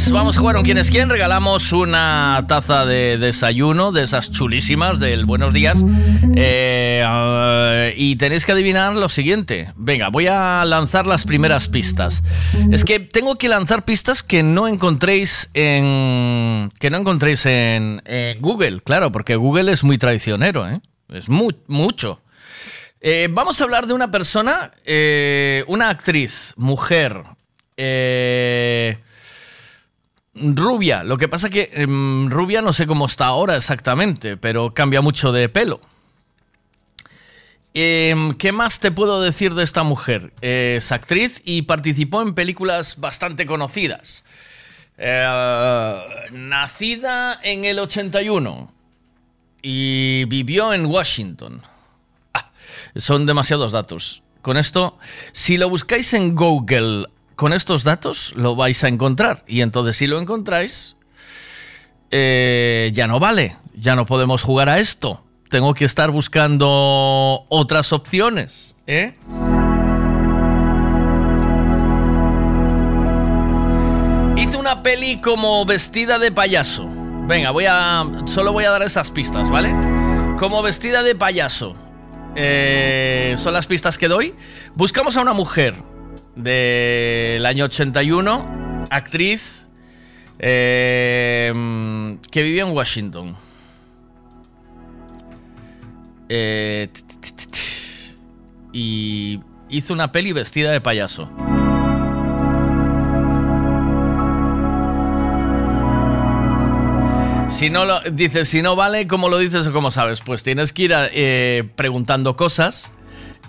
[0.07, 1.09] Señores, vamos a jugar un quién es quién.
[1.09, 5.83] Regalamos una taza de desayuno de esas chulísimas del Buenos Días.
[6.33, 9.73] Eh, ah, y tenéis que adivinar lo siguiente.
[9.75, 12.23] Venga, voy a lanzar las primeras pistas.
[12.71, 16.71] Es que tengo que lanzar pistas que no encontréis en.
[16.79, 18.01] que no encontréis en,
[18.39, 20.79] Google, claro, porque Google es muy traicionero, ¿eh?
[21.09, 22.21] Es mu- mucho.
[23.01, 27.23] Eh, vamos a hablar de una persona, eh, una actriz, mujer,
[27.75, 28.99] eh,
[30.55, 31.03] rubia.
[31.03, 35.31] Lo que pasa que em, rubia no sé cómo está ahora exactamente, pero cambia mucho
[35.31, 35.79] de pelo.
[37.73, 40.33] Em, ¿Qué más te puedo decir de esta mujer?
[40.41, 44.23] Es actriz y participó en películas bastante conocidas.
[44.97, 45.99] Eh,
[46.31, 48.71] nacida en el 81
[49.61, 51.61] y vivió en Washington.
[52.33, 52.51] Ah,
[52.95, 54.23] son demasiados datos.
[54.41, 54.97] Con esto,
[55.33, 57.07] si lo buscáis en Google
[57.37, 59.43] con estos datos, lo vais a encontrar.
[59.47, 60.97] Y entonces, si lo encontráis,
[62.09, 63.55] eh, ya no vale.
[63.75, 65.23] Ya no podemos jugar a esto.
[65.49, 68.75] Tengo que estar buscando otras opciones.
[68.87, 69.13] ¿eh?
[74.35, 76.89] Hizo una peli como vestida de payaso.
[77.27, 78.03] Venga, voy a.
[78.25, 79.75] Solo voy a dar esas pistas, ¿vale?
[80.39, 81.75] Como vestida de payaso.
[82.35, 84.33] Eh, son las pistas que doy.
[84.73, 85.75] Buscamos a una mujer
[86.37, 89.67] del año 81, actriz,
[90.39, 91.51] eh,
[92.31, 93.35] que vivía en Washington.
[96.29, 96.89] Eh,
[98.73, 99.39] y
[99.69, 101.29] hizo una peli vestida de payaso.
[107.49, 110.21] Si no lo dices, si no vale, ¿cómo lo dices o cómo sabes?
[110.21, 112.91] Pues tienes que ir eh, preguntando cosas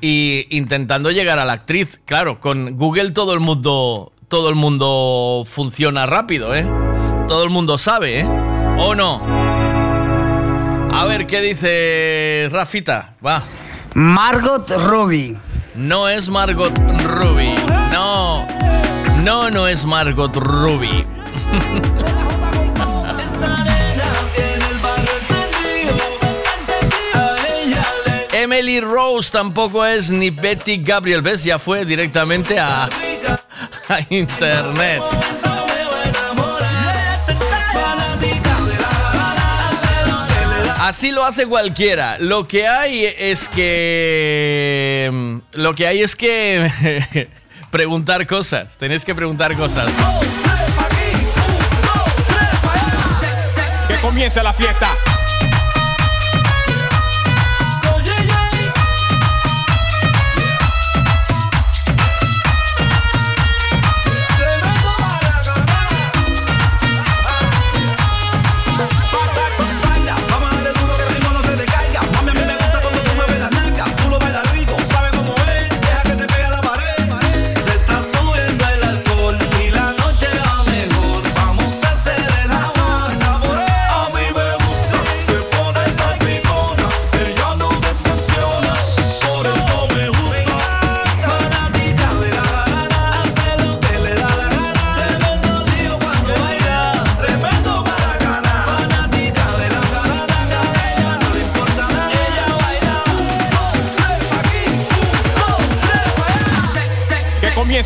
[0.00, 2.00] y intentando llegar a la actriz.
[2.04, 6.66] Claro, con Google todo el mundo todo el mundo funciona rápido, ¿eh?
[7.26, 8.26] Todo el mundo sabe, ¿eh?
[8.78, 9.22] ¿O no?
[10.92, 13.14] A ver qué dice Rafita.
[13.24, 13.42] Va.
[13.94, 15.38] Margot Robbie.
[15.74, 17.54] No es Margot Ruby.
[17.92, 18.46] No.
[19.22, 21.04] No, no es Margot Ruby.
[28.50, 31.20] Emily Rose tampoco es ni Betty Gabriel.
[31.20, 31.44] ¿Ves?
[31.44, 32.84] Ya fue directamente a,
[33.88, 35.02] a internet.
[40.80, 42.16] Así lo hace cualquiera.
[42.20, 45.10] Lo que hay es que.
[45.52, 47.28] Lo que hay es que.
[47.70, 48.78] preguntar cosas.
[48.78, 49.90] Tenéis que preguntar cosas.
[53.88, 54.88] Que comience la fiesta.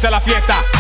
[0.03, 0.72] Comience la fiesta.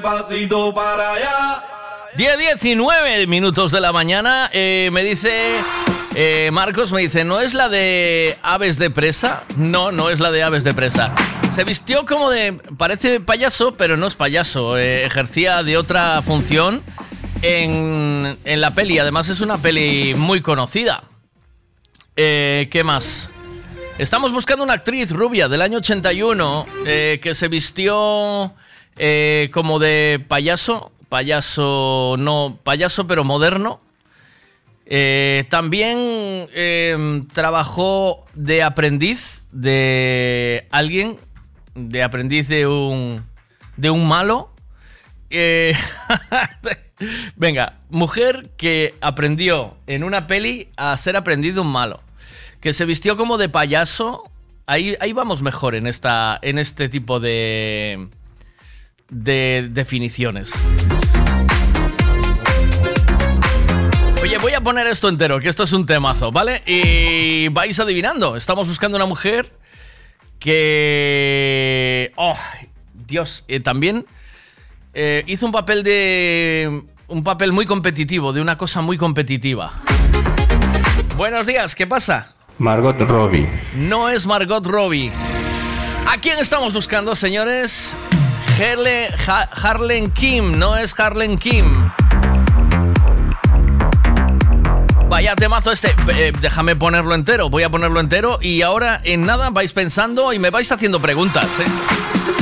[0.00, 1.64] Pasitos para allá.
[2.16, 4.50] 10, 19 minutos de la mañana.
[4.52, 5.40] eh, me dice.
[6.14, 9.44] eh, Marcos me dice: ¿No es la de aves de presa?
[9.56, 11.14] No, no es la de aves de presa.
[11.54, 12.54] Se vistió como de.
[12.76, 14.76] Parece payaso, pero no es payaso.
[14.76, 16.82] eh, ejercía de otra función
[17.42, 18.98] en, en la peli.
[18.98, 21.04] Además, es una peli muy conocida.
[22.16, 23.30] ¿Qué más?
[23.98, 28.52] Estamos buscando una actriz rubia del año 81 eh, que se vistió
[29.02, 33.80] eh, como de payaso, payaso, no, payaso pero moderno.
[34.84, 35.96] Eh, también
[36.52, 41.16] eh, trabajó de aprendiz de alguien,
[41.74, 43.24] de aprendiz de un,
[43.78, 44.52] de un malo.
[45.30, 45.74] Eh,
[47.36, 52.02] venga, mujer que aprendió en una peli a ser aprendiz de un malo
[52.60, 54.30] que se vistió como de payaso.
[54.66, 58.10] Ahí, ahí vamos mejor en, esta, en este tipo de,
[59.10, 60.52] de definiciones.
[64.22, 66.62] Oye, voy a poner esto entero, que esto es un temazo, ¿vale?
[66.66, 68.36] Y vais adivinando.
[68.36, 69.50] Estamos buscando una mujer
[70.38, 72.12] que...
[72.16, 72.36] ¡Oh!
[73.06, 74.04] Dios, eh, también
[74.94, 76.82] eh, hizo un papel de...
[77.08, 79.72] Un papel muy competitivo, de una cosa muy competitiva.
[81.16, 82.36] Buenos días, ¿qué pasa?
[82.58, 83.48] Margot Robbie.
[83.74, 85.10] No es Margot Robbie.
[86.06, 87.96] ¿A quién estamos buscando, señores?
[88.60, 91.64] Hele, Ha- Harlan Kim, no es Harlan Kim.
[95.08, 95.94] Vaya temazo este.
[96.08, 97.48] Eh, déjame ponerlo entero.
[97.48, 101.46] Voy a ponerlo entero y ahora en nada vais pensando y me vais haciendo preguntas.
[101.60, 102.39] ¿eh?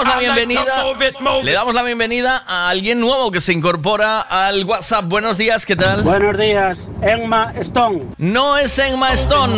[0.00, 0.84] Damos la bienvenida.
[1.42, 5.04] Le damos la bienvenida a alguien nuevo que se incorpora al WhatsApp.
[5.06, 6.02] Buenos días, ¿qué tal?
[6.02, 8.04] Buenos días, Emma Stone.
[8.18, 9.54] No es Emma Stone.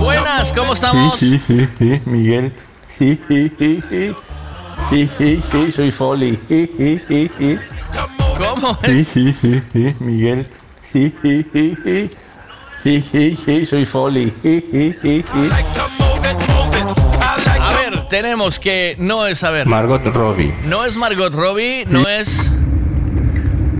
[0.00, 1.18] Buenas, ¿cómo estamos?
[1.18, 2.52] Sí, sí, sí, Miguel.
[2.98, 4.14] Sí, sí, sí, sí.
[4.90, 6.38] Sí, sí, sí, soy Folly.
[6.48, 7.58] Sí, sí, sí, sí.
[8.38, 10.46] ¿Cómo Sí, sí, sí, sí, Miguel.
[10.92, 12.10] Sí, sí, sí, sí.
[12.82, 14.32] Sí, sí, sí, soy Folly.
[14.42, 15.38] Sí, sí, sí, sí.
[15.38, 15.64] A ver,
[18.12, 19.66] tenemos que no es a ver.
[19.66, 20.54] Margot Robbie.
[20.64, 22.52] No es Margot Robbie, no es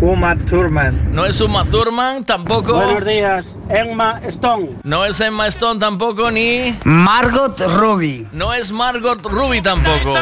[0.01, 1.13] Uma Thurman.
[1.13, 2.73] no es Uma Thurman tampoco.
[2.73, 4.71] Buenos días, Emma Stone.
[4.85, 8.27] No es Emma Stone tampoco ni Margot Robbie.
[8.33, 10.15] no es Margot Ruby tampoco.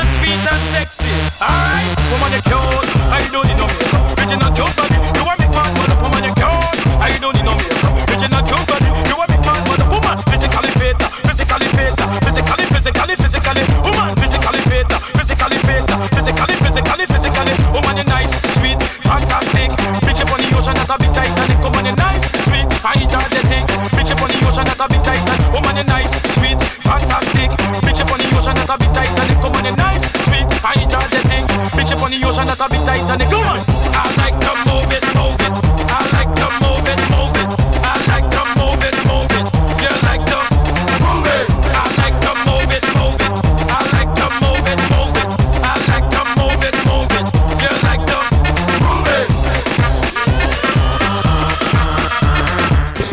[20.91, 21.59] That's a bit Titanic.
[21.63, 23.65] Oh, Woman you nice, sweet, energetic.
[23.95, 25.47] Bitch up on the ocean, that's a bit Titanic.
[25.47, 27.51] Oh, Woman you nice, sweet, fantastic.
[27.87, 29.39] Bitch up on the ocean, that's a bit Titanic.
[29.39, 31.45] Oh, Woman you nice, sweet, energetic.
[31.79, 33.29] Bitch up on the ocean, that's a bit Titanic.
[33.31, 33.61] Come on,
[33.95, 35.10] I like to move it.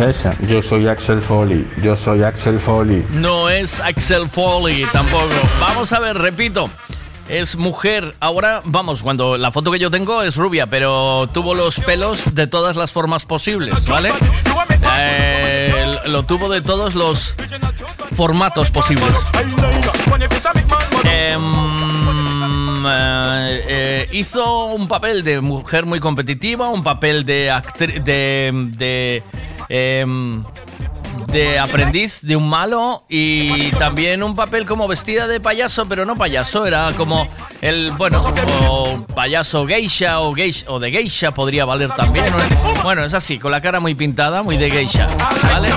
[0.06, 0.36] Esa.
[0.48, 1.68] Yo soy Axel Foley.
[1.82, 3.06] Yo soy Axel Foley.
[3.12, 5.26] No es Axel Foley tampoco.
[5.60, 6.70] Vamos a ver, repito.
[7.30, 8.16] Es mujer.
[8.20, 12.48] Ahora, vamos, cuando la foto que yo tengo es rubia, pero tuvo los pelos de
[12.48, 14.12] todas las formas posibles, ¿vale?
[14.98, 17.34] Eh, lo tuvo de todos los
[18.16, 19.14] formatos posibles.
[21.04, 21.44] Em,
[22.88, 27.54] eh, eh, hizo un papel de mujer muy competitiva, un papel de
[28.04, 29.24] de, de,
[29.70, 30.44] em,
[31.28, 36.16] de aprendiz de un malo y también un papel como vestida de payaso, pero no
[36.16, 37.28] payaso, era como
[37.62, 38.24] el, bueno,
[38.68, 42.26] o payaso geisha o, geisha, o de geisha podría valer también.
[42.26, 42.84] ¿no?
[42.84, 45.08] Bueno, es así, con la cara muy pintada, muy de geisha,
[45.52, 45.70] ¿vale?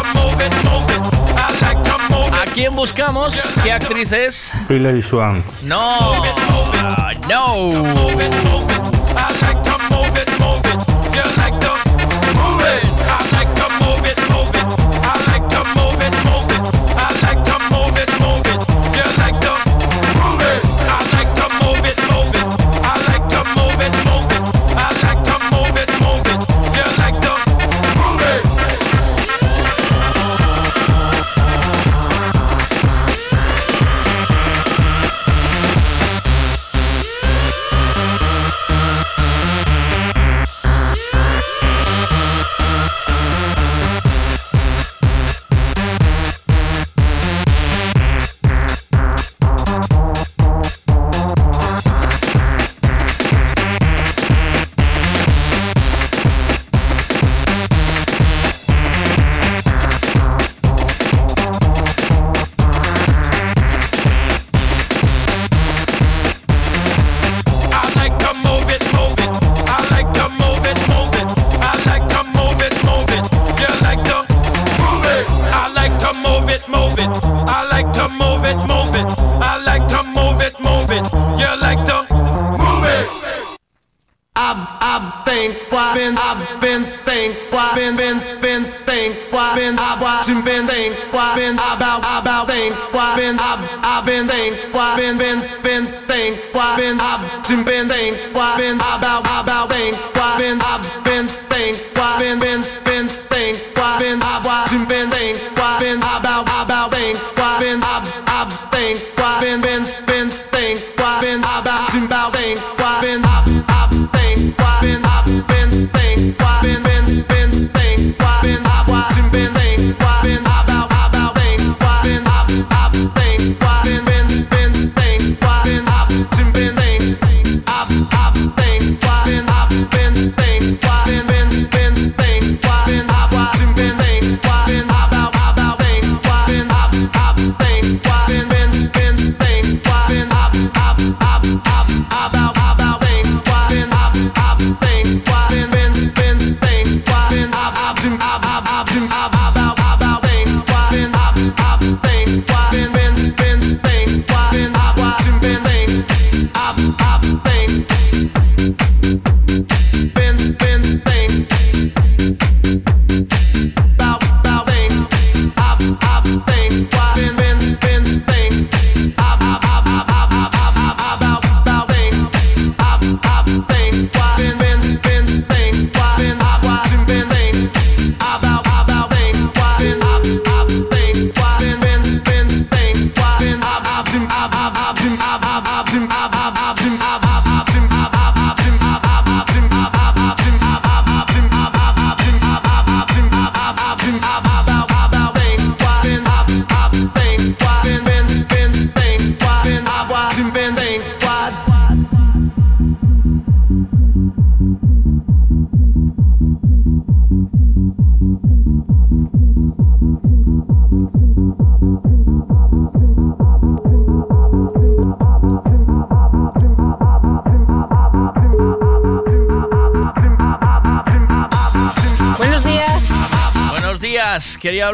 [2.32, 3.34] ¿A quién buscamos?
[3.62, 4.52] ¿Qué actriz es?
[4.68, 5.44] Hilary Swan.
[5.62, 6.22] No,
[7.28, 8.89] no.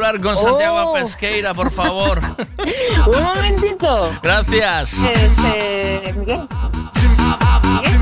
[0.06, 0.92] Hablar con Santiago Oh.
[0.94, 2.20] Pesqueira, por favor.
[3.16, 4.10] Un momentito.
[4.22, 4.94] Gracias.
[5.04, 6.48] Este, Miguel.
[7.64, 7.98] Miguel,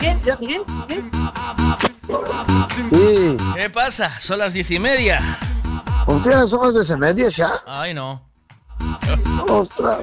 [0.00, 0.64] Miguel, Miguel,
[2.90, 3.36] Miguel.
[3.56, 4.18] ¿Qué pasa?
[4.18, 5.38] Son las diez y media.
[6.06, 7.50] Hostia, son las desde media ya.
[7.66, 8.22] Ay, no.
[9.48, 10.00] Ostras.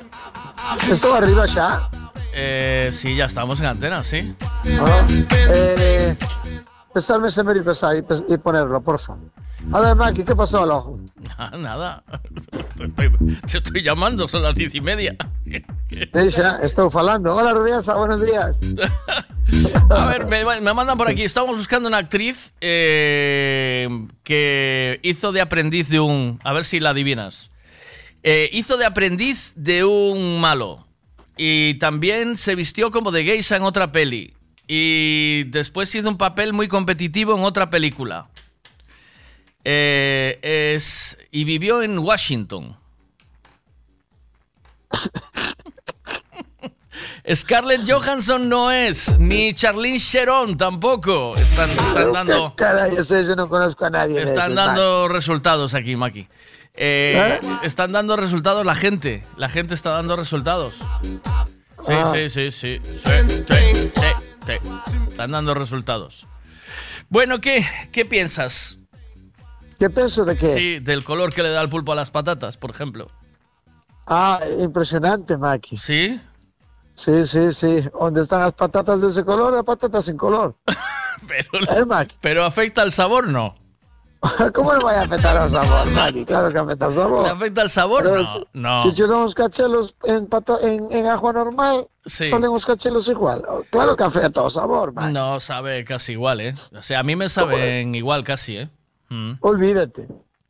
[0.90, 1.90] Esto arriba ya.
[2.34, 4.36] Eh, sí, ya estamos en antena, sí.
[4.80, 6.16] Ah, eh,
[6.94, 9.16] pesarme ese y pesar y, pes- y ponerlo, porfa.
[9.74, 10.64] A ver, Maki, ¿qué pasó?
[10.64, 10.87] Ah,
[11.58, 12.04] Nada.
[12.78, 13.12] Te estoy,
[13.52, 15.16] te estoy llamando, son las diez y media.
[16.62, 17.36] Estou falando.
[17.36, 18.60] Hola, Rubiasa, buenos días.
[19.90, 21.24] A ver, me, me mandan por aquí.
[21.24, 23.88] Estamos buscando una actriz eh,
[24.24, 26.40] que hizo de aprendiz de un.
[26.44, 27.50] A ver si la adivinas.
[28.24, 30.86] Eh, hizo de aprendiz de un malo.
[31.38, 34.34] Y también se vistió como de geisha en otra peli.
[34.68, 38.30] Y después hizo un papel muy competitivo en otra película.
[39.64, 40.40] Eh,
[40.76, 42.76] es, y vivió en Washington.
[47.32, 51.36] Scarlett Johansson no es, ni Charlize Theron tampoco.
[51.38, 54.24] Están, están dando, Caray, yo no conozco a nadie.
[54.24, 56.28] están dando resultados aquí, Maki.
[56.74, 57.48] Eh, ¿Eh?
[57.62, 59.24] Están dando resultados la gente.
[59.36, 60.78] La gente está dando resultados.
[61.04, 61.20] Sí,
[61.94, 62.12] Ah.
[62.16, 62.80] sí, sí, sí.
[62.84, 63.00] Sí,
[63.30, 63.92] sí, sí,
[64.48, 64.54] sí.
[65.10, 66.26] Están dando resultados.
[67.10, 68.77] Bueno, ¿qué, qué piensas?
[69.80, 70.54] ¿Qué pienso de qué?
[70.54, 73.10] Sí, del color que le da el pulpo a las patatas, por ejemplo.
[74.08, 75.78] Ah, impresionante, Maki.
[75.78, 76.20] ¿Sí?
[76.96, 77.86] Sí, sí, sí.
[78.00, 79.54] ¿Dónde están las patatas de ese color?
[79.54, 80.56] Las patatas sin color.
[81.28, 81.50] Pero,
[81.82, 82.16] ¿Eh, Maki?
[82.22, 83.56] pero afecta al sabor, ¿no.
[84.54, 86.26] ¿Cómo le vaya a afectar al sabor, Maki?
[86.26, 87.24] Claro que afecta al sabor.
[87.24, 88.04] ¿Le afecta al sabor?
[88.04, 88.92] Pero No, si- no.
[88.92, 92.30] Si unos cachelos en, pata- en, en ajo normal, Sí.
[92.30, 93.44] salen unos cachelos igual.
[93.72, 95.12] Claro que afecta al sabor, Maki.
[95.14, 96.56] No sabe casi igual, ¿eh?
[96.78, 98.70] O sea, a mí me saben igual casi, ¿eh?
[99.10, 99.38] Mm.
[99.42, 100.08] Olvídate.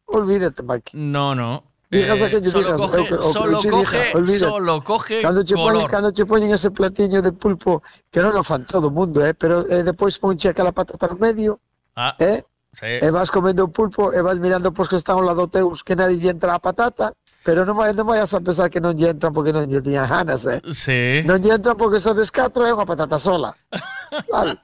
[0.08, 0.98] Olvídate, Maki.
[0.98, 1.64] No, no.
[1.90, 2.04] Eh,
[2.44, 4.40] solo coge, o que- o solo coge, olvídate.
[4.40, 5.90] solo coge Cando che, color.
[5.90, 9.32] cando che poñen ese platiño de pulpo, que non o fan todo o mundo, eh,
[9.34, 11.60] pero eh, depois ponche aquela patata no medio,
[11.96, 12.44] Ah, eh,
[12.76, 13.00] sí.
[13.00, 15.96] e vas comendo o pulpo e vas mirando pois que están ao lado teus que
[15.96, 17.16] nadie lle entra a patata,
[17.48, 20.12] pero non, vai, non vayas a pensar que non lle entran porque non lle tiñan
[20.12, 20.60] ganas, eh.
[20.76, 21.24] Sí.
[21.24, 23.56] Non lle entran porque so descatro é unha patata sola.
[24.28, 24.60] Vale.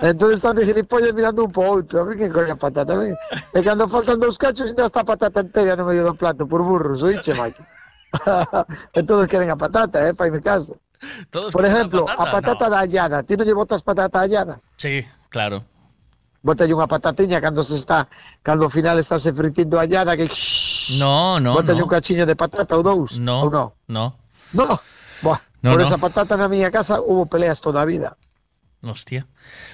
[0.00, 3.18] Entón están de gilipollas mirando un po outro, a ver quen coña patata, ven.
[3.50, 6.62] E cando faltan dous cachos, ainda está a patata entera no medio do plato, por
[6.62, 7.58] burros, oíche, Mike.
[8.94, 10.78] e todos queren a patata, eh, faime caso.
[11.30, 12.70] Todos Por la exemplo, patata, a patata no.
[12.70, 14.62] da hallada, ti non lle botas patata hallada?
[14.78, 15.02] Sí,
[15.34, 15.66] claro.
[16.46, 18.06] Bótalle unha patatiña cando se está,
[18.46, 20.30] cando ao final está se fritindo a hallada, que
[20.94, 21.86] No, no, Bótalle no.
[21.86, 23.64] un cachiño de patata ou dous, No, ou no?
[23.90, 24.14] no.
[24.54, 24.78] No,
[25.20, 25.86] Buah, No, por no.
[25.86, 28.14] esa patata na miña casa hubo peleas toda a vida.
[28.82, 29.26] Hostia.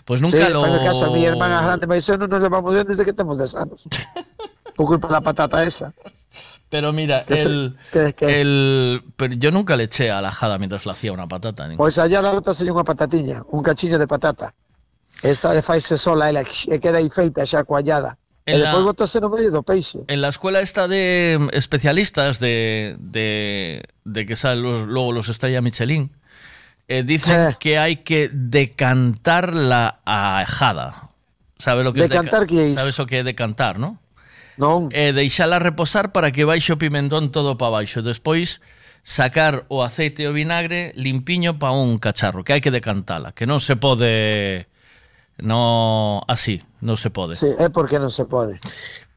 [0.04, 0.62] Pues nunca sí, lo...
[0.62, 3.54] faime caso, mi hermana grande me dice, non nos levamos bien desde que temos 10
[3.56, 3.84] anos.
[4.76, 5.92] Por culpa da patata esa.
[6.72, 9.02] Pero mira, Que se- el, que- que- el...
[9.16, 11.68] Pero yo nunca le eché a la jada mientras la hacía una patata.
[11.68, 14.56] ni- Pois allá da botaselle unha patatiña, un cachiño de patata.
[15.22, 18.18] Esa de faise sola, ela, e queda aí feita xa coallada.
[18.48, 18.90] E En la- no.
[20.08, 25.28] En la escuela esta de mm, especialistas de, de, de que salen los- luego los
[25.30, 26.10] estrella Michelin,
[26.88, 27.56] eh, dicen eh.
[27.58, 31.08] que hai que decantarla a ajada.
[31.58, 32.78] Sabe lo que decantar que é iso?
[32.78, 34.00] Sabes o que é decantar, no?
[34.60, 34.92] Non.
[34.92, 38.04] Eh, deixala reposar para que baixe o pimentón todo para baixo.
[38.04, 38.60] Despois
[39.04, 43.44] sacar o aceite e o vinagre limpiño para un cacharro, que hai que decantala, que
[43.44, 44.68] non se pode
[45.40, 47.36] no así, non se pode.
[47.36, 48.60] Sí, é porque non se pode.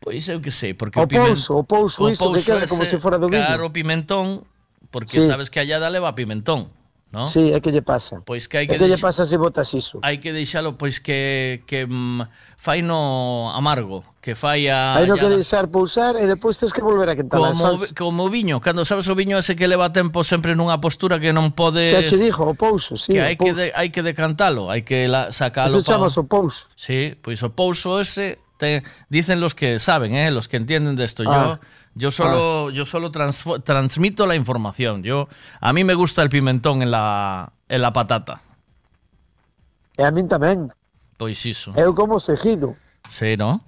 [0.02, 2.64] Pois eu que sei, porque o, o pimentón, pouso, o pouso, o pouso iso que
[2.64, 3.44] queda como se fora do vinho.
[3.44, 4.44] Claro, o pimentón,
[4.92, 5.28] porque sí.
[5.28, 6.74] sabes que allá da leva pimentón
[7.12, 7.26] no?
[7.26, 8.22] Sí, é que lle pasa.
[8.26, 10.00] Pois que hai que, é que lle pasa se botas iso.
[10.04, 12.28] Hai que deixalo pois que que mm,
[12.60, 16.84] fai no amargo, que fai a Hai no que deixar pousar e depois tes que
[16.84, 19.96] volver a quentar como, as como o viño, cando sabes o viño ese que leva
[19.96, 23.40] tempo sempre nunha postura que non pode Xa che dixo, o pouso, sí, que hai
[23.40, 23.56] pouso.
[23.56, 25.72] que de, hai que decantalo, hai que la, sacalo.
[25.72, 25.96] Eso pa...
[25.96, 26.68] chamas o pouso.
[26.76, 31.06] Sí, pois o pouso ese te, dicen los que saben, eh, los que entienden de
[31.06, 31.24] esto.
[31.26, 31.60] Ah.
[31.62, 35.04] Yo yo solo yo solo transfo- transmito la información.
[35.04, 35.28] Yo
[35.60, 38.42] a mí me gusta el pimentón en la en la patata.
[39.98, 40.70] E a min tamén.
[41.18, 41.74] Pois iso.
[41.74, 42.78] Eu como seguido.
[43.10, 43.60] Sí, ¿no?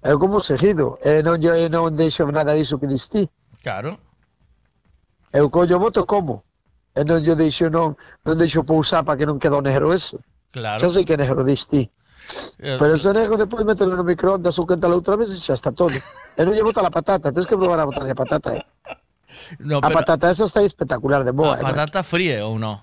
[0.00, 0.96] Eu como seguido.
[1.04, 3.28] E non, yo non deixo nada diso que distí.
[3.60, 4.00] Claro.
[5.36, 6.42] Eu collo boto como.
[6.96, 7.92] E non yo deixo non,
[8.24, 10.16] non deixo pousar para que non quede o negro ese.
[10.56, 10.80] Claro.
[10.80, 11.84] Xa sei que negro distí.
[11.84, 11.92] Eh,
[12.58, 15.92] Pero ese negro depois mételo no microondas ou quéntalo outra vez e xa está todo.
[15.92, 18.64] E non lle bota a patata, tens que probar a botar a patata, eh.
[19.60, 21.66] no, a pero patata esa está espectacular de boa, a eh.
[21.66, 22.80] patata fríe ou no?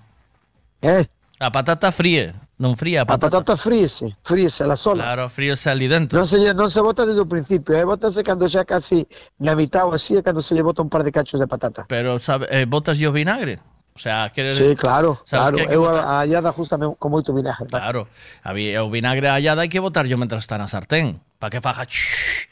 [0.80, 1.06] Eh,
[1.40, 2.30] A patata fríe,
[2.62, 3.42] non fría a a patata.
[3.42, 5.02] patata fríese, fríese la sola.
[5.02, 6.14] Claro, fríese ali dentro.
[6.14, 9.02] Non se, non se bota desde o principio, eh, botase cando xa casi
[9.42, 11.90] na mitad ou así, é cando se lle bota un par de cachos de patata.
[11.90, 13.58] Pero sabe, eh, botas yo vinagre?
[13.94, 15.56] O sea, queres Sí, claro, claro.
[15.56, 17.70] que que Eu botar- a, a hallada justame con moito vinagre.
[17.70, 18.10] Claro,
[18.42, 21.60] a vi- o vinagre hallada hai que botar yo mentras está na sartén, para que
[21.62, 21.86] faja,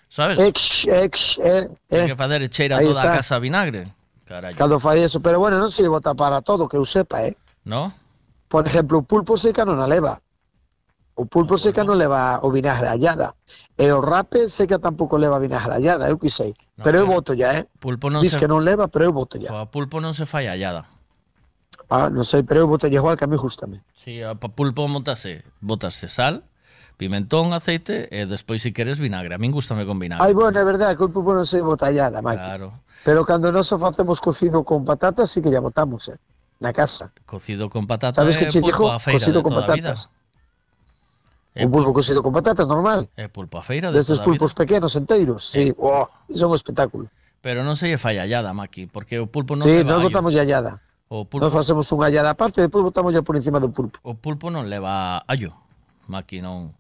[0.07, 0.39] sabes?
[0.39, 2.07] Ex, ex, eh, eh.
[2.07, 3.17] que facer cheira toda a está.
[3.19, 3.91] casa a vinagre.
[4.23, 7.35] Carallo, Cando fai eso, pero bueno, non se bota para todo, que eu sepa, eh.
[7.67, 7.91] ¿no?
[8.47, 10.23] Por exemplo, o pulpo seca non a leva.
[11.19, 13.35] O pulpo seca non leva o vinagre allada.
[13.75, 16.55] E o rape seca tampouco leva vinagre allada, eu que sei.
[16.79, 17.67] No, pero eu voto ya, eh?
[17.83, 19.51] Pulpo non Diz se- que non leva, pero eu voto ya.
[19.51, 20.87] A pulpo non se fai hallada.
[21.93, 23.85] Ah, non sei, pero eu botelle igual que a mí justame.
[23.93, 26.41] Si, sí, a pulpo montase, botase sal,
[26.97, 29.37] pimentón, aceite e despois se si queres vinagre.
[29.37, 30.25] A min gustame con vinagre.
[30.25, 32.41] Ai, bueno, é verdade, que o pulpo non sei botallada, Maki.
[32.41, 32.81] Claro.
[33.05, 36.17] Pero cando nós o facemos cocido con patatas, sí que lle botamos, eh,
[36.65, 37.13] na casa.
[37.29, 38.89] Cocido con patatas Sabes que che dixo?
[38.97, 40.09] Cocido con patatas.
[41.53, 43.13] Un pulpo, pulpo cocido con patatas, normal.
[43.21, 44.65] É pulpo a feira de Destes pulpos vida.
[44.65, 45.77] pequenos enteiros, sí.
[45.77, 47.13] Oh, iso é un espectáculo.
[47.45, 49.85] Pero non se lle falla allada, Maki, porque o pulpo non sí, leva...
[49.85, 50.81] Sí, non botamos allada.
[51.13, 51.45] O pulpo.
[51.45, 54.01] Nos facemos unha allada parte e depois botamos por encima do pulpo.
[54.01, 55.53] O pulpo non leva allo,
[56.09, 56.73] maqui non...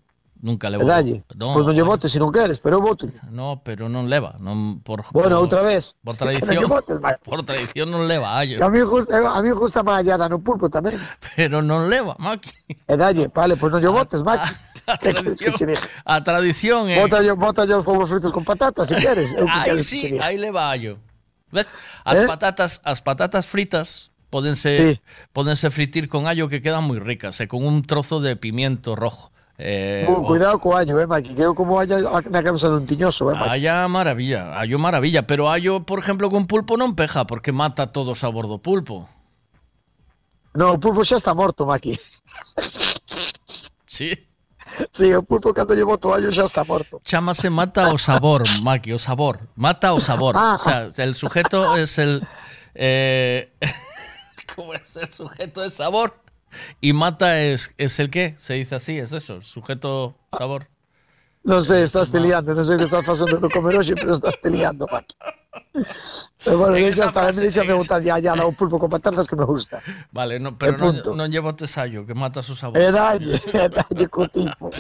[0.43, 0.83] Nunca leva.
[0.83, 1.23] Dalle.
[1.39, 3.07] No, pois non lle botes se non queres, pero eu boto.
[3.31, 5.95] No, pero non leva, non por Bueno, por, outra vez.
[6.03, 6.67] Por tradición.
[6.67, 8.59] botes, por tradición non leva allo.
[8.59, 10.99] Que a mí gusta, eh, a mí gusta máis allada no pulpo tamén.
[11.37, 12.51] Pero non leva, maqui.
[12.73, 14.49] E dalle, vale, pois non lle botes, maqui.
[14.83, 15.55] A, a, a tradición,
[16.03, 16.99] a tradición eh.
[16.99, 19.31] Bota yo, bota yo os huevos fritos con patatas, se si queres.
[19.31, 20.99] Eu aí sí, aí leva allo.
[21.53, 21.71] Ves?
[22.03, 22.27] As ¿Eh?
[22.27, 24.89] patatas, as patatas fritas pódense Sí.
[25.37, 29.29] pódense fritir con allo que quedan moi ricas, e con un trozo de pimiento rojo.
[29.61, 33.29] Eh, Uh, cuidado co año, eh, Maki, que eu como año na cabeza dun tiñoso,
[33.29, 33.61] eh, Maki.
[33.61, 38.17] Haya maravilla, hallo maravilla, pero hallo, por exemplo, con pulpo non peja porque mata todo
[38.17, 39.05] sabor do pulpo.
[40.57, 42.01] No, o pulpo xa está morto, Maki.
[43.87, 44.17] Sí.
[44.91, 46.99] Sí, o pulpo cando lle boto allo xa está morto.
[47.05, 49.45] Chámase mata o sabor, Maki, o sabor.
[49.55, 50.35] Mata o sabor.
[50.41, 52.25] Ah, o sea, el sujeto es el
[52.75, 53.53] eh,
[54.55, 56.15] ¿Cómo es el sujeto de sabor?
[56.81, 58.35] Y mata es, es el qué?
[58.37, 60.69] Se dice así, es eso, sujeto sabor.
[61.43, 64.15] Non sei, estás te liando, non sei o que estás facendo no comer hoxe, pero
[64.15, 65.17] estás te liando, Maki.
[66.45, 68.91] Pero bueno, esa estar, a mí frase, en me botar ya, ya, o pulpo con
[68.91, 69.81] patatas que me gusta.
[70.11, 72.79] Vale, no, pero non, non llevo tesallo, que mata su sabor.
[72.81, 74.71] E dalle, e dalle co tipo.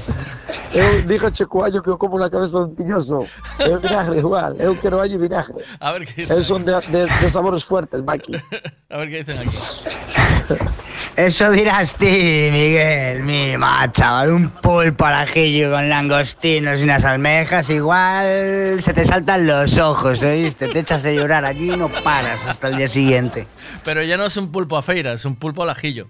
[0.72, 3.28] Eu che que eu como na cabeza dun tiñoso.
[3.58, 5.64] É vinagre igual, eu quero allo e vinagre.
[5.78, 8.34] A ver qué Eu dicen, son de, de, de sabores fuertes, Maki.
[8.90, 9.58] a ver qué dicen aquí.
[11.16, 13.54] Eso dirás ti, Miguel, mi
[13.92, 14.32] chaval.
[14.32, 20.22] Un pulpo al ajillo con langostinos y unas almejas, igual se te saltan los ojos,
[20.22, 20.61] ¿oíste?
[20.68, 23.46] Te echas de llorar allí y no paras hasta el día siguiente.
[23.84, 26.08] Pero ya no es un pulpo a feira, es un pulpo al ajillo.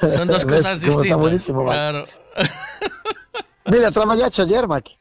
[0.00, 1.44] Son dos ¿Ves cosas distintas.
[1.46, 2.06] claro.
[3.66, 4.96] Mira, traballache ayer, Maki.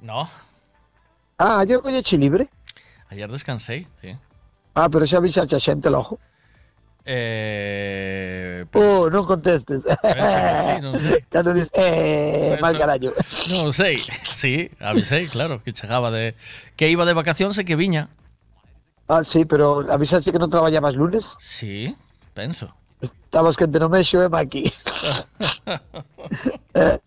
[0.00, 0.28] No,
[1.38, 2.48] Ah, ayer colleche libre.
[3.10, 4.16] ayer descansé, sí.
[4.74, 6.18] Ah, pero xa vixache a xente lojo.
[7.06, 9.86] Eh, Oh, non contestes.
[11.00, 11.14] Sí.
[11.30, 13.14] Cando dices, eh, mal carallo.
[13.48, 16.34] non sei, sí, avisei, claro, que chegaba de
[16.74, 18.10] que iba de vacacións e que viña.
[19.06, 21.38] Ah, sí, pero avisaste que non traballabas lunes.
[21.38, 21.94] Sí,
[22.34, 22.74] penso.
[23.30, 24.72] Te no mexo, eh, Maki.
[26.74, 26.98] eh,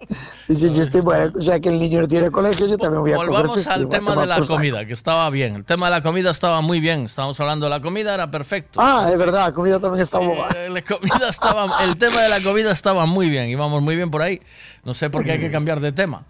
[0.48, 3.30] dices, este, bueno, ya que el niño no tiene colegio, yo también voy a coger
[3.30, 5.56] Volvamos festivo, al tema de la comida, que estaba bien.
[5.56, 7.06] El tema de la comida estaba muy bien.
[7.06, 8.80] Estábamos hablando de la comida, era perfecto.
[8.82, 10.50] Ah, es verdad, la comida también está boba.
[10.56, 14.12] Eh, la comida estaba, el tema de la comida estaba muy bien, íbamos muy bien
[14.12, 14.42] por ahí.
[14.84, 16.26] No sé por qué hay que cambiar de tema.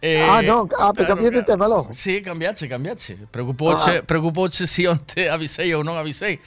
[0.00, 1.92] Eh, ah, no, ah, pero cambié de tema, loco.
[1.92, 3.16] Sí, cambiache, cambiache.
[3.30, 4.66] Preocupouche, Ah.
[4.66, 6.38] si onte avisei ou non avisei.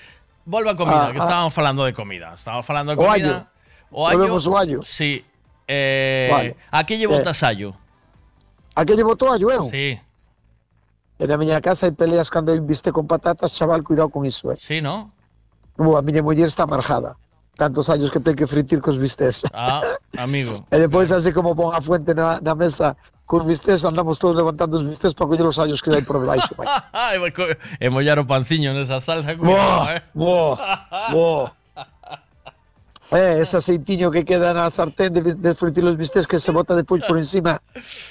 [0.45, 1.21] Volva a comida, Ah, que ah.
[1.21, 2.33] estábamos falando de comida.
[2.33, 3.47] Estábamos falando de comida.
[3.91, 4.09] O.
[4.09, 4.83] Volvemos o allo.
[4.83, 5.23] Sí.
[5.67, 6.55] Eh, Vale.
[6.71, 7.07] A que lle Eh.
[7.07, 7.75] botas allo?
[8.75, 9.69] A que lle botou allo, eu?
[9.69, 9.99] Sí.
[11.19, 14.57] En a miña casa hai peleas cando inviste con patatas, chaval, cuidado con iso, eh.
[14.57, 15.11] Sí, ¿no?
[15.77, 17.15] Uh, a miña muller está marjada.
[17.57, 19.43] Tantos años que ten que fritir cos bistés.
[19.53, 19.83] Ah,
[20.17, 20.65] amigo.
[20.73, 22.97] E depois, así como pon a fuente na, na mesa
[23.31, 26.51] cos bistés, andamos todos levantando os bistés para coller os allos que hai por debaixo.
[26.59, 26.67] vai.
[27.15, 27.47] e, vai co-
[27.79, 29.31] e mollar o panciño nesa salsa.
[29.39, 30.03] Cuidado, eh.
[30.11, 30.59] buah,
[31.15, 31.47] buah.
[33.11, 36.75] Eh, ese aceitiño que queda na sartén de, de fritir os bistés que se bota
[36.75, 37.59] depois por encima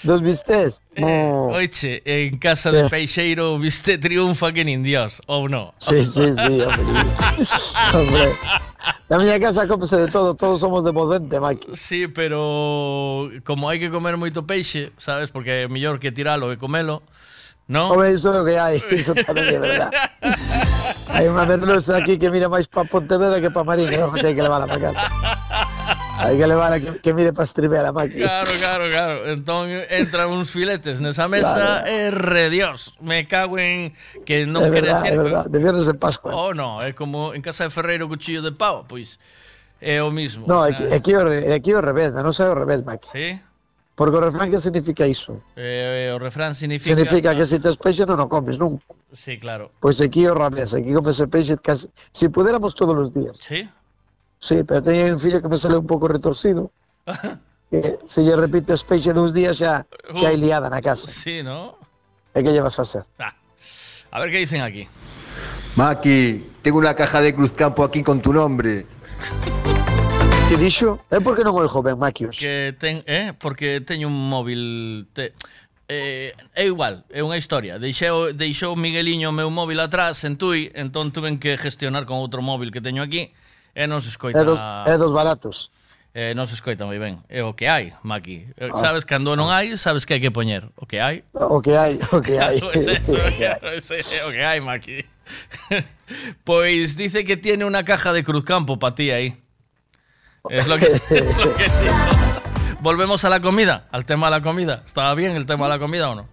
[0.05, 0.81] dos bistés.
[0.97, 1.57] Buah.
[1.57, 2.89] Oiche, en casa de Eh.
[2.89, 5.73] Peixeiro viste triunfa que nin Dios, ou no?
[5.81, 7.01] Sí, sí, sí, hombre.
[7.97, 8.29] hombre.
[9.11, 11.75] Na miña casa cómese de todo, todos somos de bodente, Maki.
[11.75, 15.35] Sí, pero como hai que comer moito peixe, sabes?
[15.35, 17.03] Porque é mellor que tiralo e comelo,
[17.67, 17.91] ¿no?
[17.91, 19.91] Home, iso é o que hai, iso tamén é verdad.
[21.11, 24.43] Hai unha merluza aquí que mira máis pa Pontevedra que pa Marín, non hai que
[24.43, 25.03] levala para casa.
[26.21, 28.21] Hai que levala que, que mire pa Estribela, Maki.
[28.21, 29.17] Claro, claro, claro.
[29.33, 33.97] Entón entran uns filetes nesa mesa e re Dios, me cago en
[34.29, 36.37] que non é quere decir é verdad, de viernes en Pascua.
[36.37, 39.17] Oh, no, é como en casa de Ferreiro cuchillo de pau, pois
[39.81, 40.45] é o mismo.
[40.45, 42.85] No, o sea, é que o re- é que o revés, non sei o revés,
[42.85, 43.09] Maki.
[43.09, 43.29] Sí?
[43.97, 45.41] Porque o refrán que significa iso?
[45.57, 48.77] Eh, o refrán significa Significa que se tes peixe non o comes, non?
[49.17, 49.73] Sí, claro.
[49.81, 51.89] Pois aquí o revés, aquí comes peixe casi...
[52.13, 53.41] Si pudiéramos todos os días.
[53.41, 53.65] Sí?
[54.41, 56.73] Sí, pero teño un fillo que me sale un pouco retorcido.
[57.71, 61.07] que se lle repite os peixes duns días xa xa hai uh, liada na casa.
[61.07, 61.79] Sí, ¿no?
[62.35, 63.07] E que lle vas facer?
[63.23, 63.37] Ah.
[64.11, 64.91] A ver que dicen aquí.
[65.77, 68.87] Maki, tengo una caja de cruzcampo aquí con tu nombre.
[70.51, 70.99] Que dixo?
[71.15, 72.27] É porque non o oigo ben, Maki.
[72.35, 75.31] Que ten, eh, porque teño un móvil te,
[75.87, 77.79] eh, é igual, é unha historia.
[77.79, 82.43] Deixou, deixou Migueliño o meu móvil atrás en Tui, entón tuven que gestionar con outro
[82.43, 83.31] móvil que teño aquí
[83.75, 84.41] e non se escoita.
[84.41, 85.71] É dos, é dos baratos.
[86.11, 87.23] Eh, non se escoita moi ben.
[87.31, 88.51] É o que hai, Maki.
[88.59, 88.83] Eh, Ah.
[88.83, 90.67] Sabes cando non hai, sabes que hai que poñer.
[90.75, 91.23] O que hai.
[91.39, 92.59] O que hai, o que hai.
[92.75, 95.07] Eso, é o que hai, Maki.
[96.43, 99.39] pois dice que tiene una caja de Cruzcampo para ti aí.
[100.51, 101.67] Es lo que, es lo que.
[102.81, 104.83] Volvemos a la comida, al tema de la comida.
[104.87, 106.27] ¿Estaba bien el tema de la comida o no?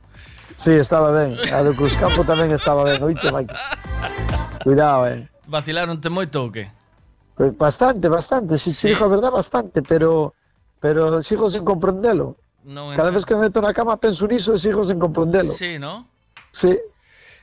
[0.57, 1.37] Sí, estaba ben.
[1.53, 3.53] A do Cruzcampo tamén estaba ben, oíste, Maki.
[4.63, 5.27] Cuidado, eh.
[5.45, 6.65] Vacilaronte moito ou que?
[7.37, 8.89] Pues bastante, bastante, si sí.
[8.91, 10.33] a verdad bastante, pero
[10.81, 12.35] pero sigo sin comprendelo.
[12.65, 15.53] Non Cada vez que me meto na cama penso niso e sigo sin comprendelo.
[15.53, 16.09] Sí, ¿no?
[16.51, 16.73] Sí.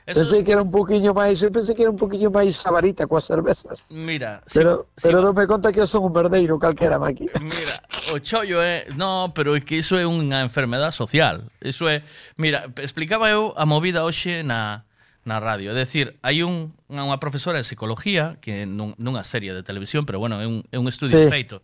[0.05, 3.09] Eso pensei que era un poquinho máis, eu pensei que era un poquinho máis sabarita
[3.09, 3.81] coas cervezas.
[3.89, 7.25] Mira, si- Pero si- pero dome conta que eu son un verdeiro calquera maqui.
[7.41, 7.81] Mira,
[8.13, 8.85] o chollo é...
[8.93, 11.41] No, pero é que iso é unha enfermedad social.
[11.57, 12.05] Iso é...
[12.37, 14.84] Mira, explicaba eu a movida hoxe na,
[15.25, 15.73] na radio.
[15.73, 20.21] É decir, hai un, unha profesora de psicología que nun, nunha serie de televisión, pero
[20.21, 21.27] bueno, é un, é un estudio Sí.
[21.27, 21.59] feito,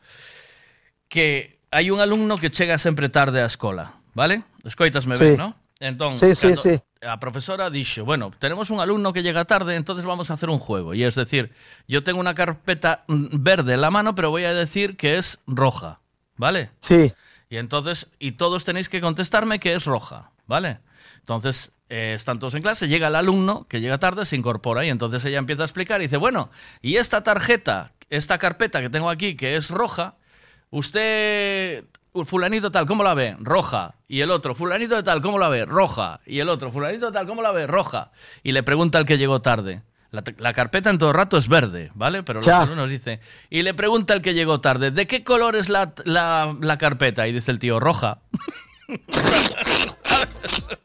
[1.08, 4.44] que hai un alumno que chega sempre tarde á escola, vale?
[4.66, 5.24] Escoitasme Sí.
[5.24, 5.52] ben, non?
[5.82, 6.74] Entón, Sí, sí, cando sí.
[7.02, 10.60] a profesora dixo, bueno, tenemos un alumno que llega tarde, entonces vamos a hacer un
[10.60, 10.94] juego.
[10.94, 11.54] Y es decir,
[11.88, 16.00] yo tengo una carpeta verde en la mano, pero voy a decir que es roja,
[16.38, 16.70] ¿vale?
[16.82, 17.14] Sí.
[17.50, 20.80] Y entonces, y todos tenéis que contestarme que es roja, ¿vale?
[21.36, 24.90] Entonces, eh, están todos en clase, llega el alumno que llega tarde, se incorpora y
[24.90, 26.50] entonces ella empieza a explicar y dice, bueno,
[26.82, 30.16] y esta tarjeta, esta carpeta que tengo aquí, que es roja,
[30.70, 31.84] usted,
[32.26, 33.36] fulanito tal, ¿cómo la ve?
[33.40, 33.96] Roja.
[34.08, 35.66] Y el otro, fulanito de tal, ¿cómo la ve?
[35.66, 36.20] Roja.
[36.26, 37.68] Y el otro, fulanito de tal, ¿cómo la ve?
[37.68, 38.12] Roja.
[38.44, 39.82] Y le pregunta al que llegó tarde.
[40.12, 42.22] La, la carpeta en todo rato es verde, ¿vale?
[42.24, 42.62] Pero los Ya.
[42.64, 43.22] alumnos dicen.
[43.50, 47.28] Y le pregunta al que llegó tarde, ¿de qué color es la, la, la carpeta?
[47.30, 48.20] Y dice el tío, roja.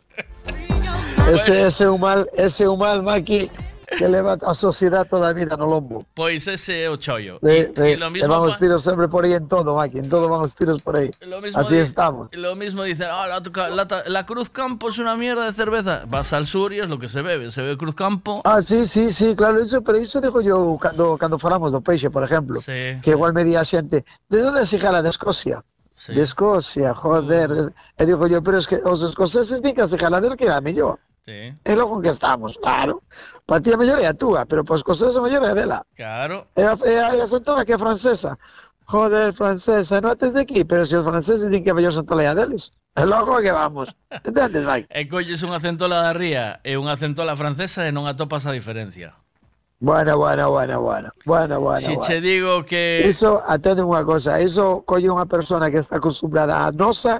[1.26, 3.50] Ese, ese é un mal, ese é mal maqui
[3.98, 6.04] que leva a sociedade toda a vida no lombo.
[6.14, 7.38] Pois ese é o chollo.
[7.42, 9.74] De, Y- de, y lo mismo van os pa- tiros sempre por aí en todo,
[9.76, 10.96] Maki, en todo van os tiros por
[11.40, 12.28] mismo Así di- estamos.
[12.32, 16.02] Lo mismo dicen, ah, la, Tuca- la la Cruz Campo es una mierda de cerveza.
[16.08, 17.50] Vas al sur y es lo que se bebe.
[17.50, 18.40] Se ve Cruz Campo.
[18.44, 22.10] Ah, sí, sí, sí, claro, iso, pero iso digo yo cando, cando falamos do peixe,
[22.10, 25.62] por exemplo, Sí, que igual me di a xente, de onde se jala de Escocia?
[25.94, 26.12] Sí.
[26.12, 30.20] De Escocia, joder, e digo yo, pero es que os escoceses din que se jala
[30.20, 30.98] del que era mellor.
[31.26, 31.52] Sí.
[31.64, 33.02] E logo que estamos, claro.
[33.46, 35.82] Para ti a mellor é a túa, pero para os escoceses a mellor é dela.
[35.98, 36.46] Claro.
[36.54, 38.38] E a, e a, e a Santona que é francesa.
[38.86, 42.22] Joder, francesa, non ates de aquí, pero se os franceses din que a mellor Santona
[42.22, 42.70] é a deles.
[42.94, 43.90] E logo que vamos.
[44.22, 44.86] Entendes, vai?
[44.94, 49.18] E colles unha centola da ría e unha centola francesa e non atopas a diferencia.
[49.82, 51.10] Bueno, bueno, bueno, bueno.
[51.26, 51.82] Bueno, bueno.
[51.82, 52.06] Si bueno.
[52.06, 56.70] che digo que Iso atende unha cosa, iso colle unha persona que está acostumbrada a
[56.70, 57.18] nosa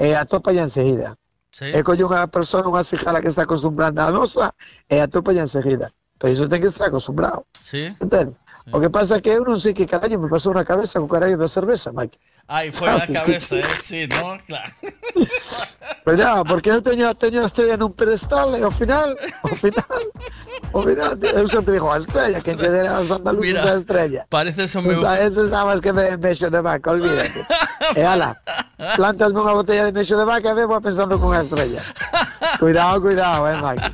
[0.00, 1.20] e atopa ya enseguida.
[1.52, 1.68] Sí.
[1.68, 4.56] E colle unha persona, unha cigala que está acostumbrada a nosa
[4.88, 5.92] e atopa ya enseguida.
[6.16, 7.92] Pero iso ten que estar acostumbrado, Sí.
[8.00, 8.32] entende?
[8.72, 11.10] O que pasa é que eu non sei que carallo me pasou na cabeza co
[11.10, 12.16] carallo da cerveza, Mike.
[12.48, 13.64] Ai, foi a Sabes, cabeza, eh?
[13.80, 14.36] Sí, ¿no?
[14.46, 14.72] Claro.
[16.04, 19.14] Cuidado, porque eu teño, teño a estrella nun pedestal e ao final,
[19.46, 20.02] ao final,
[20.74, 24.20] ao final, eu sempre digo, a estrella, que que dera aos andaluces Mira, a estrella.
[24.28, 25.00] Pareces o O meu...
[25.00, 27.40] sea, esos nada máis que me mexo de vaca, olvídate.
[27.96, 28.36] e ala,
[28.98, 31.80] plantasme unha botella de mexo de vaca e bebo pensando con a estrella.
[32.58, 33.86] Cuidado, cuidado, eh, Mike.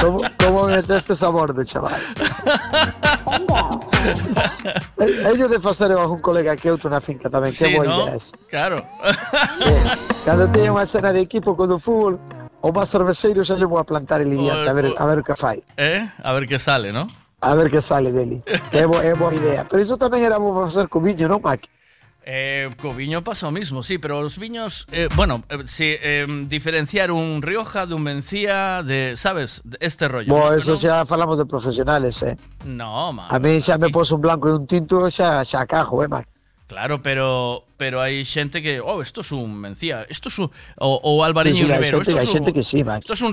[0.00, 2.00] Como, como me meteste sabor de chaval.
[5.00, 7.86] E- Ello de facer a algún colega que outro na finca tamén, que Sí, boa
[7.88, 7.96] ¿no?
[8.04, 8.32] idea es.
[8.52, 8.84] Claro.
[10.24, 12.20] Cando teña unha cena de equipo co do fútbol,
[12.60, 15.34] o máis cerveceiro xa lle vou a plantar el diante, a ver, a ver que
[15.36, 15.64] fai.
[15.80, 16.04] Eh?
[16.22, 17.06] A ver qué sale, ¿no?
[17.40, 18.40] A ver que sale dele.
[18.72, 19.64] Que é, bo, é boa idea.
[19.64, 21.68] Pero iso tamén era bo facer co viño, non, Maki?
[22.26, 26.24] Eh, co viño pasa o mismo, sí, pero os viños, eh, bueno, eh, sí, eh,
[26.48, 29.60] diferenciar un Rioja de un Mencía, de, ¿sabes?
[29.64, 30.32] De Este rollo.
[30.32, 30.56] Bo, ¿no?
[30.56, 32.36] eso xa falamos de profesionales, eh.
[32.64, 36.00] No, ma, A mí xa me pos un blanco e un tinto xa, xa cajo,
[36.00, 36.32] eh, Maki?
[36.66, 40.96] claro, pero pero hay gente que, oh, esto es un Mencía, esto es un o,
[41.04, 42.80] o Alvareño Sí, sí, hai Ribeiro, xente- esto hai es un, xente que sí,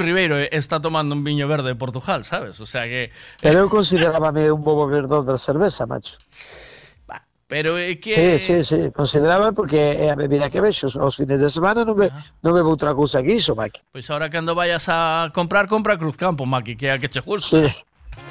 [0.04, 2.60] Ribeiro, eh, está tomando un viño verde de Portugal, ¿sabes?
[2.60, 6.20] O sea que Pero eu considerábame un bobo verdor da cerveza, macho.
[7.52, 11.36] Pero é que Sí, sí, sí, consideraba porque é a bebida que vexo os fines
[11.36, 12.08] de semana non, be,
[12.40, 13.84] non bebo outra cousa que iso, Maki.
[13.92, 17.68] Pois ahora cando vayas a comprar, compra Cruzcampo, Maki, que é a que che gusta.
[17.68, 17.68] Sí.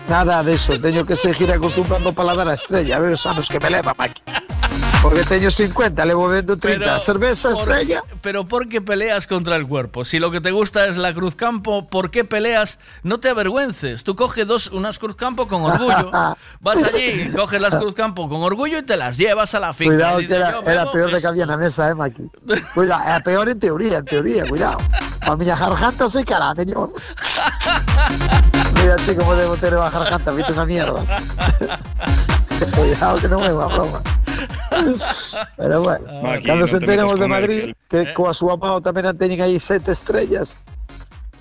[0.08, 3.60] Nada de eso, teño que seguir acostumbrando paladar a estrella, a ver os anos que
[3.60, 4.24] me leva, Maki.
[5.02, 6.84] Porque teño 50, levo vendo 30.
[6.84, 8.02] Pero, Cerveza ¿por estrella.
[8.20, 10.04] pero ¿por qué peleas contra el cuerpo?
[10.04, 12.78] Si lo que te gusta es la Cruz Campo, ¿por qué peleas?
[13.02, 14.04] No te avergüences.
[14.04, 16.10] Tú coges dos, unas Cruz Campo con orgullo.
[16.60, 19.94] Vas allí, coges las Cruz Campo con orgullo y te las llevas a la finca.
[19.94, 21.20] Cuidado Y que era, "Yo era bebo peor de eso".
[21.22, 22.30] que había na mesa, eh, Maki.
[22.74, 24.76] Cuidado, era peor en teoría, en teoría, cuidado.
[25.22, 26.92] A miña garganta soy cara, señor.
[28.82, 31.02] Mira así como debo tener a garganta, viste una mierda.
[32.76, 34.00] cuidado que no me va broma.
[35.56, 36.06] Pero bueno,
[36.44, 38.14] non se te enteremos de Madrid, él, que Eh.
[38.16, 40.56] coa súa mao tamén a teñen aí sete estrellas.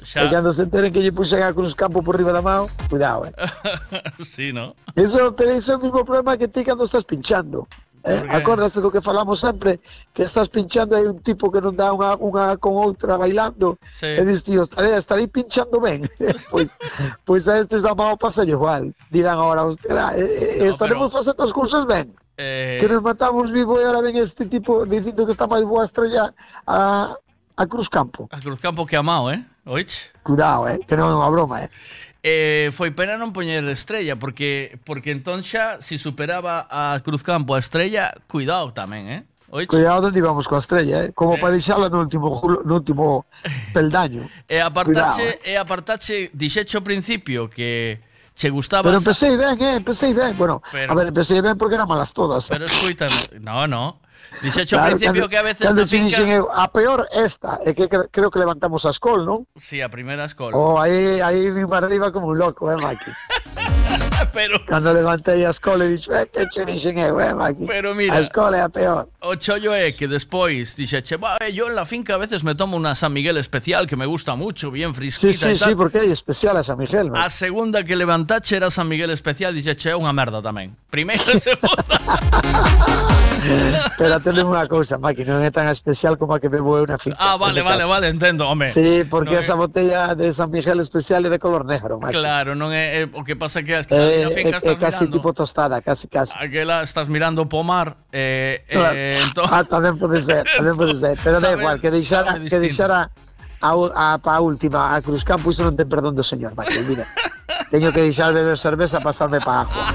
[0.03, 0.25] Xa.
[0.25, 3.27] E cando se enteren que lle puxen a Cruz Campo por riba da mao, cuidado,
[3.30, 3.33] eh.
[4.25, 4.73] sí, ¿no?
[4.95, 7.67] Eso, pero ese é o mismo problema que ti cando estás pinchando.
[8.03, 8.29] Eh, okay.
[8.31, 9.79] Acórdase do que falamos sempre
[10.13, 14.07] Que estás pinchando aí un tipo que non dá unha, unha con outra bailando sí.
[14.07, 18.15] E dis, tío, estarei, estarei pinchando ben eh, Pois pues, pues a estes da mao
[18.15, 21.19] pasa igual Dirán ahora, hostia, eh, eh, no, estaremos pero...
[21.19, 22.79] facendo as cousas ben eh...
[22.79, 26.31] Que nos matamos vivo e ahora ven este tipo Dicindo que está máis boa estrella
[26.63, 27.19] a,
[27.59, 29.43] a Cruz Campo A Cruz Campo que amao, eh?
[29.67, 30.09] Oich?
[30.23, 30.79] Cuidado, eh?
[30.87, 31.69] Que non é unha broma, eh?
[32.19, 37.64] Eh, foi pena non poñer Estrella porque porque entón xa si superaba a Cruzcampo a
[37.64, 39.22] Estrella, cuidado tamén, eh?
[39.51, 39.67] Oich?
[39.67, 41.11] Cuidado onde íbamos coa estrella, eh?
[41.15, 41.41] Como eh.
[41.41, 43.25] para deixala no último no último
[43.73, 44.30] peldaño.
[44.45, 45.51] E apartache, Cuidado, eh?
[45.51, 47.99] e apartache dixecho ao principio que
[48.39, 48.83] che gustaba...
[48.83, 49.75] Pero empecé ben, eh?
[49.75, 50.38] Empecé ben.
[50.38, 52.48] Bueno, pero, a ver, empecé ben porque eran malas todas.
[52.48, 53.07] Pero escoita,
[53.41, 53.99] no, no.
[54.41, 57.74] Dixecho Claro, principio cando- que a veces cando finca dixen eu, a peor esta, é
[57.74, 59.43] que cre- creo que levantamos a escol, non?
[59.58, 60.56] Si, a primeira escola.
[60.56, 63.09] Oh, aí, aí vim para arriba como un loco, eh, Maki?
[64.33, 67.66] Pero Cando levantei a escola e dixo, eh, che dixen eu, eh, Maki?
[67.66, 69.09] Pero mira- A escola é peor.
[69.22, 72.53] O chollo é que despois dixeche, "Bah, eh, yo en la finca a veces me
[72.56, 75.69] tomo una San Miguel especial que me gusta mucho, bien Sí, frisquita sí, e tal.
[75.69, 77.25] sí, porque é especial a San Miguel, Maki.
[77.25, 80.77] A segunda que levantache era San Miguel especial, dixeche, é unha merda tamén.
[80.90, 81.83] Primeira e segunda.
[83.98, 86.99] Pero atende unha cousa, Maki, non é tan especial como a que bebo eu na
[86.99, 87.17] finca.
[87.19, 88.67] ah, vale, vale, vale, entendo, home.
[88.72, 92.14] Sí, porque Non é- esa botella de San Miguel especial é de color negro, Maki.
[92.14, 95.17] Claro, non é, é o que pasa que hasta É, é estás casi mirando.
[95.17, 96.33] tipo tostada, casi, casi.
[96.35, 98.95] Aquela estás mirando pomar eh, Claro.
[98.95, 101.15] eh, entón, Ah, tamén pode ser, tamén pode ser.
[101.23, 103.09] Pero da igual, que deixara, que deixara
[103.61, 106.80] a, a, pa a última, a Cruz Campo, iso non ten perdón do señor, Maki,
[106.88, 107.07] mira.
[107.69, 109.93] Teño que deixar de beber cerveza pasarme para agua.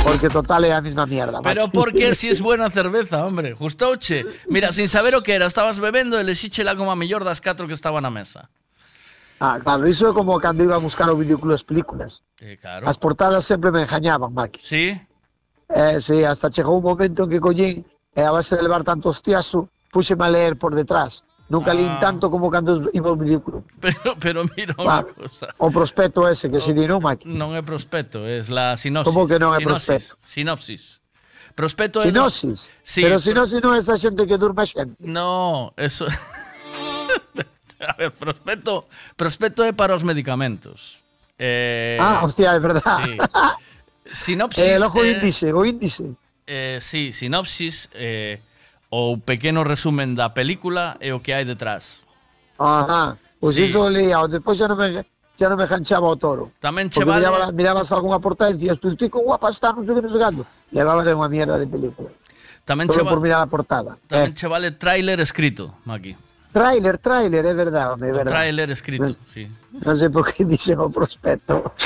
[0.00, 1.76] Porque total é a mesma mierda, Pero Maki.
[1.76, 3.52] por que si es buena cerveza, hombre?
[3.52, 4.24] Gustouche.
[4.48, 7.68] Mira, sin saber o que era, estabas bebendo e lexíchela como a mellor das catro
[7.68, 8.48] que estaban na mesa.
[9.40, 12.20] Ah, claro, iso é como cando iba a buscar o videoclub as películas.
[12.40, 12.84] Eh, claro.
[12.84, 14.60] As portadas sempre me engañaban, Maki.
[14.60, 15.00] Sí?
[15.72, 17.80] Eh, sí, hasta chegou un momento en que collín
[18.12, 21.24] e a base de levar tanto hostiazo, puxeme a leer por detrás.
[21.50, 21.98] Nunca lín Ah.
[21.98, 23.64] tanto como cando iba ao videoclub.
[23.82, 25.50] Pero, pero mira unha cosa.
[25.58, 27.26] O prospecto ese que se di, non, Maki?
[27.26, 29.08] Non é prospecto, es la sinopsis.
[29.10, 30.12] Como que non é Sinopsis, prospecto?
[30.22, 30.82] Sinopsis.
[31.56, 32.12] Prospecto é...
[32.14, 32.60] dos- Sinosis.
[32.86, 34.94] Sí, Pero pro- sinosis non é esa xente que durma xente.
[35.02, 36.06] No, eso...
[37.88, 38.84] A ver, prospecto,
[39.16, 41.00] prospecto é para os medicamentos.
[41.38, 42.82] Eh, ah, hostia, é verdad.
[42.84, 43.16] Sí.
[44.12, 44.66] Sinopsis...
[44.66, 46.04] Eh, logo eh, índice, o índice.
[46.46, 48.42] Eh, sí, sinopsis eh,
[48.90, 52.02] ou pequeno resumen da película e o que hai detrás.
[52.58, 53.16] Ajá.
[53.38, 53.70] Pois sí.
[53.70, 55.06] iso leía, despois xa non me
[55.38, 56.50] xa non me ganchaba o toro.
[56.58, 57.24] Tamén che vale...
[57.24, 60.12] Miraba, mirabas algunha portada e dicías, tú estoy con guapa está, non sei que non
[60.12, 60.44] sei.
[60.74, 62.10] Levabas unha mierda de película.
[62.66, 63.14] Tamén Solo che vale...
[63.14, 63.92] por mirar a portada.
[64.10, 64.36] Tamén eh.
[64.36, 66.29] che vale tráiler escrito, Maki.
[66.52, 68.34] Trailer, trailer, é verdade, é verdade.
[68.34, 69.46] Trailer escrito, non, sí.
[69.70, 71.78] Non sei porque dixen o oh, prospecto.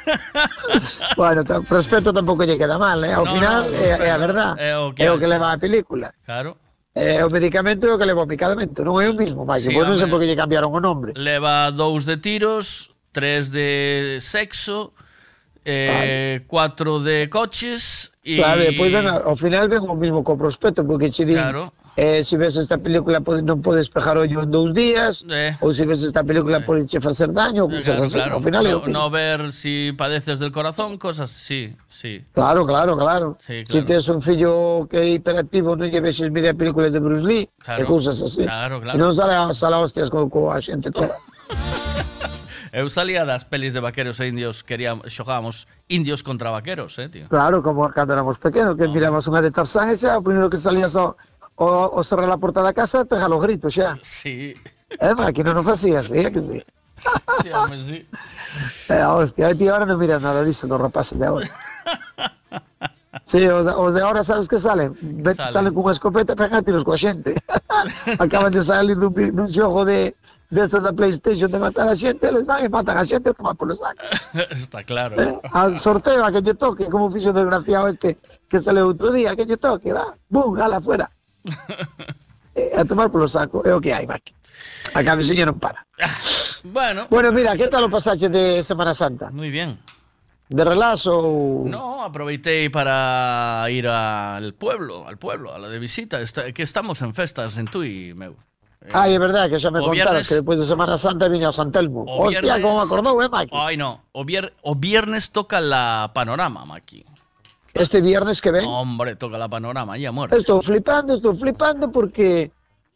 [1.20, 3.12] bueno, o prospecto tampouco lle queda mal, eh?
[3.12, 4.54] Ao no, final no, eh, é, é a verdade.
[4.56, 6.08] É o que, é o que leva a película.
[6.24, 6.56] Claro.
[6.96, 9.60] Eh, é o medicamento é o que leva o medicamento, non é o mismo, máis
[9.60, 11.12] sí, pois non sei por que lle cambiaron o nombre.
[11.12, 14.96] Leva dous de tiros, tres de sexo,
[15.68, 16.48] eh, vale.
[16.48, 18.40] cuatro de coches e...
[18.40, 21.36] Claro, e depois ven, ao final ven o mismo co prospecto, porque che din...
[21.36, 25.58] Claro eh, se ves esta película pode, non podes pejar ollo en dous días eh.
[25.60, 26.66] ou se ves esta película eh.
[26.66, 28.14] podes facer daño eh, claro, así.
[28.14, 28.34] claro.
[28.38, 28.90] ao final no, eh.
[28.90, 32.22] no ver si padeces del corazón cosas sí, sí.
[32.32, 33.72] claro, claro, claro, sí, claro.
[33.72, 37.50] si tes un fillo que é hiperactivo non lle vexes mira películas de Bruce Lee
[37.58, 37.82] claro.
[37.82, 38.94] e cousas así claro, claro.
[38.94, 41.18] e non sale, sale hostias co, a xente toda
[42.70, 47.26] Eu salía das pelis de vaqueros e indios, queríamos, xogábamos indios contra vaqueros, eh, tío.
[47.26, 48.94] Claro, como cando éramos pequenos, que oh.
[48.94, 51.29] unha de Tarzán e xa, o primeiro que salía só so
[51.60, 54.00] o, o cerrar a porta da casa e pegar os gritos xa.
[54.00, 54.56] Sí,
[54.98, 56.58] Eh, máquina, non facías, eh, que sí.
[57.44, 57.98] sí, home, sí.
[58.90, 61.46] Eh, hostia, ti ahora non miras nada disso dos rapaces de ahora.
[63.26, 64.94] Sí, os, de- os de ahora sabes que salen?
[65.22, 65.52] Vete, Salen.
[65.52, 67.38] salen, con unha escopeta pegan tiros coa xente.
[68.22, 70.14] Acaban de salir dun, vi- dun xogo de,
[70.50, 73.54] destos da Playstation de matar a xente, eles van e matan a xente e toman
[73.54, 74.02] polo saco.
[74.50, 75.14] Está claro.
[75.18, 78.18] Eh, Al sorteo a que lle toque, como fixo o desgraciado este
[78.50, 81.06] que sale outro día, que lle toque, va, bum, ala fuera.
[82.54, 84.34] Eh, a tomar polo saco, é o que hai, Maki.
[84.94, 85.86] A cabeciña non para.
[86.66, 89.30] Bueno, Bueno, mira, que tal o pasaxe de Semana Santa?
[89.30, 89.78] muy bien.
[90.50, 91.62] De relax ou...
[91.70, 96.18] No, aproveité para ir al pueblo, al pueblo, a la de visita.
[96.20, 98.34] Está- que estamos en festas en Tui, meu.
[98.90, 101.48] Ai, é verdade que xa me o contaras viernes- que despois de Semana Santa viña
[101.48, 102.02] a San Telmo.
[102.02, 103.54] O Hostia, viernes- como me acordou, eh, Maki?
[103.54, 104.02] Ay, no.
[104.10, 107.06] O, vier- o viernes toca la panorama, Maki.
[107.74, 108.64] Este viernes que ven.
[108.66, 110.36] Hombre, toca la panorama, ya muerto.
[110.36, 112.50] Estou flipando, estou flipando porque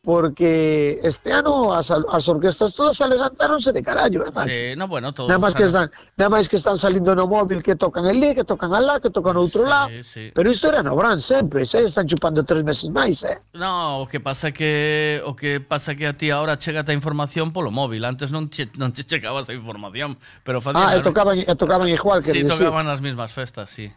[0.05, 4.31] porque este ano as, as orquestas todas alegantáronse de carallo, eh?
[4.45, 5.89] Sí, no, bueno, todos Nada máis que están,
[6.21, 9.41] nada máis que están salindo no móvil que tocan el que tocan alá, que tocan
[9.41, 9.89] outro lado.
[10.05, 10.29] sí.
[10.37, 13.41] Pero isto era no Bran sempre, se están chupando tres meses máis, eh.
[13.57, 17.57] No, o que pasa que o que pasa que a ti ahora chega a información
[17.57, 18.05] polo móvil.
[18.05, 21.89] Antes non che, non che chegabas a información, pero facían Ah, e tocaban, e tocaban
[21.89, 23.89] igual que Sí, tocaban as mismas festas, sí.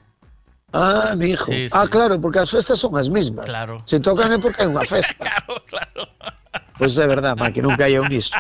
[0.78, 1.50] Ah, mijo.
[1.52, 1.90] Sí, ah, sí.
[1.90, 3.46] claro, porque as festas son as mismas.
[3.46, 3.82] Claro.
[3.86, 5.18] Se tocan é porque hai unha festa.
[5.26, 6.02] claro, claro.
[6.78, 8.38] Pois pues é verdade, que nunca hai un iso.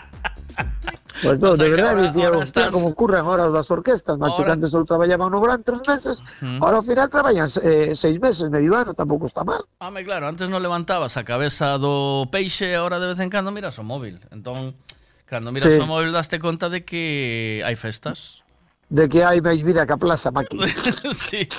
[1.24, 2.70] Pois pues no, de verdade, dicía, estás...
[2.70, 4.46] como ocurren ahora das orquestas, macho, ahora...
[4.46, 6.62] que antes só traballaban no gran tres meses, uh -huh.
[6.62, 9.66] ahora ao final traballan eh, seis meses, medio ano, tampouco está mal.
[9.82, 13.82] Home, claro, antes non levantabas a cabeza do peixe, ahora de vez en cando miras
[13.82, 14.22] o móvil.
[14.30, 14.78] Entón,
[15.26, 15.82] cando miras sí.
[15.82, 18.46] o móvil daste conta de que hai festas.
[18.94, 20.62] De que hai máis vida que a plaza, maqui.
[21.18, 21.50] sí.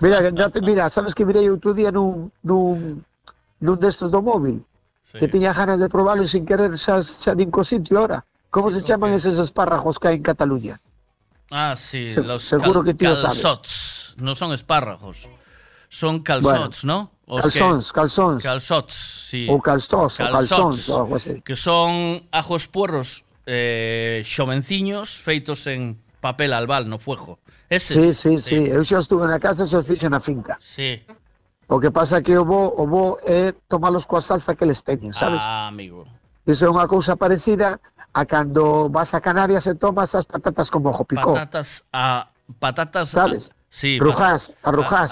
[0.00, 3.04] Mira, ya te, mira, sabes que mirei outro día nun, nun,
[3.60, 4.60] nun destes do móvil,
[5.02, 5.18] sí.
[5.18, 8.24] que tiña ganas de probalo sin querer xa, xa din co sitio ahora.
[8.50, 10.82] Como se chaman eses espárragos que hai en Cataluña?
[11.50, 14.14] Ah, sí, se, los seguro cal, que ti calzots.
[14.14, 14.22] Sabes.
[14.22, 15.30] Non son espárragos,
[15.88, 17.10] son calzots, bueno.
[17.10, 17.20] ¿no?
[17.30, 18.42] Os calzóns, que, calzóns.
[18.42, 18.94] Calzots,
[19.30, 19.46] sí.
[19.46, 21.40] Ou calzós, calzóns, o calzóns, o algo así.
[21.46, 27.38] Que son ajos puerros eh, xovenciños feitos en papel albal no fuego.
[27.70, 28.18] Eses.
[28.18, 30.58] Sí, sí, sí, Eu xa estuve na casa e xa fixo na finca.
[30.58, 30.98] Sí.
[31.70, 34.82] O que pasa é que o bo, o bo é tomalos coa salsa que les
[34.82, 35.38] teñen, sabes?
[35.46, 36.02] Ah, amigo.
[36.42, 37.78] Iso é unha cousa parecida
[38.10, 41.30] a cando vas a Canarias e tomas as patatas con mojo picó.
[41.30, 42.26] Patatas a
[42.58, 43.54] patatas ¿Sabes?
[43.70, 44.50] Sí, a- algo así.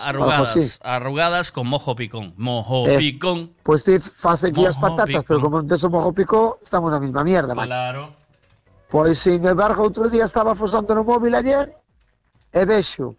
[0.03, 2.35] arrugadas, arrugadas con mojo picón.
[2.35, 3.55] Mojo Eh, picón.
[3.63, 5.31] Pois ti faz aquí as patatas, picó.
[5.31, 7.71] pero como non tes o mojo picó, estamos na mesma mierda, man.
[7.71, 8.11] Claro.
[8.91, 11.71] Pois, sin embargo, outro día estaba fosando no móvil ayer
[12.53, 13.17] e vexo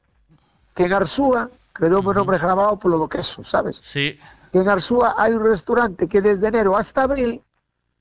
[0.75, 3.80] que en Arsúa quedou o nombre grabado polo do queso, sabes?
[3.83, 4.19] Sí.
[4.51, 7.41] Que en Arsúa hai un restaurante que desde enero hasta abril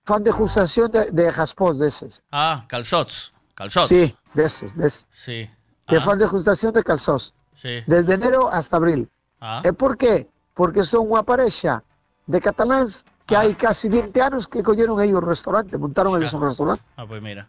[0.09, 2.23] fan degustación de, de jaspós deses.
[2.33, 3.33] Ah, calzots.
[3.55, 3.89] Calzots.
[3.93, 5.07] Sí, deses, deses.
[5.11, 5.51] Sí.
[5.87, 7.35] Que Ah, fan degustación de calzós.
[7.55, 7.83] sí.
[7.87, 9.09] Desde enero hasta abril.
[9.41, 9.61] Ah.
[9.65, 10.27] E por qué?
[10.55, 11.83] Porque son parexa
[12.27, 16.41] de cataláns que hai casi 20 anos que colleron aí o restaurante, montaron eles un
[16.43, 16.83] restaurante.
[16.97, 17.47] Ah, pues mira.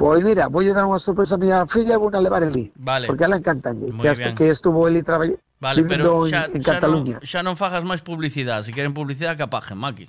[0.00, 2.72] Pois mira, vou dar unha sorpresa a miña filla e vou a levar ali.
[2.80, 3.04] Vale.
[3.04, 4.32] Porque ela encanta que, Moi estu- bien.
[4.32, 7.16] que estuvo ali traballando Vale, pero en, xa, en xa, non, Cataluña.
[7.20, 8.64] xa non fagas máis publicidade.
[8.64, 10.08] Si queren publicidade, que apaguen, Maki.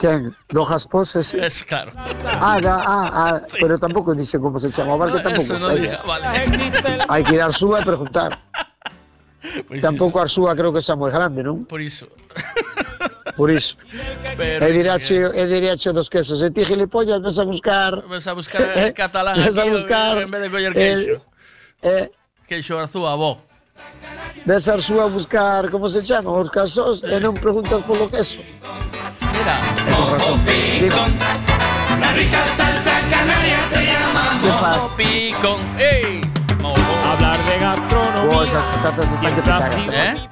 [0.00, 0.32] Quen?
[0.48, 1.36] Do Jaspós ese?
[1.44, 1.92] Es claro.
[2.40, 5.84] Ah, da, ah, ah, pero tampouco dixe como se que Eso no sei.
[5.84, 6.24] diga, vale.
[7.04, 8.32] Hai que ir a Arsúa e preguntar.
[9.68, 11.68] Pois tampouco Arsúa creo que xa moi grande, non?
[11.68, 12.08] Por iso.
[13.40, 13.74] Por iso.
[14.36, 16.42] Pero e e dirache dos quesos.
[16.42, 18.04] E ti gilipollas ves a buscar...
[18.06, 21.24] Ves a buscar el catalán Ves a aquí buscar en vez de coller queixo.
[21.80, 22.10] Eh,
[22.46, 23.40] Queixo arzúa, bo.
[24.44, 28.44] ves a Arsúa a buscar, como se chama, os casos, e non preguntas polo queso.
[29.32, 29.56] Mira.
[29.88, 31.10] Mojo picón.
[31.96, 35.60] La rica salsa canaria se llama Mojo picón.
[35.80, 36.20] ¡Ey!
[36.60, 36.92] Mojo.
[37.08, 38.36] Hablar de gastronomía.
[38.36, 39.88] Oh, esas patatas están que te cagas.
[39.88, 40.28] ¿Eh?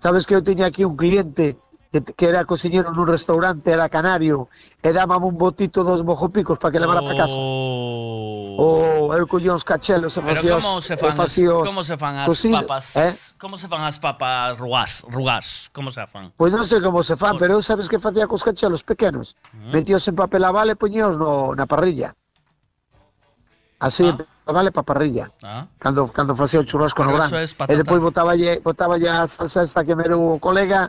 [0.00, 1.60] Sabes que eu tiña aquí un cliente
[1.92, 4.48] que, que era cociñero nun restaurante, era canario,
[4.80, 7.36] e dábame un botito dos mojopicos para que levara para casa.
[7.36, 12.14] Oh, eu collía uns cachelos e Pero facía como se fan, as, como se fan
[12.16, 12.84] as cocidos, papas?
[12.96, 13.12] Eh?
[13.36, 15.04] Como se fan as papas rugás?
[15.04, 16.32] Rugás, como se fan?
[16.32, 19.36] Pois non sei como se fan, pero eu sabes que facía cos cachelos pequenos.
[19.52, 19.76] Mm.
[19.76, 22.16] Metíos en papel aval e poñíos no, na parrilla.
[23.76, 25.28] Así, en papel aval e pa parrilla.
[25.44, 25.68] Ah.
[25.76, 27.28] Cando, cando facía o churrasco no Pero gran.
[27.28, 28.32] eso es E depois botaba
[28.64, 30.88] botaba a salsa esta que me deu o colega.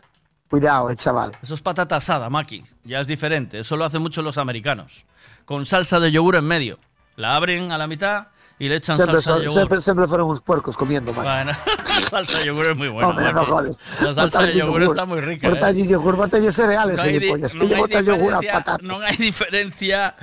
[0.53, 1.31] Cuidado, eh, chaval.
[1.41, 2.63] Eso es patata asada, Maki.
[2.83, 3.57] Ya es diferente.
[3.57, 5.03] Eso lo hacen mucho los americanos.
[5.45, 6.77] Con salsa de yogur en medio.
[7.15, 8.27] La abren a la mitad
[8.59, 9.81] y le echan salsa son- de yogur.
[9.81, 11.25] sempre fueron uns puercos comiendo, man.
[11.25, 13.07] Bueno, la salsa de yogur es muy buena.
[13.09, 13.49] Hombre, no Maki.
[13.49, 13.79] jodes.
[13.99, 15.49] La salsa de yogur está muy rica.
[15.49, 15.87] Botalle ¿eh?
[15.87, 20.13] yogur, botalle cereales, No hai, di- hai bota yogur a diferencia,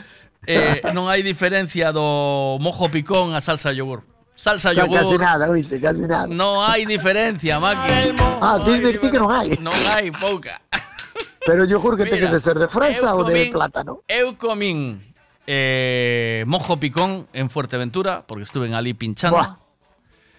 [0.47, 4.07] eh, non hai diferencia do mojo picón a salsa de yogur.
[4.41, 5.01] Salsa yogur.
[5.01, 6.27] Casi nada, oíste, casi nada.
[6.27, 8.17] No hai diferencia, Maki.
[8.41, 9.53] Ah, dime ti que non hai.
[9.61, 10.65] Non hai pouca.
[11.49, 14.01] Pero yo juro que tiene que ser de fresa o de plátano.
[14.09, 15.13] Eu comín
[15.45, 19.61] eh, mojo picón en Fuerteventura, porque estuve ali pinchando, Buah.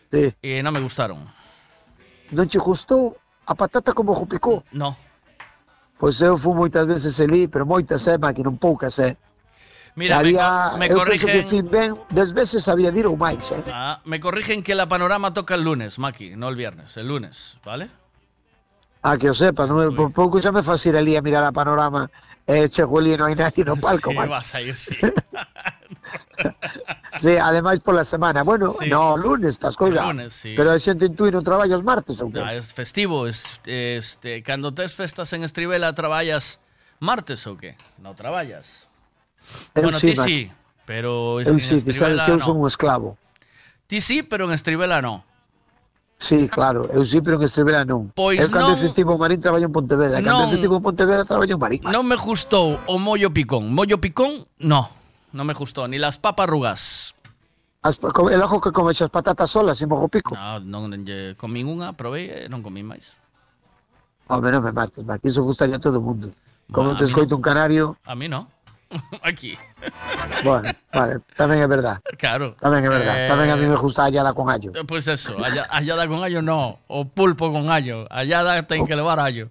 [0.10, 0.34] Sí.
[0.42, 1.22] e non me gustaron.
[2.34, 3.14] Non che gustou
[3.46, 4.66] a patata como jo picou?
[4.74, 4.98] No.
[6.02, 9.14] Pois eu fui moitas veces ali, pero moitas é, máquina, un poucas é.
[9.96, 11.70] Mira, me, había, me que corrigen...
[11.70, 13.60] ben, des veces había de ir ou máis, eh.
[13.72, 17.60] Ah, me corrigen que la panorama toca el lunes, Maki, no el viernes, el lunes,
[17.66, 17.90] ¿vale?
[19.04, 21.52] Ah, que o sepa, non, por pouco xa me faz ir ali a mirar a
[21.52, 22.08] panorama
[22.48, 24.32] eh, chego ali e non hai nadie no palco, sí, macho.
[24.32, 24.96] vas a ir, sí.
[27.20, 28.42] Sí, ademais pola semana.
[28.44, 28.90] Bueno, Sí.
[28.90, 30.08] no, lunes estás colgado.
[30.14, 30.54] Lunes, sí.
[30.56, 32.40] Pero a xente en non traballas martes ou que?
[32.40, 36.58] No, es festivo, es, este, cando tes festas en Estribela traballas
[37.04, 37.76] martes ou que?
[38.00, 38.91] No traballas.
[39.76, 40.52] Eu bueno, sí, ti sí,
[40.86, 42.46] pero es Eu en sí, ti sabes que eu no.
[42.46, 43.18] son un esclavo.
[43.88, 45.24] Ti sí, pero en Estribela no.
[46.22, 48.14] Sí, claro, eu sí, pero en Estribela non.
[48.14, 50.48] Pois eu cando non- festivo Marín traballo en Pontevedra, cando Non.
[50.48, 51.82] é festivo en Pontevedra traballo en Marín.
[51.90, 53.74] Non me gustou o mollo picón.
[53.74, 54.88] Mollo picón, no.
[55.34, 57.16] No me gustó, ni las papas rugas.
[57.82, 60.38] As, el ojo que comes as patatas solas e mojo pico.
[60.38, 63.18] No, non lle comín unha, probei e non comín máis.
[64.30, 66.30] Home, non me mates, Maki, iso gustaría a todo o mundo.
[66.70, 68.46] Como te escoito un canario, A mí no.
[69.24, 69.56] Aquí.
[70.44, 72.04] bueno, vale, tamén é verdad.
[72.20, 72.56] Claro.
[72.60, 73.16] Tamén é verdad.
[73.16, 74.72] Eh, Tamén a mí me gusta hallada con allo.
[74.88, 76.80] Pues eso, halla- hallada con gallo no.
[76.92, 78.04] O pulpo con gallo.
[78.12, 79.48] Hallada ten que levar gallo.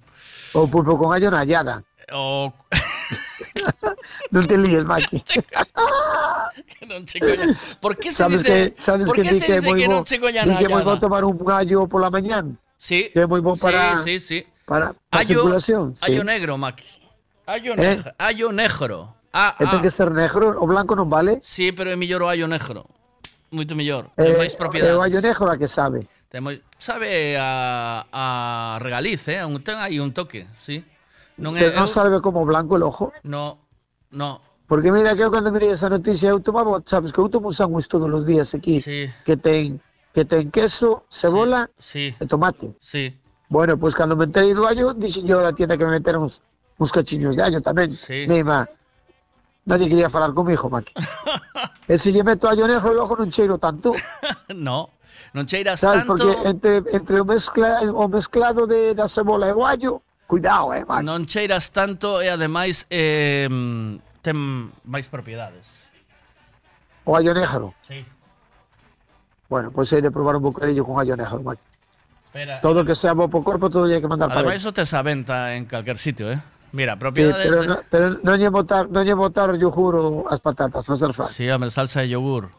[0.53, 1.81] O pulpo con allo na hallada.
[2.13, 2.53] O
[4.31, 5.25] Non te líes, Maki.
[7.21, 7.59] coña.
[7.81, 10.69] Por que se sabes dice, que, sabes por que que se dice que na que
[10.69, 11.01] bo hallada?
[11.01, 12.59] tomar un gallo pola mañán.
[12.79, 13.11] Sí.
[13.13, 14.47] Que é moi bo para Sí, sí, sí.
[14.65, 15.97] para, para Allo, circulación.
[15.97, 16.05] sí.
[16.07, 16.87] allo negro, Maki.
[17.47, 17.99] Allo, Eh?
[18.19, 19.15] allo negro.
[19.33, 19.71] Ah, e ah.
[19.71, 21.39] ten que ser negro, o blanco non vale?
[21.43, 22.87] Sí, pero é mellor o allo negro.
[23.51, 24.11] Moito mellor.
[24.19, 24.95] Eh, ten máis propiedades.
[24.95, 26.07] Eh, o allo negro a que sabe.
[26.31, 26.59] Ten moi...
[26.79, 28.25] Sabe a, a
[28.83, 29.43] regaliz, eh?
[29.43, 30.83] Un, ten aí un toque, sí.
[31.39, 33.11] Non é, que non sabe como blanco el ojo?
[33.23, 33.67] No,
[34.11, 34.43] no.
[34.71, 37.55] Porque mira que eu cando mirei esa noticia, eu tomaba, sabes, que eu tomo un
[37.55, 39.11] sándwich todos os días aquí, sí.
[39.27, 39.83] que ten
[40.15, 42.17] que ten queso, cebola sí, sí.
[42.19, 42.75] e tomate.
[42.79, 43.19] Sí.
[43.51, 46.23] Bueno, pois pues, cando me enterei do allo, dixen yo da tienda que me meteron
[46.23, 46.43] uns,
[46.79, 47.91] uns cachiños de allo tamén.
[47.99, 48.31] Sí.
[48.31, 48.71] Neima,
[49.65, 50.95] Nadie quería falar comigo, Maki.
[51.87, 53.93] e se lle meto allo negro, logo non cheiro tanto.
[54.57, 54.97] no,
[55.33, 56.17] non cheiras Sabes, tanto.
[56.17, 60.85] Porque entre, entre o, mezcla, o mezclado de, da cebola e o allo, cuidado, eh,
[60.85, 61.05] Maki.
[61.05, 63.47] Non cheiras tanto e ademais eh,
[64.25, 64.37] ten
[64.85, 65.89] máis propiedades.
[67.05, 67.77] O allo negro?
[67.85, 68.01] Sí.
[69.51, 71.63] Bueno, pois pues hai de probar un bocadillo con allo negro, Maki.
[72.31, 72.61] Espera.
[72.63, 75.03] Todo que sea bo pro corpo, todo hai que mandar para Ademais, eso te sa
[75.03, 76.39] venta en calquer sitio, eh?
[76.73, 77.47] Mira, Sí, propiedades...
[77.47, 80.97] pero, de- no, pero non lle botar, non lle botar yo juro as patatas, non
[80.99, 81.35] ser fácil.
[81.35, 82.51] Sí, hombre, salsa de yogur.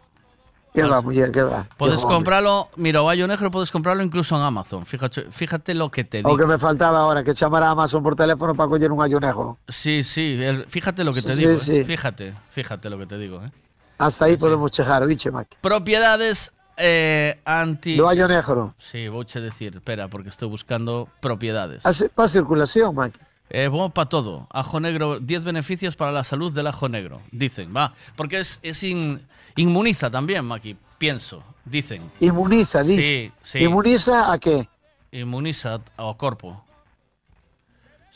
[0.74, 1.04] Que va, Falso.
[1.04, 1.68] muller, que va.
[1.76, 4.86] Puedes comprarlo, mira, o gallo negro puedes comprarlo incluso en Amazon.
[4.86, 6.38] Fíjate, fíjate lo que te O digo.
[6.38, 9.58] que me faltaba ahora, que chamar a Amazon por teléfono para coller un gallo negro.
[9.68, 11.60] Sí, sí, el- fíjate lo que te Sí, digo.
[11.60, 11.78] sí.
[11.78, 11.84] eh.
[11.84, 13.44] Fíjate, fíjate lo que te digo.
[13.44, 13.52] eh.
[13.98, 15.58] Hasta aí podemos chegar, biche, Maki.
[15.60, 17.98] Propiedades eh, anti...
[17.98, 18.74] Do gallo negro.
[18.80, 21.84] Sí, vouche decir, espera, porque estoy buscando propiedades.
[22.16, 23.20] Para circulación, Maki.
[23.54, 24.48] Eh, bueno, para todo.
[24.50, 27.22] Ajo negro, 10 beneficios para la salud del ajo negro.
[27.32, 27.94] Dicen, va.
[28.16, 29.20] Porque es, es in-
[29.58, 30.78] inmuniza también, Maki.
[30.98, 32.10] Pienso, dicen.
[32.22, 33.34] Inmuniza, dice.
[33.42, 33.60] Sí, sí.
[33.64, 34.70] Inmuniza a que?
[35.12, 36.64] Inmuniza ao corpo.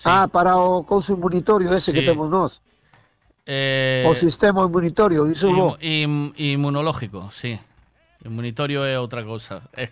[0.05, 2.05] Ah, para o couso inmunitorio ese que Sí.
[2.05, 2.61] temos nós.
[3.45, 7.59] Eh, O sistema inmunitorio, iso im- im- inmunológico, sí.
[8.23, 9.61] Inmunitorio é outra cousa.
[9.75, 9.91] Eh,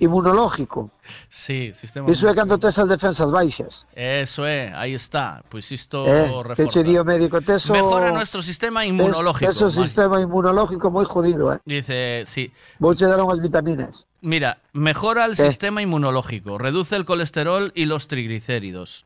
[0.00, 0.90] Inmunológico.
[1.28, 3.86] sí, sistema Iso é cando tes as defensas baixas.
[3.94, 5.42] Eso é, aí está.
[5.48, 6.66] Pois isto Eh, reforza.
[6.68, 7.72] che di o médico, tes o...
[7.72, 9.46] Mejora nuestro sistema inmunológico.
[9.52, 9.82] Tes o Maki.
[9.84, 11.60] sistema inmunológico moi jodido, eh.
[11.64, 12.52] Dice, sí.
[12.78, 14.04] Vouche dar unhas vitaminas.
[14.22, 15.42] Mira, mejora el ¿Qué?
[15.42, 19.04] sistema inmunológico, reduce el colesterol y los triglicéridos.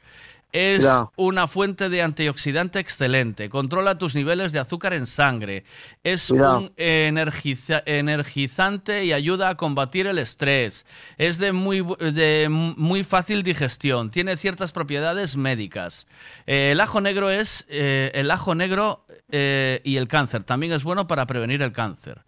[0.53, 0.85] Es
[1.17, 5.65] una fuente de antioxidante excelente, controla tus niveles de azúcar en sangre,
[6.03, 10.87] es un energiza- energizante y ayuda a combatir el estrés,
[11.19, 16.07] es de muy, de muy fácil digestión, tiene ciertas propiedades médicas.
[16.47, 20.85] Eh, el ajo negro es eh, el ajo negro eh, y el cáncer, también es
[20.85, 22.23] bueno para prevenir el cáncer.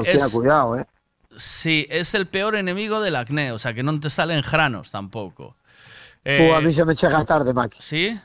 [0.00, 0.86] Hostia, es- cuidado, eh.
[1.36, 5.56] Sí, es el peor enemigo del acné, o sea que no te salen granos tampoco.
[6.24, 7.78] Eh, a mí xa me chega tarde, Maki.
[7.80, 8.18] ¿Sí?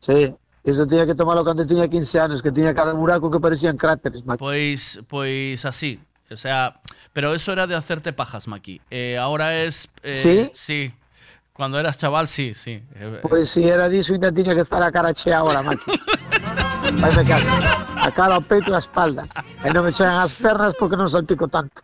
[0.00, 0.34] Sí.
[0.64, 4.24] Iso tiña que tomalo cando tiña 15 anos, que tiña cada buraco que parecían cráteres,
[4.24, 4.38] Maki.
[4.38, 5.98] Pues, pues así.
[6.30, 6.80] O sea,
[7.12, 8.80] pero eso era de hacerte pajas, Maki.
[8.90, 9.88] Eh, ahora es...
[10.02, 10.50] eh, ¿Sí?
[10.54, 10.94] Sí.
[11.52, 12.82] Cuando eras chaval, sí, sí.
[12.94, 15.84] Eh, Pois si era diso, ainda tiña que estar a cara chea ahora, Maki.
[17.00, 17.48] Vaime caso.
[17.96, 19.26] A cara, o peito e a espalda.
[19.64, 21.82] E non me chegan as pernas porque non salpico tanto.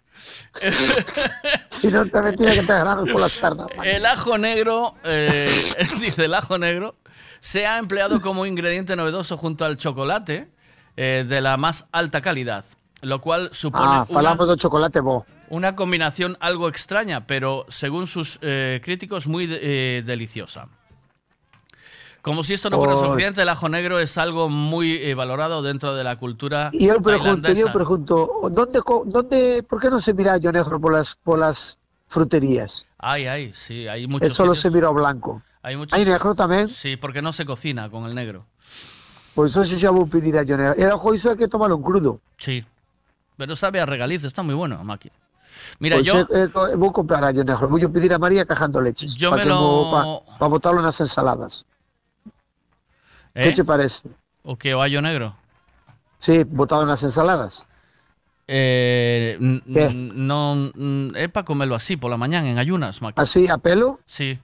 [1.70, 2.72] Si no te que te
[3.12, 3.40] por las.
[3.84, 5.48] El ajo negro, eh,
[6.00, 6.96] dice el ajo negro,
[7.40, 10.48] se ha empleado como ingrediente novedoso junto al chocolate
[10.96, 12.64] eh, de la más alta calidad,
[13.02, 15.24] lo cual supone Ah, una, do chocolate bo.
[15.48, 20.68] una combinación algo extraña, pero según sus eh, críticos muy de- deliciosa.
[22.28, 25.94] Como si esto no fuera suficiente, el ajo negro es algo muy eh, valorado dentro
[25.94, 28.14] de la cultura Y yo pregunto, yo pregunto,
[28.52, 32.84] ¿dónde, dónde, ¿por qué no se mira yo negro por las, por las fruterías?
[32.98, 35.40] Ay, ay, sí, hay muchos solo sitios- se mira blanco.
[35.62, 35.98] Hay muchos...
[35.98, 36.68] Hay negro también.
[36.68, 38.44] Sí, porque no se cocina con el negro.
[39.34, 40.74] Por eso xa vou pedir a yo negro.
[40.76, 42.20] El ojo iso hai que tomarlo en crudo.
[42.36, 42.60] Sí.
[43.38, 45.08] Pero sabe a regaliz, está muy bueno, Maki.
[45.78, 46.26] Mira, Pois yo...
[46.28, 47.70] é- é- vou comprar a yo negro.
[47.70, 49.14] Vou pedir a María cajando leches.
[49.14, 51.64] Yo para me lo- Para botarlo nas ensaladas.
[53.38, 53.44] ¿Eh?
[53.44, 54.02] Que che parece?
[54.42, 54.74] ¿O qué?
[54.74, 55.36] ¿O ayo negro?
[56.18, 57.62] Sí, botado nas ensaladas.
[58.50, 59.92] Eh, ¿Qué?
[59.94, 60.72] no,
[61.14, 63.20] es para comerlo así, por la mañana, en ayunas, Maki.
[63.20, 64.38] Así, a pelo, Sí.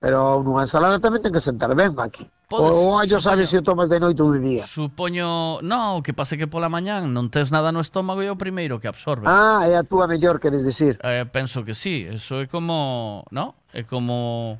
[0.00, 2.24] pero nunha ensalada tamén ten que sentar ben, Maki.
[2.50, 4.64] Podes, O allo sabes se tomas de noite ou de día.
[4.66, 5.60] Supoño...
[5.62, 8.80] No, que pase que por la mañana non tes nada no estómago e o primeiro
[8.82, 9.28] que absorbe.
[9.30, 10.98] Ah, é a túa mellor, queres decir.
[11.04, 13.22] Eh, penso que sí, eso é como...
[13.30, 13.54] ¿No?
[13.70, 14.58] É como...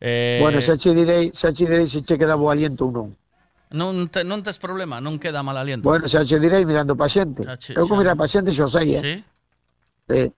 [0.00, 3.08] Eh, Bueno, xa che direi, xa che direi se che queda bo aliento ou non.
[3.72, 5.84] non, te, non tes problema, non queda mal aliento.
[5.86, 7.44] Bueno, xa che direi mirando pa xente.
[7.44, 7.88] Xa che- Eu xa.
[7.88, 9.00] como mirar pa xente xo sei, eh.
[9.04, 9.14] Sí?
[10.08, 10.32] Sí.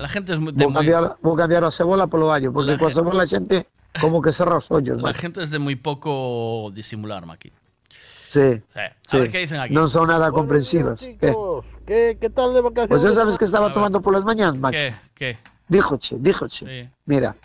[0.00, 2.72] La gente es muy, de Vou muy- cambiar, vou cambiar a cebola polo allo, porque
[2.72, 3.66] La coa gente- cebola a xente
[4.00, 7.52] como que cerra os ollos, la gente es de muy poco disimular, Maki.
[8.32, 8.64] Sí.
[8.72, 8.80] Sí.
[8.80, 9.18] A sí.
[9.20, 9.74] ver qué dicen aquí.
[9.76, 11.04] Non son nada comprensivas.
[11.04, 11.36] ¿Qué?
[11.84, 12.88] ¿Qué, ¿Qué tal de vacaciones?
[12.88, 14.72] Pues ya sabes que estaba tomando por las mañanas, Maki.
[14.76, 14.88] ¿Qué?
[15.14, 15.30] ¿Qué?
[15.68, 16.64] Díjoche, díjoche.
[16.64, 16.80] Sí.
[17.04, 17.36] Mira,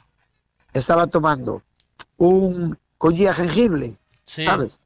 [0.78, 1.62] estaba tomando
[2.18, 4.46] un collía jengibre, Sí.
[4.46, 4.80] sabes?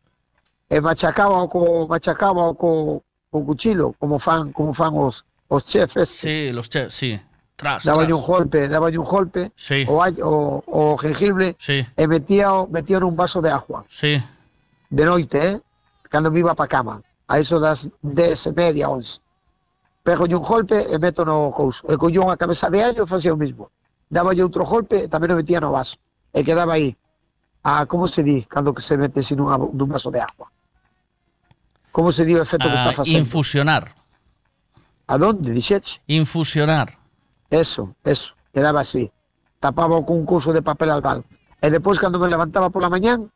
[0.70, 6.10] E machacaba co machacaba co co cuchillo, como fan, como fan os os chefs.
[6.10, 7.20] Sí, los chefs, sí.
[7.56, 8.18] Tras, Daba tras.
[8.18, 9.86] un golpe, daba un golpe, Sí.
[9.88, 11.86] o, o, o jengibre, Sí.
[11.95, 14.22] e metía, metía en un vaso de agua, Sí.
[14.90, 15.61] de noite, eh?
[16.10, 19.20] Cando me iba pa cama, a eso das 10 e media, 11.
[20.03, 21.86] Pego un golpe e meto no couso.
[21.88, 23.70] E unha cabeza de allo e facía o mismo.
[24.11, 25.95] Daba outro golpe e tamén o metía no vaso.
[26.35, 26.91] E quedaba aí.
[27.64, 30.51] A, como se di cando que se mete sin nun vaso de agua?
[31.95, 33.23] Como se di o efecto que Ah, está facendo?
[33.23, 33.95] infusionar.
[35.07, 36.03] A donde, dixeche?
[36.07, 36.99] Infusionar.
[37.49, 39.11] Eso, eso, quedaba así.
[39.59, 41.23] Tapaba con un curso de papel albal.
[41.61, 43.31] E depois, cando me levantaba pola mañán,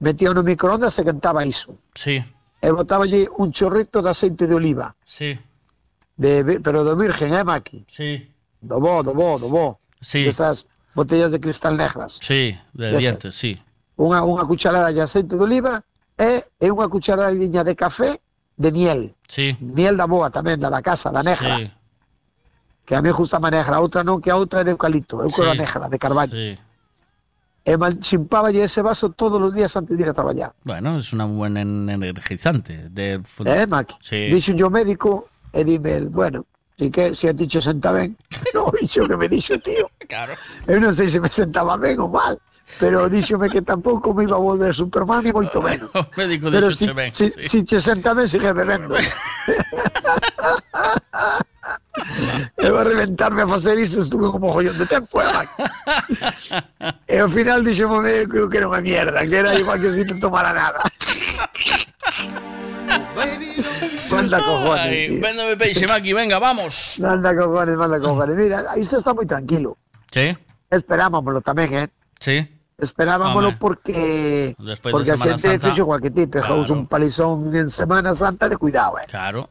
[0.00, 1.76] metía no microondas e cantaba iso.
[1.94, 2.20] Sí,
[2.60, 4.92] E botaballe un chorrito de aceite de oliva.
[5.06, 5.38] sí,
[6.18, 7.86] De, pero do virgen, eh, Maki?
[7.86, 8.26] sí.
[8.60, 9.78] Do bo, do bo, do bo.
[10.00, 10.22] Sí.
[10.22, 12.18] De esas botellas de cristal negras.
[12.22, 12.98] Sí, de Ese.
[12.98, 13.60] dientes, sí.
[13.98, 15.82] Unha, unha cucharada de aceite de oliva
[16.18, 18.20] e, e unha cucharada de café
[18.58, 19.14] de miel.
[19.26, 19.54] Sí.
[19.58, 21.58] Miel da boa tamén, da da casa, da negra.
[21.58, 21.66] Sí,
[22.88, 25.20] Que a mí gusta a negra, a outra non, que a outra é de eucalipto.
[25.20, 25.58] Eu a Sí.
[25.60, 26.32] negra, de carballo.
[26.32, 26.56] sí.
[27.68, 30.56] E mal, chimpáballe ese vaso todos os días antes de ir a traballar.
[30.64, 32.88] Bueno, es una buena en- energizante.
[32.88, 33.20] De...
[33.44, 33.94] Eh, Maki?
[34.00, 34.32] Sí.
[34.32, 36.46] Dixo yo médico e dime el, bueno,
[36.78, 38.16] si que si a ti che senta ben.
[38.54, 39.90] No, dixo que me dixo, tío.
[40.06, 40.34] Claro.
[40.66, 42.38] Eu non sei se me sentaba ben ou mal,
[42.78, 45.90] pero díxome que tampouco me iba a volver Superman ni moito menos.
[45.98, 47.12] O médico Pero si, ben.
[47.12, 47.48] si, sí.
[47.48, 48.94] si che senta ben, sigue bebendo.
[52.62, 55.26] Eu a reventarme a facer iso estuve como jollón de tempo, eh?
[57.10, 60.06] E ao final dixome o médico que era unha mierda, que era igual que si
[60.06, 60.86] non tomara nada.
[64.10, 66.96] Manda cojones, Ay, véndeme peixe, Maki, venga, vamos.
[66.98, 68.36] Manda cojones, manda cojones.
[68.36, 69.76] Mira, isto está moi tranquilo.
[70.10, 70.32] Sí,
[70.72, 71.88] Esperámoslo tamén, eh?
[72.20, 72.44] sí.
[72.78, 73.58] Esperábamoslo Home.
[73.58, 75.74] porque Despois porque de Semana Santa.
[76.14, 76.78] ti, pejouse Claro.
[76.78, 79.06] un palizón en Semana Santa de cuidado, eh.
[79.10, 79.48] Claro.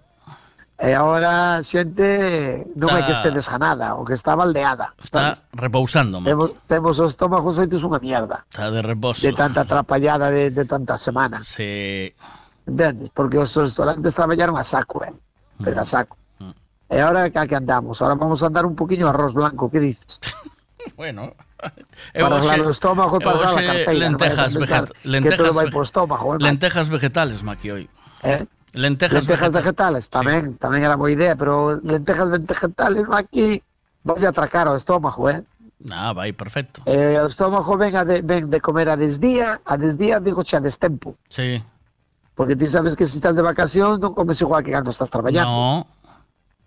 [0.80, 4.94] E agora a xente non é que Está- este desganada, o que está baldeada.
[5.02, 6.30] Está repousando, Maki.
[6.32, 9.26] Temos, temos os estómagos feitos unha mierda Está de reposo.
[9.26, 11.50] de tanta atrapallada de, de tantas semanas.
[11.52, 12.14] Sí.
[12.68, 13.10] Entendes?
[13.16, 15.14] Porque os restaurantes traballaron a saco, eh.
[15.64, 16.18] Pero a saco.
[16.40, 16.52] Mm.
[16.92, 18.02] E agora que que andamos?
[18.04, 20.20] Ahora vamos a andar un poquinho arroz blanco, que dices?
[20.96, 21.34] Bueno.
[22.14, 25.84] Para o estómago, para arreglar la cartella, lentejas, no veget- que lentejas, todo vege- por
[25.84, 27.90] estómago, eh, lentejas vegetales, Maki, hoy.
[28.22, 28.46] Eh?
[28.74, 29.54] Lentejas, Lentejas vegetales.
[29.58, 33.58] vegetales, tamén, tamén era boa idea, pero lentejas vegetales aquí
[34.06, 35.42] vai a atracar ao estómago, eh?
[35.90, 36.86] Ah, vai, perfecto.
[36.86, 40.62] eh o estómago ven, a de, ven de comer a desdía, a desdía digo xa
[40.62, 41.58] a destempo, Sí.
[42.38, 45.50] Porque ti sabes que se estás de vacación non comes igual que cando estás traballando,
[45.50, 45.88] No.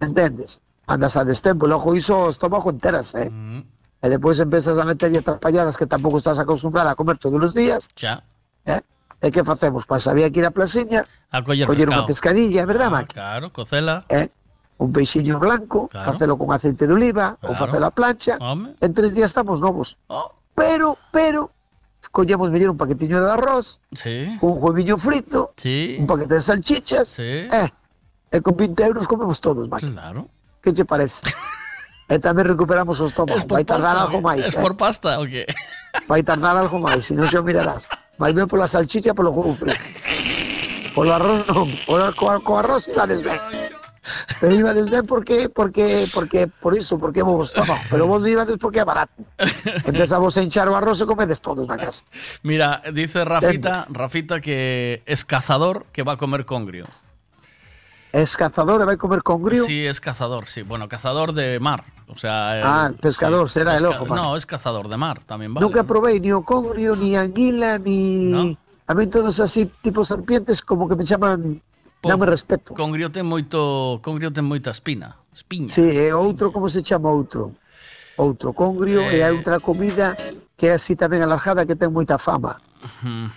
[0.02, 0.58] entendes?
[0.90, 3.30] Andas a destempo, logo iso o estómago enteras, eh?
[3.30, 3.62] Mm,
[4.00, 7.84] E depois empezas a meterlle atrapalladas que tampouco estás acostumbrada a comer todos os días,
[7.94, 8.24] Xa.
[8.64, 8.80] eh?
[9.20, 9.84] E que facemos?
[9.84, 12.40] Pois había que ir a plasiña, A coller coller unha pescado.
[12.40, 13.12] pescadilla, verdad, Ah, Maki?
[13.12, 14.08] Claro, cocela.
[14.08, 14.32] Eh?
[14.80, 16.16] un peixiño blanco, Claro.
[16.16, 17.60] facelo con aceite de oliva ou Claro.
[17.60, 18.40] facelo a plancha.
[18.40, 18.72] Home.
[18.80, 20.00] En tres días estamos novos.
[20.08, 20.32] Oh.
[20.56, 21.52] Pero, pero,
[22.10, 24.36] collemos mellor un paquetiño de arroz, Sí.
[24.40, 25.96] un hueviño frito, Sí.
[25.98, 27.46] un paquete de salchichas, Sí.
[27.50, 27.70] eh,
[28.30, 29.90] e con 20 euros comemos todos, Maki.
[29.92, 30.28] Claro.
[30.62, 31.22] Que che parece?
[32.10, 33.38] e tamén recuperamos o estómago.
[33.38, 34.26] Es Vai tardar pasta, algo ¿o qué?
[34.26, 34.60] máis, ¿Es eh?
[34.60, 35.46] por pasta o qué?
[36.10, 37.86] Vai tardar algo máis, se non xa mirarás.
[38.18, 39.78] Vai ben pola salchicha e polo huevo frito.
[40.94, 43.38] Polo arroz non, polo, co, co arroz ibades ben.
[44.40, 47.80] Pero ibades ben porque, porque, porque, por iso, porque estómago.
[47.90, 49.22] Pero vos ibades porque é barato.
[49.84, 52.04] Empezamos a hinchar o arroz e comedes todos na casa.
[52.42, 56.86] Mira, dice Rafita, Rafita que es cazador que va a comer congrio.
[58.12, 59.62] Es cazador e vai comer congrio?
[59.62, 60.62] Sí, es cazador, sí.
[60.66, 61.84] Bueno, cazador de mar.
[62.10, 64.18] O sea, el- Ah, pescador, será el ojo, man.
[64.18, 65.62] No, es cazador de mar, también vale.
[65.64, 68.58] Nunca probei ni o congrio, ni anguila, ni...
[68.88, 71.62] A mí todos así, tipo serpientes, como que me chaman...
[72.02, 72.72] Dame respeto.
[72.74, 75.16] Congriote moito, congriote moita espina.
[75.32, 75.68] Espiña.
[75.68, 77.52] Sí, e outro, como se chama outro?
[78.16, 79.20] Outro congrio eh...
[79.20, 79.36] e hai eh.
[79.36, 80.16] outra comida
[80.56, 82.56] que é así tamén alargada que ten moita fama.
[83.04, 83.28] Uh.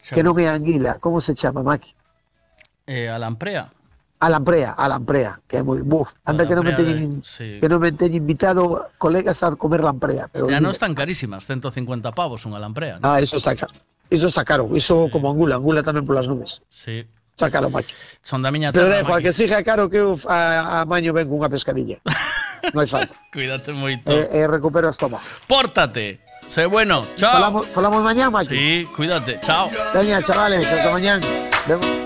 [0.00, 0.96] Que non é anguila.
[1.00, 1.92] Como se chama, Maki?
[2.88, 3.68] Eh, alamprea.
[4.18, 6.16] Alamprea, Alamprea, que é moi buf.
[6.24, 7.60] Anda que non me teñen eh, sí.
[7.60, 12.16] que non me teñen invitado colegas a comer lamprea, pero ya non están carísimas, 150
[12.16, 12.96] pavos unha lamprea.
[12.96, 13.04] ¿no?
[13.04, 13.76] Ah, eso está caro.
[14.08, 15.12] Iso está caro, iso sí.
[15.12, 16.64] como Angula, Angula tamén polas nubes.
[16.72, 17.04] Sí.
[17.36, 17.92] Está caro, Maki.
[18.24, 19.04] Son da miña Pero terra.
[19.04, 19.24] igual, Maki.
[19.28, 22.00] que siga caro que eu a, a maño ven cunha pescadilla.
[22.72, 23.12] non hai falta.
[23.34, 24.08] Cuídate moito.
[24.08, 25.20] E, e recupero o estómago.
[25.44, 26.24] Pórtate.
[26.48, 27.04] Sé bueno.
[27.20, 27.36] Chao.
[27.36, 28.56] Falamos, falamos mañá, Maki.
[28.56, 29.36] Sí, cuídate.
[29.44, 29.68] Chao.
[29.92, 31.20] Veña, chavales, hasta mañán.
[31.68, 32.05] Vemos.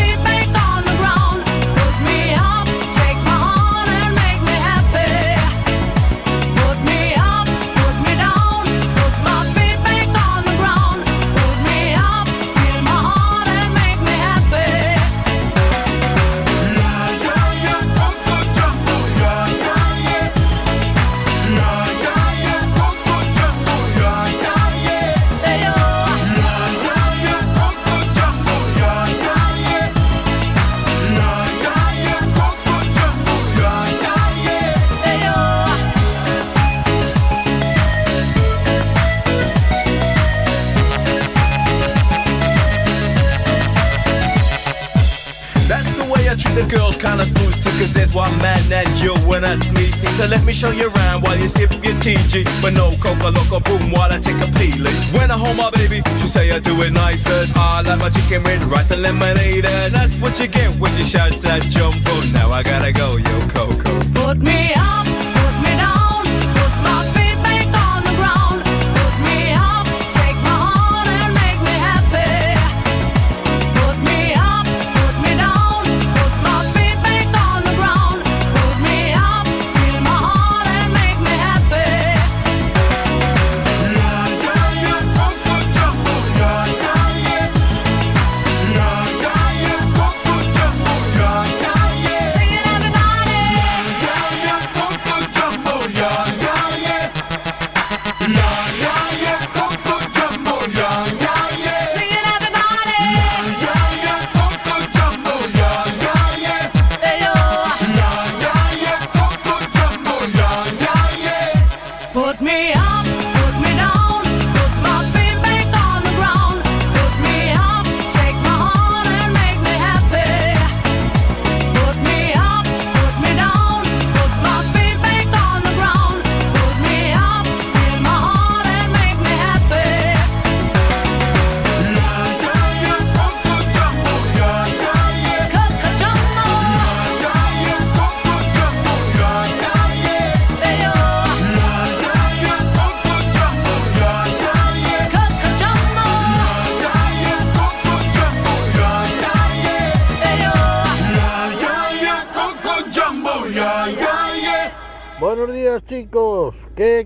[46.55, 49.85] the I girls, kinda smooth too, cause there's one man that you and that's me.
[49.91, 52.43] See, so let me show you around while you sip your TG.
[52.61, 54.95] But no coca loco boom while I take a peeling.
[55.15, 58.09] When I hold my baby, she say I do it nice and I like my
[58.09, 59.65] chicken with rice and lemonade.
[59.65, 62.13] And that's what you get when she shouts that jumbo.
[62.33, 63.93] Now I gotta go, yo, Coco.
[64.13, 65.00] Put me up,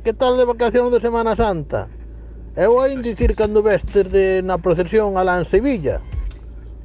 [0.06, 1.90] que tal de vacación de Semana Santa?
[2.54, 5.98] Eu oín dicir cando vestes de, na procesión alá en Sevilla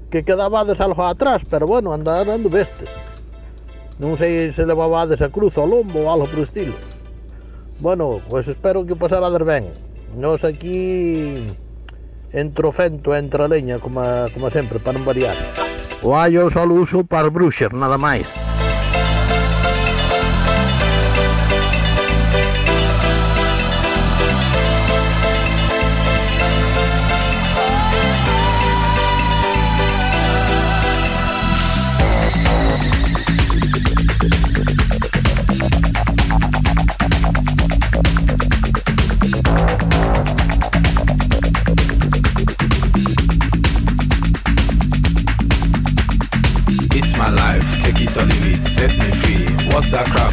[0.09, 2.89] que quedabades algo atrás, pero bueno, andar ando vestes.
[4.01, 6.73] Non sei se levabades a cruz ao lombo ou algo por estilo.
[7.77, 9.69] Bueno, pois espero que pasarades ben.
[10.17, 11.45] Nos aquí
[12.33, 14.01] entre o fento e entre a leña, como,
[14.33, 15.37] como sempre, para non variar.
[16.01, 18.50] O allo só uso para bruxer, nada máis.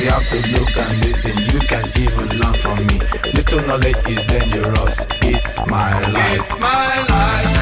[0.00, 1.36] You have to look and listen.
[1.36, 3.00] You can even learn from me.
[3.34, 5.06] Little knowledge is dangerous.
[5.22, 6.40] It's my life.
[6.40, 7.59] It's my life.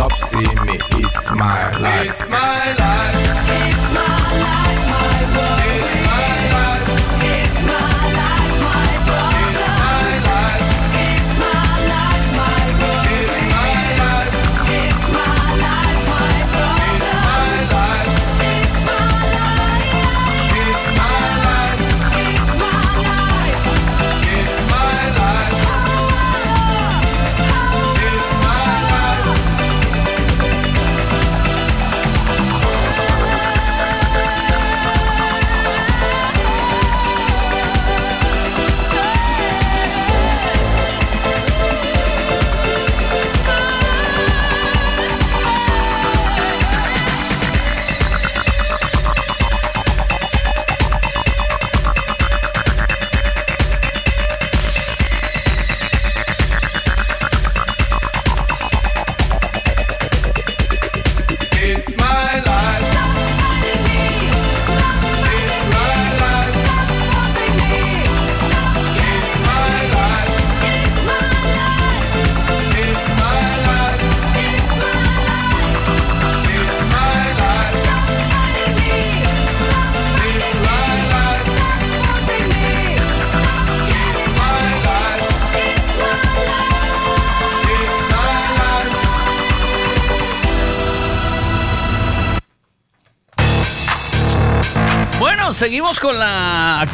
[0.00, 0.78] Stop seeing me.
[1.04, 2.08] It's my life.
[2.08, 2.79] It's my life.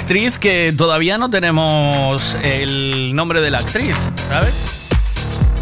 [0.07, 3.97] Actriz que todavía no tenemos el nombre de la actriz,
[4.29, 4.55] ¿sabes?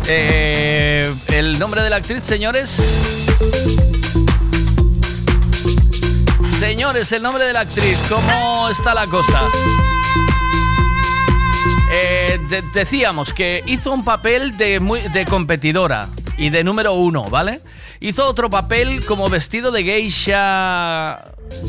[0.06, 2.76] Eh, el nombre de la actriz, señores.
[6.60, 9.40] Señores, el nombre de la actriz, ¿cómo está la cosa?
[11.90, 17.24] Eh, de- decíamos que hizo un papel de, muy, de competidora y de número uno,
[17.24, 17.62] ¿vale?
[18.04, 21.24] Hizo otro papel como vestido de geisha.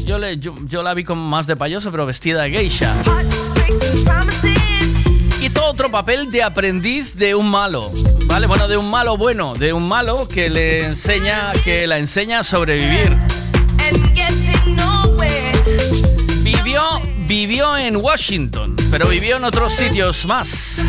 [0.06, 2.94] Yo, le, yo, la vi como más de payoso, pero vestida de geisha.
[5.42, 7.90] Hizo otro papel de aprendiz de un malo,
[8.26, 8.48] ¿vale?
[8.48, 12.44] Bueno, de un malo bueno, de un malo que le enseña, que la enseña a
[12.44, 13.16] sobrevivir.
[16.44, 16.82] Vivió,
[17.30, 20.82] vivió en Washington, pero vivió en otros sitios más.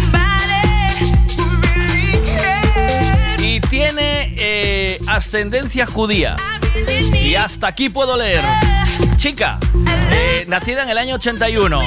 [3.47, 6.37] y tiene eh, ascendencia judía.
[7.23, 8.41] Y hasta aquí puedo leer.
[9.17, 9.59] Chica,
[10.11, 11.81] eh, nacida en el año 81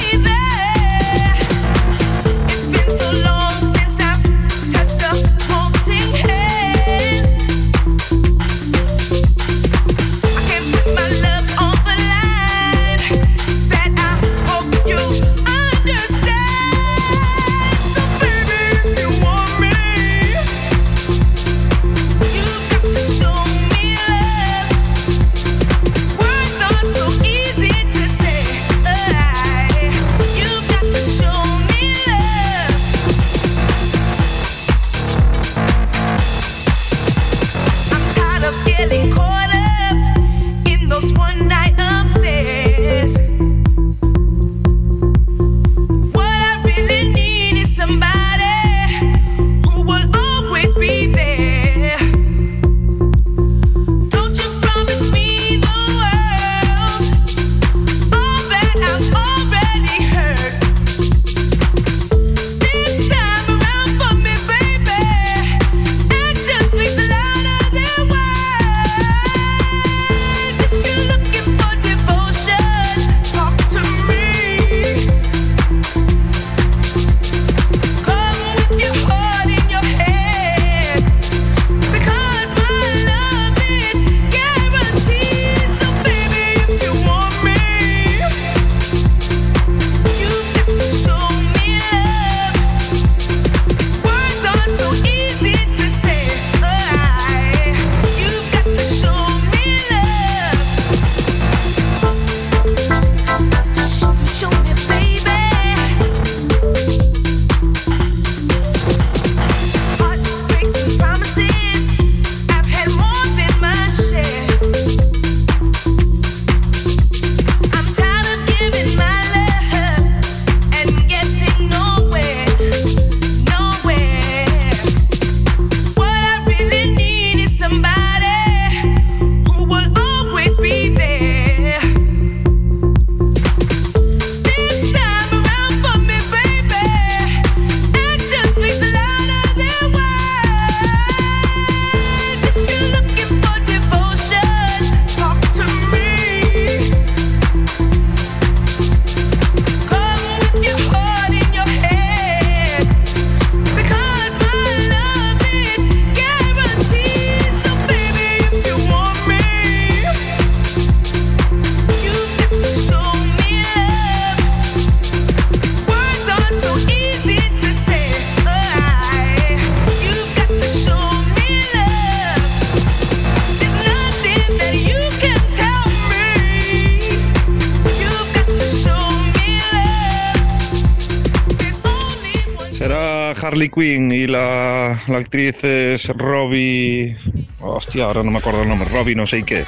[183.82, 187.16] Y la, la actriz es Robbie.
[187.60, 188.86] Hostia, ahora no me acuerdo el nombre.
[188.90, 189.64] Robbie, no sé qué.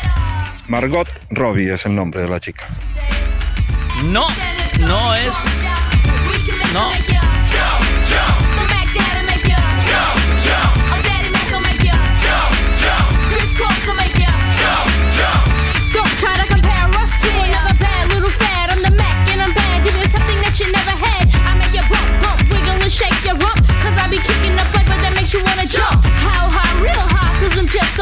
[0.68, 2.68] Margot Robbie es el nombre de la chica.
[4.10, 4.26] No,
[4.80, 5.34] no es.
[6.74, 7.21] No.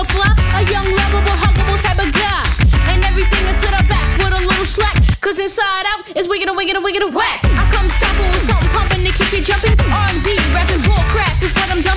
[0.01, 2.45] a flop, a young, lovable, huggable type of guy.
[2.89, 4.97] And everything is to the back with a little slack.
[5.21, 7.41] Cause inside out is wiggin' and wiggin' we gonna whack.
[7.45, 9.77] I come stomping with something pumping to keep you jumping.
[9.93, 11.90] R&B, rapping, bull crap is what I'm doing.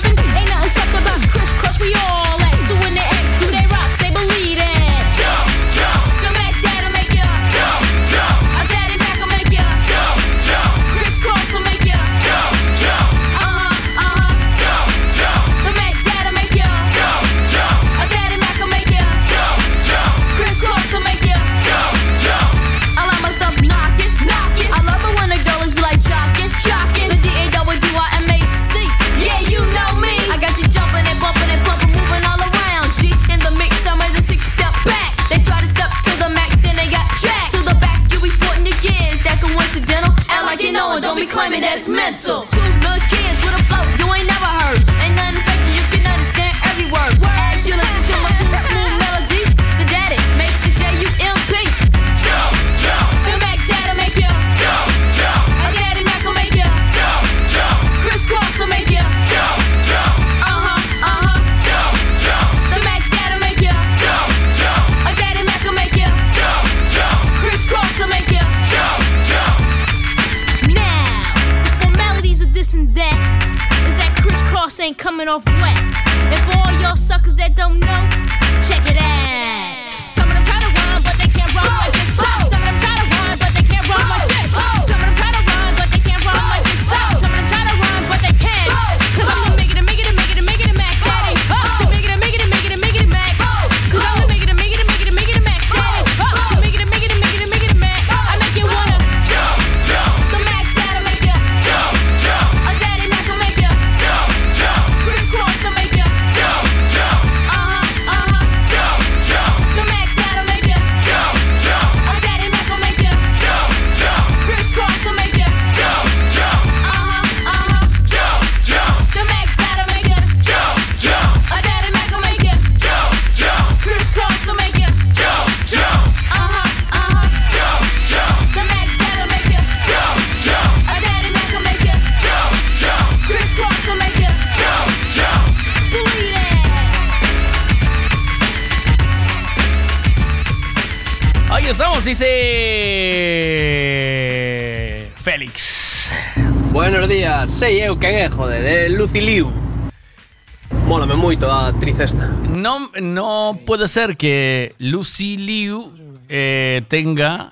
[152.63, 155.91] No, no puede ser que Lucy Liu
[156.29, 157.51] eh, tenga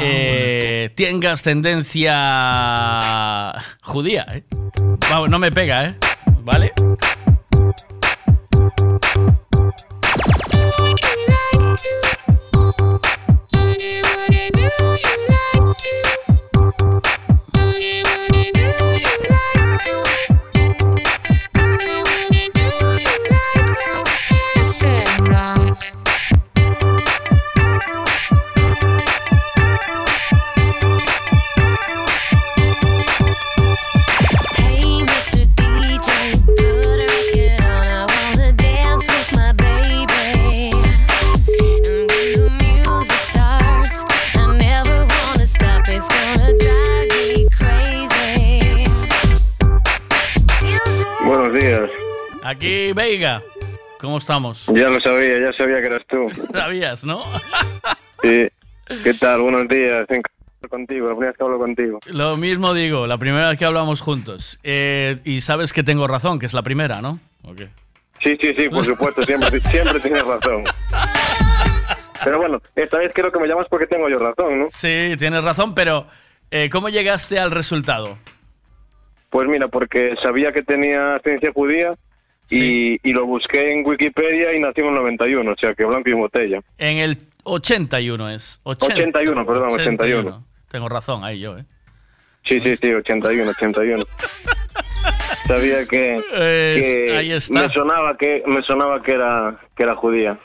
[0.00, 4.24] eh, tenga ascendencia judía.
[4.32, 4.44] ¿eh?
[5.10, 5.96] Vamos, no me pega, ¿eh?
[54.10, 54.66] ¿Cómo estamos?
[54.74, 56.28] Ya lo sabía, ya sabía que eras tú.
[56.52, 57.22] Sabías, ¿no?
[58.24, 58.48] Sí.
[59.04, 59.40] ¿Qué tal?
[59.42, 60.04] Buenos días.
[60.68, 62.00] Contigo, la primera vez que hablo contigo.
[62.06, 64.58] Lo mismo digo, la primera vez que hablamos juntos.
[64.64, 67.20] Eh, y sabes que tengo razón, que es la primera, ¿no?
[67.44, 67.68] ¿O qué?
[68.20, 70.64] Sí, sí, sí, por supuesto, siempre, siempre tienes razón.
[72.24, 74.66] Pero bueno, esta vez creo que me llamas porque tengo yo razón, ¿no?
[74.70, 76.08] Sí, tienes razón, pero
[76.50, 78.18] eh, ¿cómo llegaste al resultado?
[79.30, 81.94] Pues mira, porque sabía que tenía ascendencia judía
[82.50, 86.08] y, y lo busqué en Wikipedia y nací en el 91, o sea que blanco
[86.08, 86.60] y botella.
[86.78, 88.60] En el 81 es.
[88.64, 90.44] 80, 81, perdón, 81.
[90.70, 91.64] Tengo razón ahí yo, ¿eh?
[92.48, 94.04] Sí, sí, sí, 81, 81.
[95.46, 97.62] Sabía que, Es- que ahí está.
[97.62, 100.38] me sonaba que me sonaba que era que era judía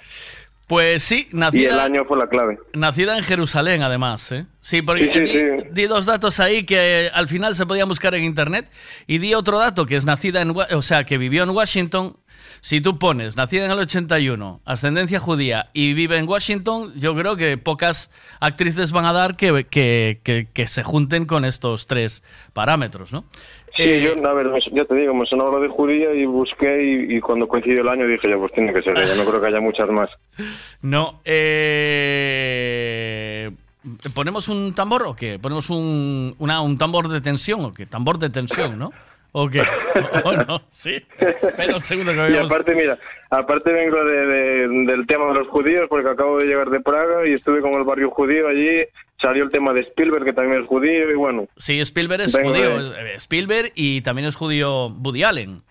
[0.68, 2.58] Pues sí, y el nacida, año fue la clave.
[2.74, 4.32] nacida en Jerusalén, además.
[4.32, 4.45] ¿eh?
[4.61, 8.16] Sí, porque Sí, sí, di, di dos datos ahí que al final se podían buscar
[8.16, 8.68] en internet.
[9.06, 10.56] Y di otro dato que es nacida en.
[10.74, 12.18] O sea, que vivió en Washington.
[12.61, 17.35] Si tú pones nacida en el 81, ascendencia judía y vive en Washington, yo creo
[17.38, 22.24] que pocas actrices van a dar que, que, que- que se junten con estos tres
[22.53, 23.26] parámetros, ¿no?
[23.76, 26.82] Sí, Eh, yo, a ver, ya te digo, me sonaba lo de judía y busqué
[26.84, 29.42] y, y cuando coincidió el año dije, ya, pues tiene que ser ella, no creo
[29.42, 30.10] que haya muchas más.
[30.82, 31.20] No.
[32.26, 33.52] eh,
[34.14, 35.38] ¿Ponemos un tambor o qué?
[35.40, 37.86] ¿Ponemos un, una- un tambor de tensión o qué?
[37.86, 38.92] Tambor de tensión, ¿no?
[39.32, 39.62] ¿O qué?
[40.24, 40.62] ¿O no?
[40.70, 40.95] Sí.
[41.20, 42.50] Espera un segundo que Y habíamos...
[42.52, 42.98] aparte, mira,
[43.30, 47.28] aparte vengo de, de- del tema de los judíos porque acabo de llegar de Praga
[47.28, 48.84] y estuve con el barrio judío allí,
[49.26, 51.48] salió el tema de Spielberg que también es judío y bueno.
[51.58, 52.92] Sí, Spielberg es judío.
[52.92, 55.62] de- eh, Spielberg y también es judío Woody Allen.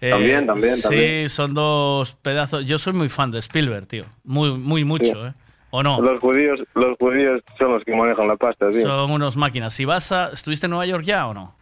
[0.00, 1.28] Eh, También, también, sí, también.
[1.30, 2.66] son dos pedazos.
[2.66, 4.04] Yo soy muy fan de Spielberg, tío.
[4.24, 5.12] Muy, muy mucho, Sí.
[5.28, 5.32] ¿eh?
[5.70, 6.00] ¿O no?
[6.00, 8.82] Los judíos, los judíos son los que manejan la pasta, tío.
[8.82, 9.72] Son unos máquinas.
[9.72, 10.28] Si vas a...
[10.32, 11.54] ¿Estuviste en Nueva York ya o no?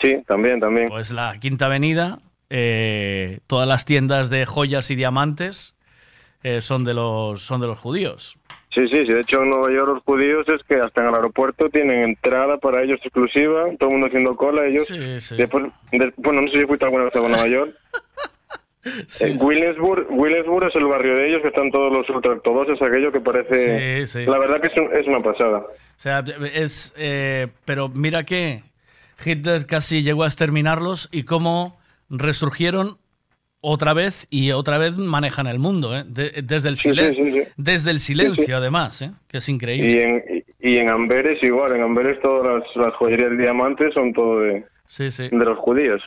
[0.00, 0.88] Sí, también, también.
[0.88, 2.18] Pues la Quinta Avenida,
[2.50, 5.74] eh, todas las tiendas de joyas y diamantes
[6.42, 8.36] eh, son de los son de los judíos.
[8.72, 9.12] Sí, sí, sí.
[9.12, 12.56] De hecho, en Nueva York los judíos es que hasta en el aeropuerto tienen entrada
[12.58, 14.84] para ellos exclusiva, todo el mundo haciendo cola, ellos.
[14.86, 15.36] Sí, sí.
[15.36, 17.70] Después, de- bueno, no sé si fuiste alguna vez a Nueva York.
[18.82, 23.20] Eh, Williamsburg, Williamsburg es el barrio de ellos, que están todos los ultraortodoxos, aquello que
[23.20, 24.06] parece...
[24.06, 24.24] Sí, sí.
[24.24, 25.58] La verdad que es, un- es una pasada.
[25.58, 25.66] O
[25.96, 26.24] sea,
[26.54, 28.62] es eh, pero mira que
[29.22, 32.96] Hitler casi llegó a exterminarlos y cómo resurgieron
[33.62, 36.04] otra vez y otra vez manejan el mundo, ¿eh?
[36.06, 36.90] De- desde el Sí,
[37.56, 39.10] desde el silencio además, ¿eh?
[39.28, 39.90] que es increíble.
[39.92, 44.12] Y en, y en Amberes igual, en Amberes todas las, las joyerías de diamantes son
[44.12, 45.28] todo de, Sí, sí.
[45.30, 46.02] de los judíos.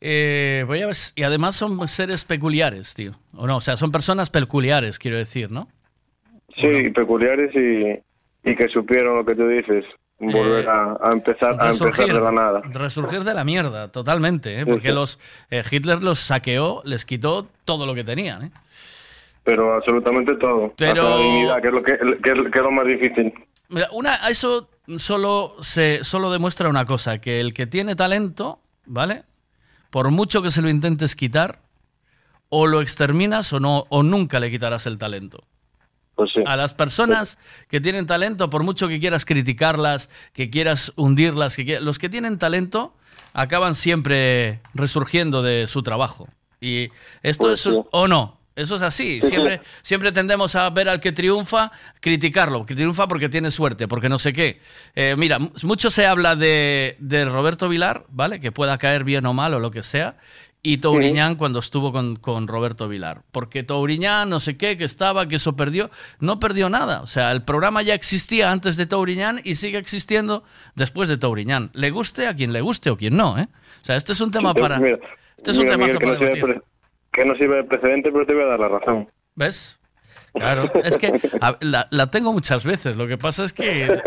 [0.00, 3.12] Eh, voy a ver, y además son seres peculiares, tío.
[3.36, 5.68] O no, o sea, son personas peculiares, quiero decir, ¿no?
[6.56, 9.84] Sí, peculiares y, y que supieron lo que tú dices,
[10.30, 12.62] volver a, a empezar a empezar de la nada.
[12.64, 14.66] resurgir de la mierda, totalmente, ¿eh?
[14.66, 14.94] Porque sí.
[14.94, 15.18] los
[15.50, 18.50] eh, Hitler los saqueó, les quitó todo lo que tenían, ¿eh?
[19.44, 20.72] Pero absolutamente todo.
[20.76, 23.34] Pero- Hasta la dignidad, que es lo, que, que es- que es lo más difícil.
[23.68, 24.68] Mira, una, eso
[24.98, 29.24] solo, se, solo demuestra una cosa, que el que tiene talento, ¿vale?
[29.90, 31.58] Por mucho que se lo intentes quitar,
[32.50, 35.42] o lo exterminas o, no, o nunca le quitarás el talento.
[36.14, 36.42] Pues sí.
[36.46, 41.80] A las personas que tienen talento, por mucho que quieras criticarlas, que quieras hundirlas, que
[41.80, 42.94] los que tienen talento
[43.32, 46.28] acaban siempre resurgiendo de su trabajo.
[46.60, 46.88] Y
[47.22, 47.80] esto Pues es sí.
[47.90, 49.20] o no, eso es así.
[49.22, 49.64] Sí, Siempre, sí.
[49.82, 54.18] siempre tendemos a ver al que triunfa, criticarlo, que triunfa porque tiene suerte, porque no
[54.18, 54.60] sé qué.
[54.94, 58.38] Eh, mira, mu- mucho se habla de, de Roberto Vilar, ¿vale?
[58.38, 60.16] Que pueda caer bien o mal o lo que sea.
[60.64, 63.22] Y Touriñán cuando estuvo con, con Roberto Vilar.
[63.32, 65.90] Porque Touriñán, no sé qué, que estaba, que eso perdió.
[66.20, 67.02] No perdió nada.
[67.02, 70.44] O sea, el programa ya existía antes de Touriñán y sigue existiendo
[70.76, 71.70] después de Touriñán.
[71.72, 73.48] Le guste a quien le guste o quien no, ¿eh?
[73.82, 74.78] O sea, este es un tema para...
[74.78, 74.98] Mira,
[75.36, 76.62] Este es un mira, temazo Miguel, que, para no sirve, debatir.
[76.62, 76.72] pre-
[77.12, 79.08] que no sirve de precedente, pero te voy a dar la razón.
[79.34, 79.80] ¿Ves?
[80.34, 82.96] Claro, es que a- la, la tengo muchas veces.
[82.96, 84.00] Lo que pasa es que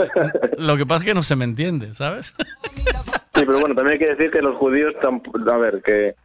[0.58, 2.34] lo que pasa es que no se me entiende, ¿sabes?
[3.36, 6.16] Sí, pero bueno, también hay que decir que los judíos, a ver, que,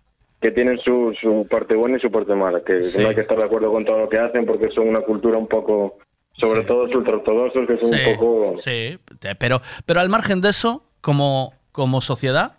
[0.41, 3.03] que tienen su, su parte buena y su parte mala, que Sí.
[3.03, 5.37] no hay que estar de acuerdo con todo lo que hacen porque son una cultura
[5.37, 5.99] un poco,
[6.33, 8.55] sobre todo los ultraortodoxos, que son Sí, un poco...
[8.57, 8.99] sí,
[9.39, 12.55] pero, pero al margen de eso, como, como sociedad,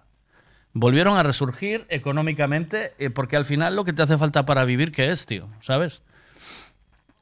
[0.73, 4.91] volvieron a resurgir económicamente, eh, porque al final lo que te hace falta para vivir,
[4.91, 5.47] ¿qué es, tío?
[5.61, 6.03] ¿Sabes?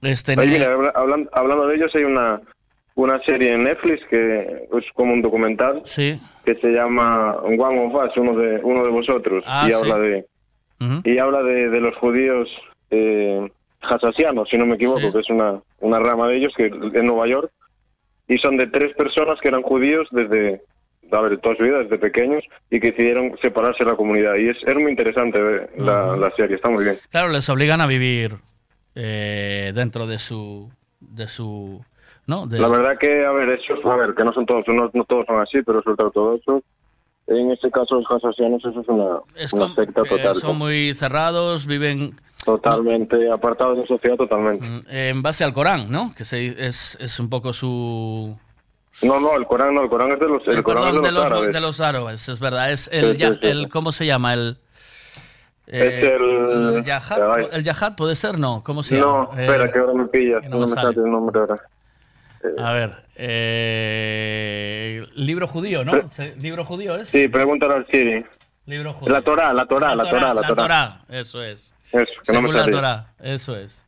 [0.01, 2.41] Es tener- Oye, mira, habla- hablan- hablando de ellos, hay una,
[2.95, 6.19] una serie en Netflix que es como un documental Sí.
[6.45, 9.77] que se llama One of Us, uno de, uno de vosotros, Ah, y sí.
[9.77, 10.25] habla de
[11.03, 12.47] y habla de, de los judíos
[12.91, 13.49] eh,
[13.81, 17.27] hasasianos, si no me equivoco, que es una, una rama de ellos que en Nueva
[17.27, 17.51] York,
[18.27, 20.61] y son de tres personas que eran judíos desde,
[21.11, 24.35] a ver, toda su vida, desde pequeños, y que decidieron separarse de la comunidad.
[24.35, 26.97] Y es, es muy interesante ver la, serie, está muy bien.
[27.09, 28.35] Claro, les obligan a vivir
[28.95, 30.69] eh, dentro de su...
[30.99, 31.83] De su
[32.27, 32.45] ¿no?
[32.45, 35.03] De- La verdad que, a ver, esos, a ver, que no son todos, no, no
[35.05, 36.61] todos son así, pero sobre todo eso,
[37.29, 40.35] en este caso los hasasianos, eso es una, es una secta eh, total.
[40.35, 44.65] son muy cerrados, viven Totalmente apartados de la sociedad, totalmente.
[44.89, 46.13] eh, en base al Corán, ¿no?
[46.15, 48.35] Que se- es, es un poco su...
[49.03, 51.05] No, no, el Corán no, el Corán es de los, el Eh, Corán perdón, es
[51.05, 51.53] de los, árabes.
[51.53, 52.71] de los árabes, es verdad.
[52.71, 53.69] Es el, Sí, sí, ya- sí, el.
[53.69, 54.33] ¿cómo se llama?
[54.33, 54.57] El,
[55.67, 57.39] Es el- el yahad.
[57.51, 58.39] ¿El puede ser?
[58.39, 59.41] No, ¿cómo se No, llama?
[59.41, 61.55] espera, Eh, que ahora me pillas, no, no me me sale el nombre ahora.
[62.57, 65.93] A ver, eh, libro judío, ¿no?
[66.37, 67.09] ¿Libro judío es?
[67.09, 68.25] Sí, pregúntale al Siri.
[68.65, 69.11] Libro judío.
[69.13, 71.01] La Torá, la Torá, la Torá, la Torá.
[71.09, 71.73] Eso es.
[71.91, 72.65] Eso, que no me Según la.
[72.77, 73.85] Torá, eso es.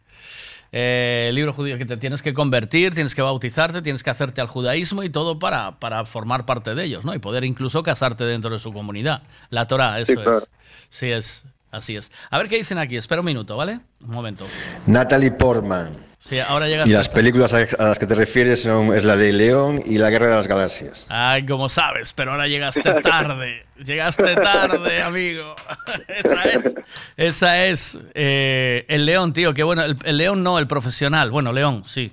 [0.74, 4.48] Eh, libro judío que te tienes que convertir, tienes que bautizarte, tienes que hacerte al
[4.48, 7.14] judaísmo y todo para, para formar parte de ellos, ¿no?
[7.14, 9.24] Y poder incluso casarte dentro de su comunidad.
[9.50, 10.38] La Torá, eso Sí, claro.
[10.38, 10.50] es.
[10.90, 11.46] Sí, es.
[11.72, 12.12] Así es.
[12.30, 12.98] A ver qué dicen aquí.
[12.98, 13.80] Espera un minuto, ¿vale?
[14.02, 14.46] Un momento.
[14.88, 15.96] Natalie Portman.
[16.18, 16.88] Sí, ahora llegas.
[16.88, 20.10] Y las películas a las que te refieres son, es la de León y la
[20.12, 21.08] Guerra de las Galaxias.
[21.10, 23.66] Ay, como sabes, pero ahora llegaste tarde.
[23.84, 25.56] llegaste tarde, amigo.
[26.08, 26.76] esa es.
[27.18, 27.98] Esa es.
[28.14, 29.54] eh, el León, tío.
[29.54, 29.84] Que bueno.
[29.84, 31.32] El, el León no, el profesional.
[31.32, 32.12] Bueno, León, sí.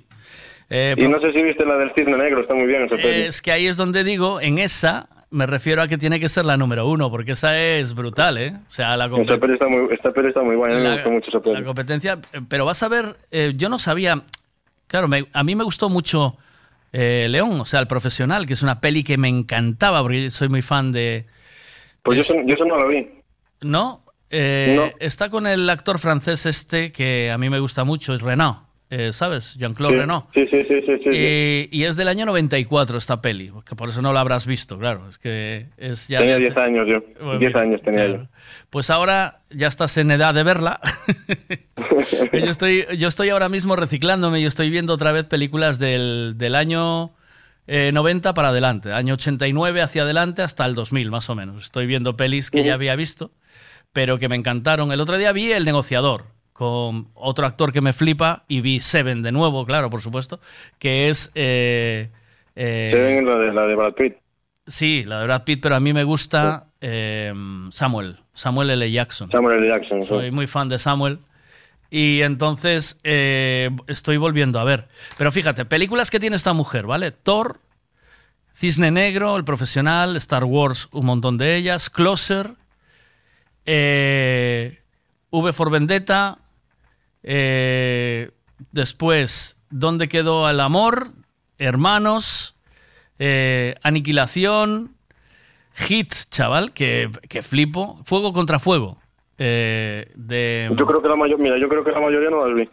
[0.71, 3.23] Eh, Y no sé si viste la del Cisne Negro, está muy bien esa peli.
[3.23, 6.45] Es que ahí es donde digo, en esa me refiero a que tiene que ser
[6.45, 8.53] la número uno, porque esa es brutal, ¿eh?
[8.67, 10.83] O sea, la, Esta compe- peli está muy, esta peli está muy buena, a mí
[10.83, 11.63] me la- gusta mucho esa la peli.
[11.63, 12.19] competencia.
[12.33, 14.23] eh, Pero vas a ver, eh, yo no sabía,
[14.87, 16.37] claro, me- a mí me gustó mucho
[16.91, 20.49] eh, León, o sea, el profesional, que es una peli que me encantaba, porque soy
[20.49, 21.27] muy fan de...
[22.01, 23.07] Pues yo, eso- yo no lo vi.
[23.61, 24.01] ¿No?
[24.31, 24.89] Eh, No.
[24.99, 28.55] Está con el actor francés este que a mí me gusta mucho, es Renaud,
[28.91, 29.55] eh, ¿sabes?
[29.55, 30.23] Jean-Claude Sí, Renaud.
[30.33, 30.97] Sí, sí, sí, sí.
[31.03, 31.69] sí, sí.
[31.71, 35.07] Y, es del año 94 esta peli, que por eso no la habrás visto, claro.
[35.09, 37.03] Es que es ya Tenía de- 10 años yo.
[37.23, 38.27] Bueno, 10 mira, años tenía claro.
[38.71, 40.79] Pues ahora ya estás en edad de verla.
[42.33, 46.55] yo, estoy, yo estoy ahora mismo reciclándome y estoy viendo otra vez películas del, del
[46.55, 47.11] año
[47.67, 51.65] eh, 90 para adelante, año 89 hacia adelante hasta el 2000 más o menos.
[51.65, 53.31] Estoy viendo pelis que ya había visto,
[53.93, 54.91] pero que me encantaron.
[54.91, 56.25] El otro día vi El negociador
[56.59, 60.41] con otro actor que me flipa y vi Seven de nuevo, claro, por supuesto,
[60.77, 61.31] que es...
[61.33, 62.09] eh,
[62.53, 64.17] eh, Se ven la de, la de Brad Pitt.
[64.67, 67.33] Sí, la de Brad Pitt, pero a mí me gusta eh,
[67.71, 68.91] Samuel, Samuel L.
[68.91, 69.31] Jackson.
[69.31, 69.69] Samuel L.
[69.69, 70.01] Jackson.
[70.03, 70.09] sí.
[70.09, 71.19] Soy muy fan de Samuel.
[71.89, 74.89] Y entonces eh, estoy volviendo a ver.
[75.17, 77.11] Pero fíjate, películas que tiene esta mujer, ¿vale?
[77.11, 77.61] Thor,
[78.53, 82.51] Cisne Negro, El Profesional, Star Wars, un montón de ellas, Closer,
[83.65, 84.77] eh,
[85.31, 86.39] V for Vendetta,
[87.23, 88.31] eh,
[88.71, 91.09] después, ¿Dónde quedó el amor?
[91.57, 92.55] Hermanos,
[93.19, 94.95] eh, Aniquilación,
[95.73, 98.97] Hit, chaval, que, que flipo, Fuego contra Fuego.
[99.37, 102.55] eh, de, Yo creo que la mayor, mira, yo creo que la mayoría no las
[102.55, 102.69] vi.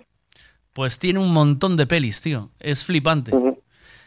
[0.72, 2.50] pues tiene un montón de pelis, tío.
[2.58, 3.32] Es flipante.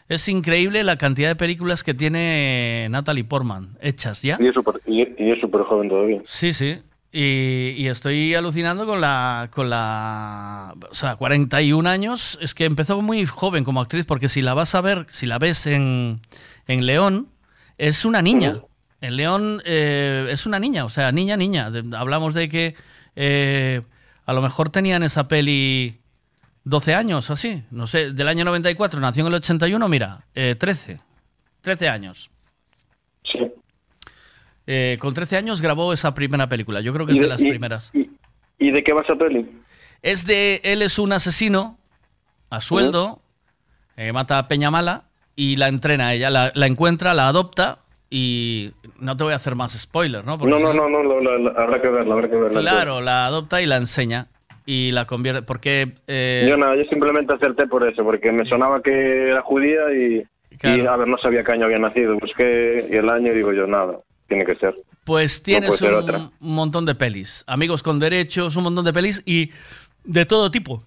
[0.08, 4.38] Es increíble la cantidad de películas que tiene Natalie Portman hechas ya.
[4.42, 6.22] Y es súper joven todavía.
[6.26, 6.80] Sí, sí.
[7.12, 10.76] Y, y estoy alucinando con la, con la.
[10.92, 12.38] O sea, 41 años.
[12.42, 15.40] Es que empezó muy joven como actriz, porque si la vas a ver, si la
[15.40, 16.22] ves en,
[16.68, 17.30] en León,
[17.78, 18.60] es una niña.
[19.02, 21.72] En León eh, es una niña, o sea, niña, niña.
[21.72, 22.76] De- hablamos de que
[23.16, 23.82] eh,
[24.26, 26.02] a lo mejor tenían esa peli
[26.66, 27.64] 12 años o así.
[27.72, 31.00] No sé, del año 94, nació en el 81, mira, eh, 13.
[31.62, 32.30] 13 años.
[33.24, 33.40] Sí.
[34.72, 36.80] Eh, con 13 años grabó esa primera película.
[36.80, 37.92] Yo creo que es de de- las y- primeras.
[38.60, 39.50] ¿Y de qué va esa peli?
[40.04, 41.80] Es de él es un asesino
[42.52, 43.20] a sueldo,
[43.98, 46.14] eh, mata a Peña Mala y la entrena.
[46.14, 47.80] Ella la, la encuentra, la adopta
[48.12, 50.38] y no te voy a hacer más spoiler, ¿no?
[50.38, 52.60] Porque No, no, no, no, la- la- la- habrá que verla, habrá que verla.
[52.62, 54.28] Claro, la adopta y la enseña
[54.68, 58.84] y la convierte porque eh, Yo nada, yo simplemente acerté por eso, porque me sonaba
[58.84, 60.24] que era judía y,
[60.62, 62.18] y, a ver, no sabía qué año había nacido.
[62.20, 63.98] Busqué y el año y digo yo, nada,
[64.30, 64.76] tiene que ser.
[65.04, 67.44] Pues tienes un, montón de pelis.
[67.48, 69.52] Amigos con derechos, un montón de pelis y
[70.06, 70.84] de todo tipo.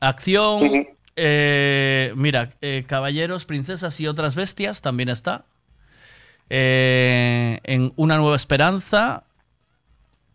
[0.00, 5.44] Acción, eh, mira, eh, Caballeros, Princesas y otras bestias también está.
[6.48, 9.24] Eh, en Una nueva esperanza,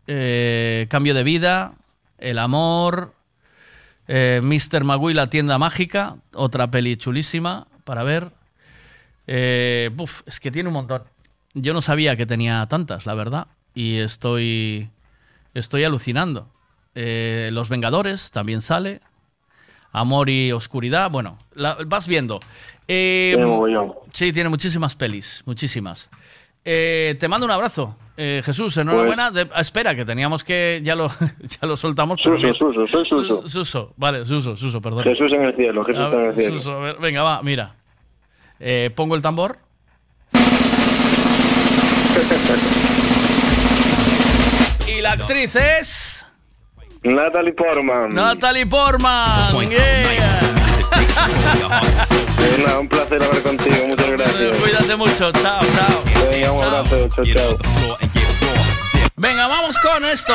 [0.06, 1.72] eh, Cambio de vida,
[2.18, 3.14] El amor,
[4.06, 4.84] eh, Mr.
[4.84, 8.30] Magui, la tienda mágica, otra peli chulísima para ver.
[9.26, 11.02] Eh, buf, es que tiene un montón.
[11.54, 13.46] Yo no sabía que tenía tantas, la verdad.
[13.74, 14.90] Y estoy,
[15.54, 16.48] estoy alucinando.
[16.94, 19.00] Eh, Los Vengadores también sale.
[19.92, 21.10] Amor y Oscuridad.
[21.10, 22.40] Bueno, la- vas viendo.
[22.88, 23.36] Eh,
[24.12, 25.42] sí, tiene muchísimas pelis.
[25.46, 26.10] Muchísimas.
[26.64, 27.96] Eh, te mando un abrazo.
[28.16, 29.30] Eh, Jesús, enhorabuena.
[29.30, 30.80] De- ah, espera, que teníamos que.
[30.82, 31.08] Ya lo,
[31.40, 32.18] ya lo soltamos.
[32.22, 32.58] pero Suso, mira.
[32.58, 33.42] Suso, soy Suso.
[33.42, 35.04] Sus- Suso, vale, Suso, Suso, perdón.
[35.04, 36.56] Jesús en el cielo, Jesús en el cielo.
[36.58, 37.74] Suso, ver, venga, va, mira.
[38.60, 39.58] Eh, pongo el tambor.
[44.86, 46.26] Y la actriz es.
[47.02, 48.14] Natalie Portman.
[48.14, 49.50] Natalie Portman.
[49.68, 50.40] Yeah.
[52.78, 54.56] Un placer hablar contigo, muchas gracias.
[54.58, 56.02] Cuídate mucho, chao, chao.
[56.30, 57.56] Venga, un abrazo, chao, chao.
[59.16, 60.34] Venga, vamos con esto.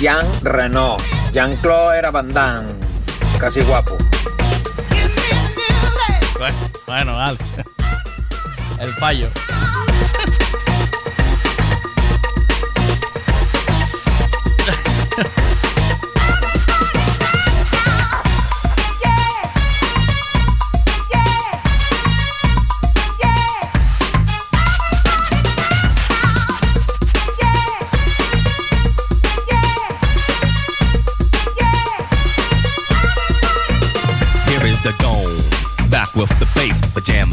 [0.00, 0.96] Jean Reno.
[1.30, 2.72] Jean-Claude era Van Damme.
[3.38, 3.98] Casi guapo.
[6.86, 7.36] Bueno, bueno.
[8.78, 9.28] El fallo.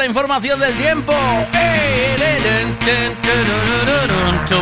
[0.00, 1.12] la información del tiempo.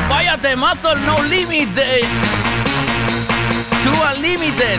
[0.08, 2.00] Vaya temazo, no límite.
[3.84, 4.78] Suba al límite.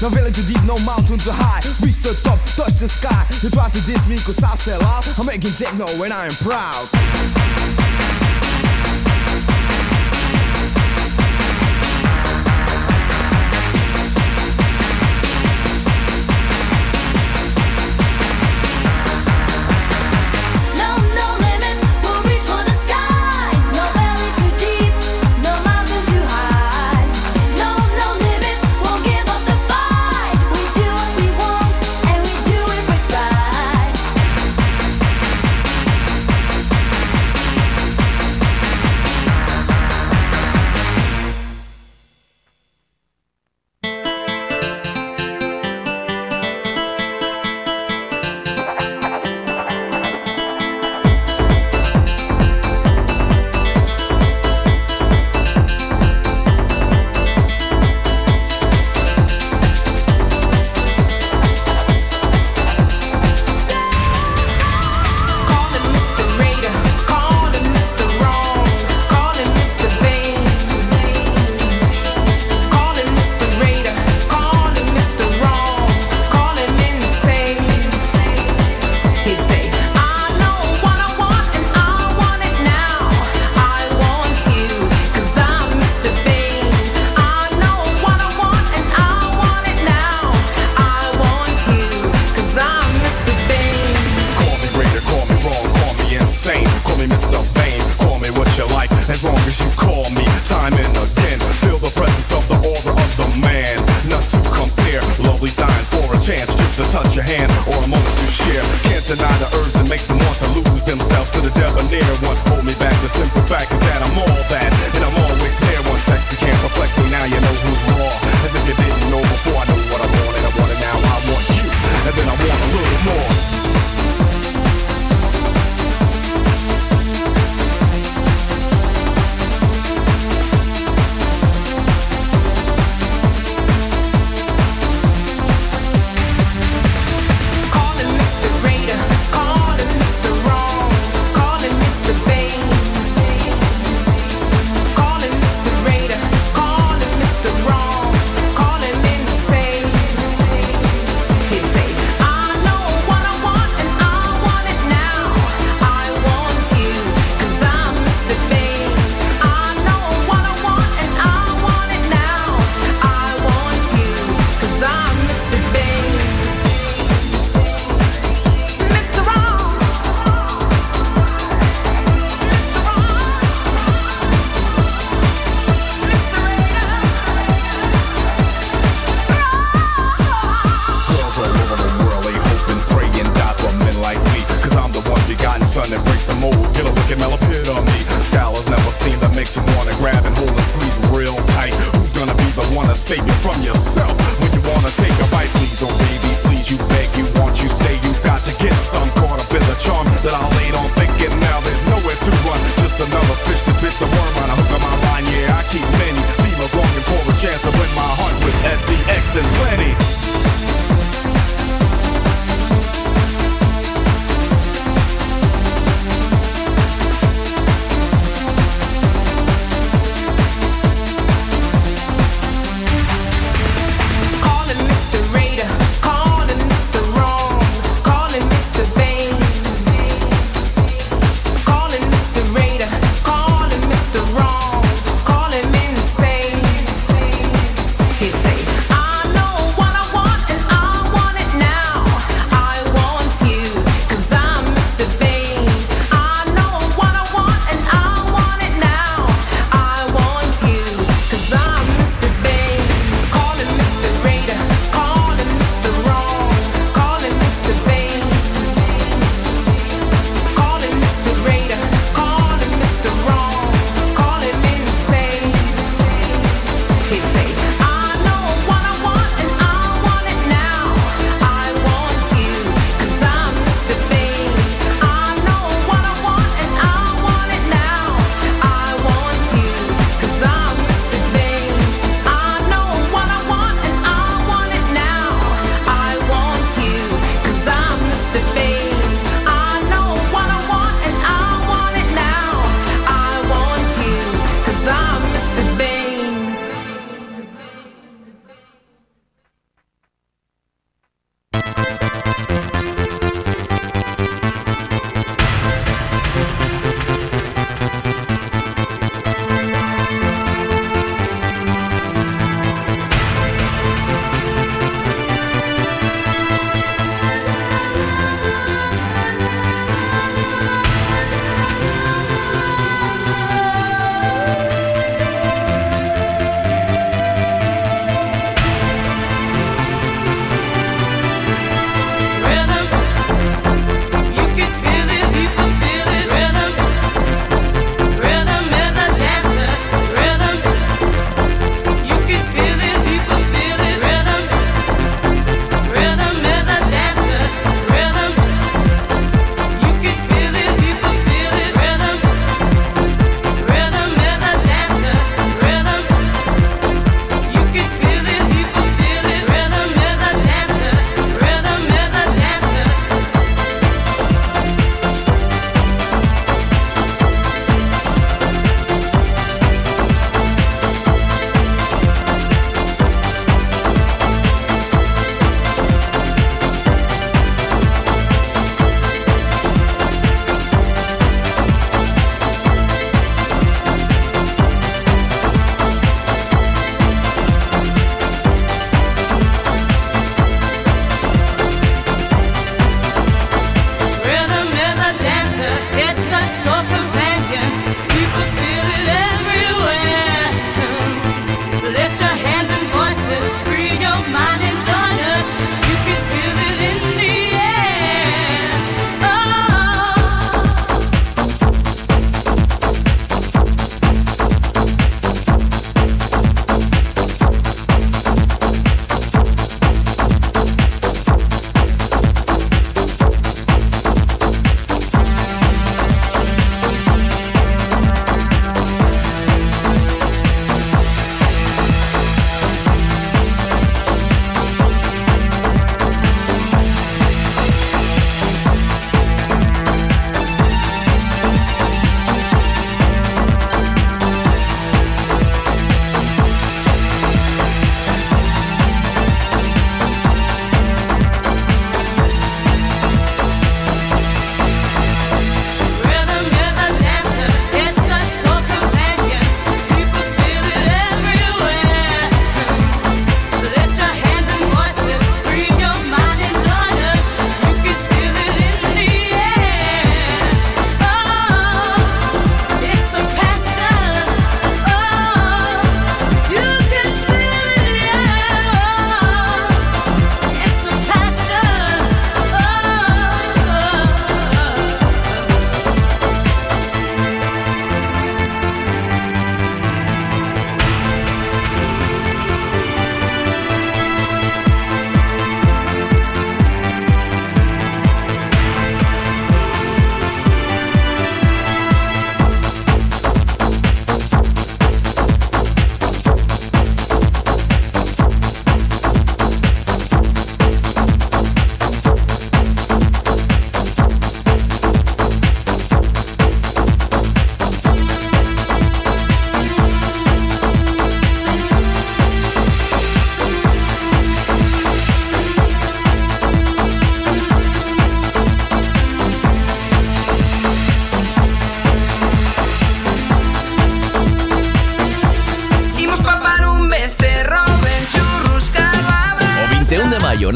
[0.00, 1.58] No valley too deep, no mountain too high.
[1.84, 3.26] Reach the top, touch the sky.
[3.42, 5.02] You try to diss me cause I sell out.
[5.18, 7.47] I'm making techno and I am proud.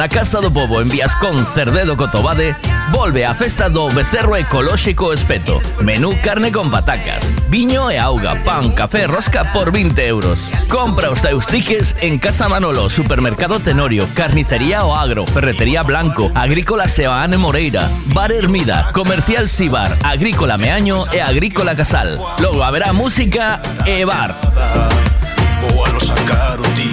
[0.03, 2.57] Na Casa do Pobo en Viascón Cerdedo Cotobade
[2.91, 5.63] volve a festa do becerro ecolóxico espeto.
[5.79, 10.51] Menú carne con patacas, viño e auga, pan, café, rosca por 20 euros.
[10.67, 16.89] Compra os teus tiques en Casa Manolo, Supermercado Tenorio, Carnicería O Agro, Ferretería Blanco, Agrícola
[16.89, 22.19] Sebaane Moreira, Bar Hermida, Comercial Sibar, Agrícola Meaño e Agrícola Casal.
[22.41, 24.35] Logo haberá música e bar.
[24.35, 26.92] A sacar Se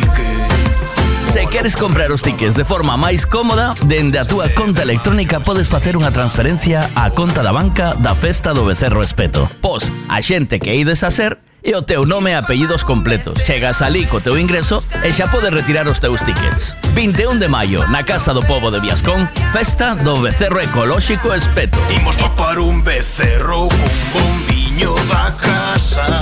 [1.49, 5.97] queres comprar os tickets de forma máis cómoda, dende a túa conta electrónica podes facer
[5.97, 9.49] unha transferencia á conta da banca da Festa do Becerro Espeto.
[9.57, 13.41] Pos a xente que ides a ser e o teu nome e apellidos completos.
[13.41, 16.77] Chegas ali co teu ingreso e xa podes retirar os teus tickets.
[16.93, 21.81] 21 de maio, na Casa do Pobo de Viascón, Festa do Becerro Ecolóxico Espeto.
[21.97, 26.21] Imos papar un becerro con bombiño da casa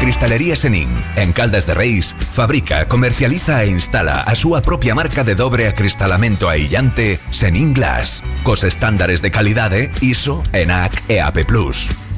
[0.00, 5.36] Cristalería Senin, en Caldas de Reis, fabrica, comercializa e instala a súa propia marca de
[5.36, 11.44] dobre acristalamento aillante Senin Glass, cos estándares de calidade ISO, ENAC e AP+.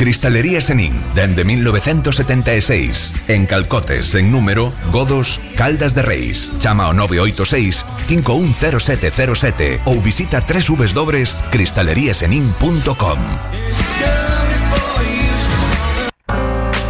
[0.00, 6.50] Cristalería Senin, dende 1976, en Calcotes, en número, Godos, Caldas de Reis.
[6.58, 13.18] Chama ao 986 510707 ou visita www.cristaleriasenin.com.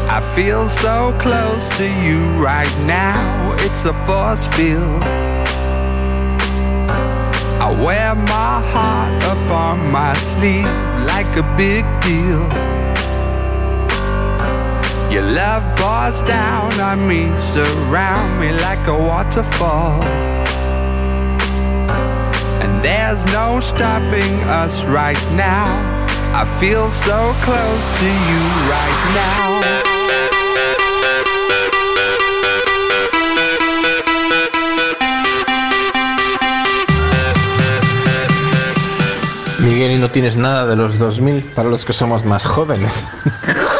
[0.06, 3.56] I feel so close to you right now.
[3.66, 5.02] It's a force field.
[7.58, 10.70] I wear my heart up on my sleeve
[11.10, 12.46] like a big deal.
[15.10, 20.04] Your love pours down on me, surround me like a waterfall.
[22.62, 25.66] And there's no stopping us right now.
[26.32, 29.90] I feel so close to you right now.
[39.58, 42.94] Miguel, y no tienes nada de los 2000 para los que somos más jóvenes.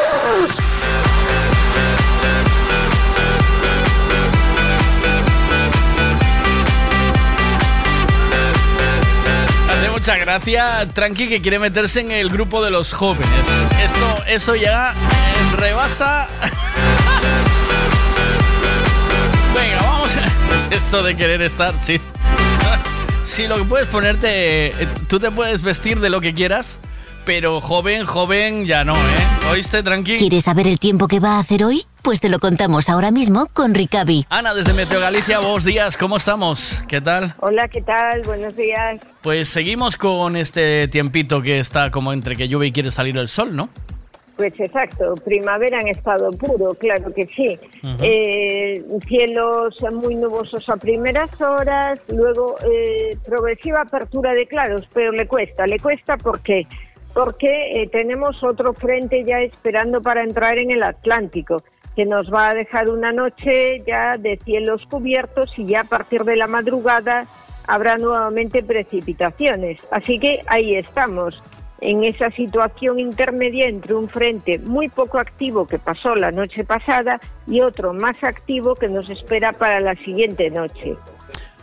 [10.11, 13.29] mucha gracia, Tranqui, que quiere meterse en el grupo de los jóvenes.
[13.81, 16.27] Esto, eso ya eh, rebasa.
[19.55, 20.11] Venga, vamos.
[20.17, 20.27] a-
[20.75, 22.01] Esto de querer estar, sí.
[23.25, 24.69] Sí, lo que puedes ponerte.
[24.83, 26.79] eh, Tú te puedes vestir de lo que quieras,
[27.25, 29.51] pero joven, joven ya no, ¿eh?
[29.51, 30.17] ¿Oíste, Tranqui?
[30.17, 31.83] ¿Quieres saber el tiempo que va a hacer hoy?
[32.03, 34.27] Pues te lo contamos ahora mismo con Ricavi.
[34.31, 36.83] Ana, desde Meteo Galicia, buenos días, ¿cómo estamos?
[36.89, 37.35] ¿Qué tal?
[37.41, 38.23] Hola, ¿qué tal?
[38.23, 39.01] Buenos días.
[39.23, 43.29] Pues seguimos con este tiempito que está como entre que llueve y quiere salir el
[43.29, 43.69] sol, ¿no?
[44.41, 47.59] Pues exacto, primavera en estado puro, claro que sí.
[48.01, 55.27] Eh, cielos muy nubosos a primeras horas, luego eh, progresiva apertura de claros, pero le
[55.27, 56.67] cuesta, le cuesta porque
[57.15, 61.63] porque eh, tenemos otro frente ya esperando para entrar en el Atlántico,
[61.97, 66.25] que nos va a dejar una noche ya de cielos cubiertos y ya a partir
[66.25, 67.27] de la madrugada
[67.67, 69.81] habrá nuevamente precipitaciones.
[69.91, 71.43] Así que ahí estamos.
[71.81, 77.19] en esa situación intermedia entre un frente muy poco activo que pasó la noche pasada
[77.47, 80.95] y otro más activo que nos espera para la siguiente noche.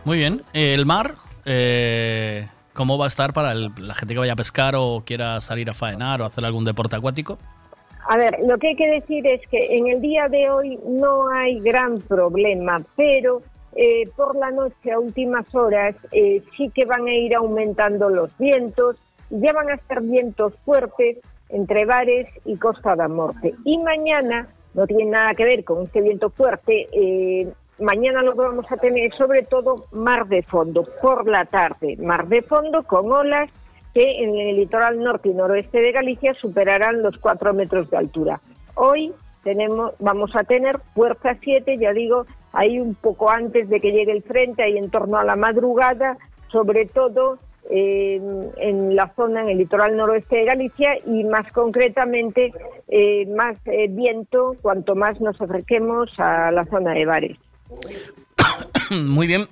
[0.05, 0.41] Muy bien.
[0.53, 4.75] Eh, El mar, eh, ¿cómo va a estar para la gente que vaya a pescar
[4.77, 7.39] o quiera salir a faenar o hacer algún deporte acuático?
[8.07, 11.27] A ver, lo que hay que decir es que en el día de hoy no
[11.29, 13.41] hay gran problema, pero
[13.75, 18.29] eh, por la noche a últimas horas eh, sí que van a ir aumentando los
[18.37, 18.95] vientos,
[19.31, 21.17] ya van a ser vientos fuertes
[21.49, 23.55] entre Bares y Costa da Morte.
[23.65, 28.65] Y mañana, no tiene nada que ver con este viento fuerte, eh, mañana lo vamos
[28.71, 33.49] a tener sobre todo mar de fondo, por la tarde, mar de fondo con olas
[33.93, 38.39] que en el litoral norte y noroeste de Galicia superarán los 4 metros de altura.
[38.75, 39.11] Hoy
[39.43, 44.11] tenemos, vamos a tener fuerza 7, ya digo, ahí un poco antes de que llegue
[44.11, 46.17] el frente, ahí en torno a la madrugada,
[46.51, 47.39] sobre todo
[47.69, 48.21] eh,
[48.57, 52.53] en la zona, en el litoral noroeste de Galicia y más concretamente
[52.87, 57.37] eh, más eh, viento cuanto más nos acerquemos a la zona de Bares.
[58.91, 59.47] Muy bien.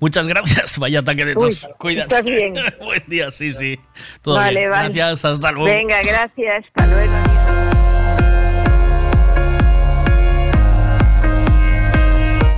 [0.00, 0.78] Muchas gracias.
[0.78, 1.64] Vaya ataque de tos.
[1.64, 2.02] Uy, Cuídate.
[2.16, 2.54] estás bien.
[2.82, 3.78] Buen día, sí, sí.
[4.22, 4.70] Todo Vale, bien.
[4.70, 4.88] vale.
[4.94, 5.66] Gracias, hasta luego.
[5.66, 7.12] Venga, gracias, hasta luego.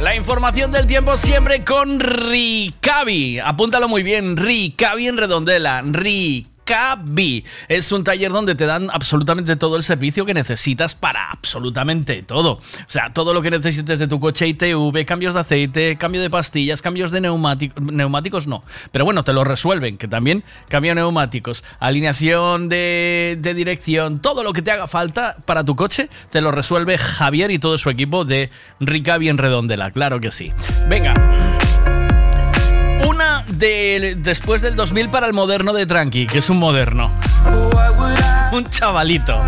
[0.01, 3.39] La información del tiempo siempre con Ricavi.
[3.41, 5.83] Apúntalo muy bien, Ricavi en Redondela.
[5.83, 6.56] Ricavi.
[7.69, 12.53] Es un taller donde te dan absolutamente todo el servicio que necesitas para absolutamente todo.
[12.53, 16.31] O sea, todo lo que necesites de tu coche ITV, cambios de aceite, cambio de
[16.31, 17.83] pastillas, cambios de neumáticos.
[17.83, 18.65] Neumáticos no.
[18.93, 24.63] Pero bueno, te lo resuelven, que también cambio neumáticos, alineación de, dirección, todo lo que
[24.63, 28.51] te haga falta para tu coche, te lo resuelve Javier y todo su equipo de
[28.81, 29.91] Ricavi en Redondela.
[29.91, 30.53] Claro que sí.
[30.89, 31.15] Venga.
[33.49, 37.11] De después del 2000 para el moderno de Tranqui, que es un moderno.
[38.53, 39.41] Un chavalito.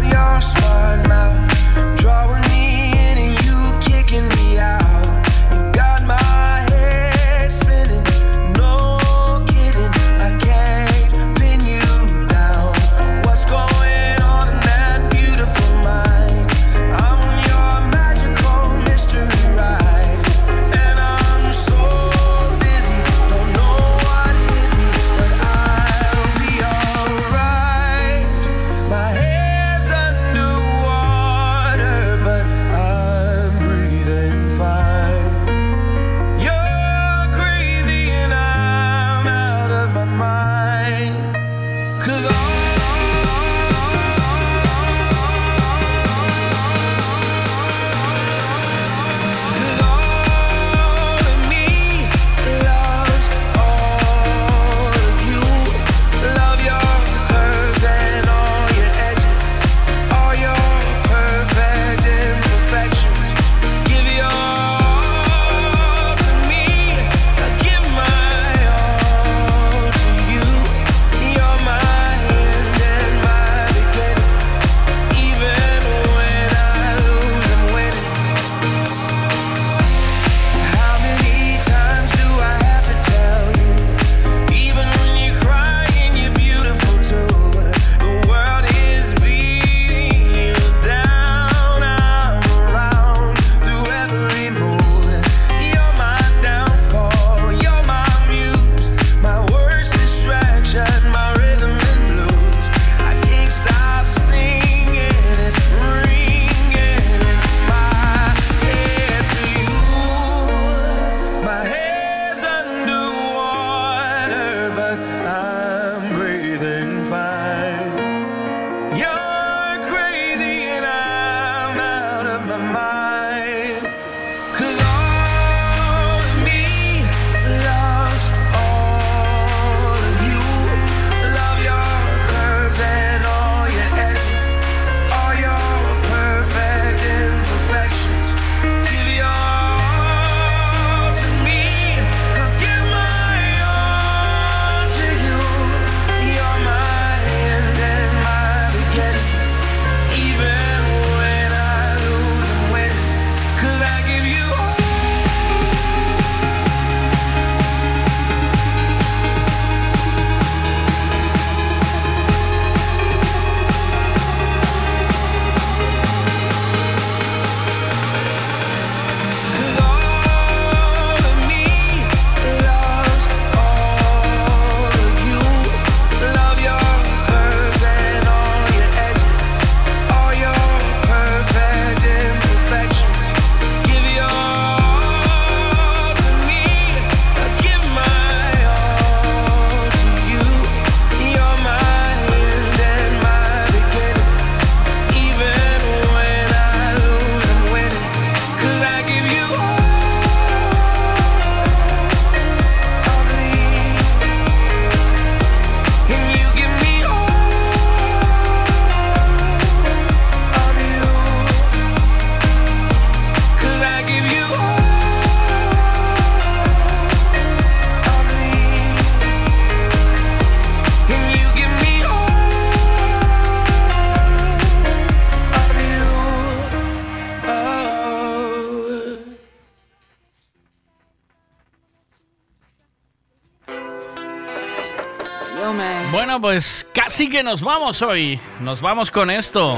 [236.39, 238.39] Bueno, pues casi que nos vamos hoy.
[238.61, 239.77] Nos vamos con esto.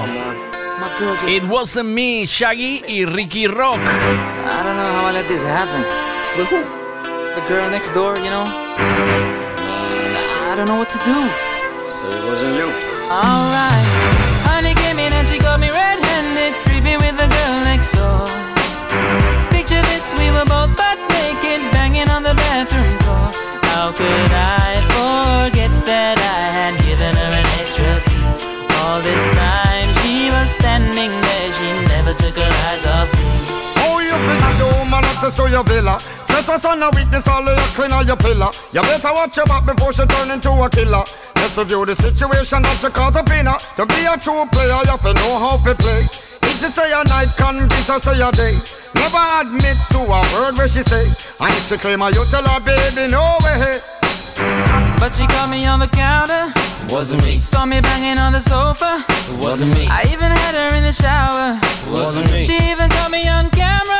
[1.27, 3.79] It wasn't me, Shaggy y Ricky Rock.
[3.79, 5.83] I don't know how I let this happen.
[6.37, 6.59] But who?
[7.35, 8.45] The girl next door, you know?
[10.51, 11.31] I don't know what to do.
[11.89, 12.71] So it wasn't you.
[13.11, 13.81] Alright.
[13.81, 13.90] Honey
[35.31, 35.99] woman to your villa?
[36.27, 38.51] Trespass on a witness, all of your clean on your pillar.
[38.73, 41.05] You better watch your back before she turn into a killer.
[41.37, 43.59] Let's review the situation that you caught up in her.
[43.77, 46.07] To be a true player, you have to know how to play.
[46.51, 48.59] If she say a night, convince her say a day.
[48.95, 51.07] Never admit to a word where she say.
[51.41, 53.81] And if she claim her, you tell her, baby, no way.
[54.99, 56.53] But she caught me on the counter.
[56.89, 57.39] Wasn't me.
[57.39, 59.05] Saw me banging on the sofa.
[59.39, 59.87] Wasn't me.
[59.87, 61.59] I even had her in the shower.
[61.93, 62.43] Wasn't me.
[62.43, 64.00] She even caught me on camera.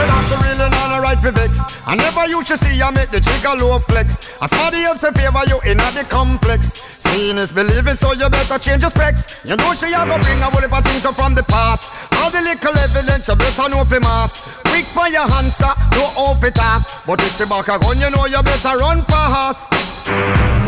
[0.00, 1.60] Say that she really not a right for vex.
[1.86, 4.40] I never used to see her make the trigger low flex.
[4.40, 6.89] As somebody else in favor you in the complex.
[7.00, 9.44] Seeing is believing, so you better change your specs.
[9.44, 12.12] You know she a go bring a whole heap of things up from the past.
[12.20, 14.60] All the little evidence you better know for mass.
[14.68, 16.82] Quick for your answer, no off it up.
[17.06, 19.72] But if she back a gun, you know you better run fast.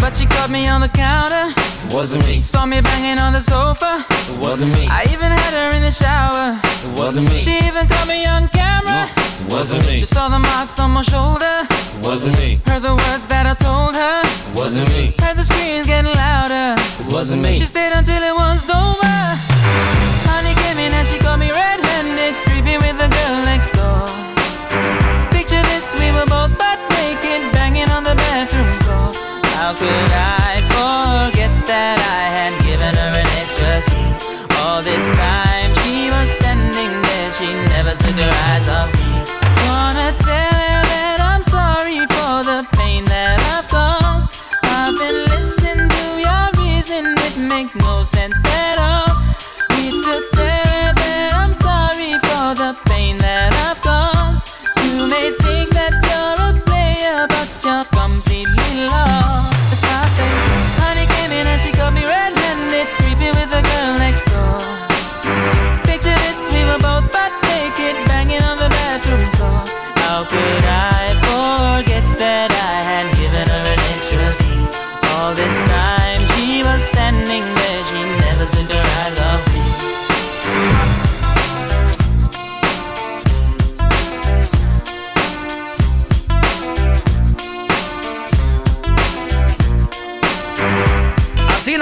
[0.01, 1.53] But she caught me on the counter.
[1.95, 2.41] Wasn't me.
[2.41, 4.05] Saw me banging on the sofa.
[4.41, 4.87] Wasn't me.
[4.89, 6.59] I even had her in the shower.
[6.97, 7.39] Wasn't me.
[7.39, 9.09] She even caught me on camera.
[9.49, 9.99] Wasn't me.
[9.99, 11.67] She saw the marks on my shoulder.
[12.03, 12.59] Wasn't me.
[12.67, 14.23] Heard the words that I told her.
[14.55, 15.15] Wasn't me.
[15.23, 16.77] Heard the screams getting louder.
[17.09, 17.55] Wasn't me.
[17.59, 19.17] She stayed until it was over.
[20.29, 24.05] Honey came in and she got me red-handed, creepy with the girl next door.
[25.33, 29.09] Picture this, we were both butt naked, banging on the bathroom floor.
[29.57, 30.12] How could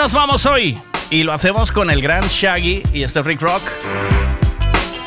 [0.00, 0.78] nos vamos hoy.
[1.10, 3.60] Y lo hacemos con el gran Shaggy y este Freak Rock.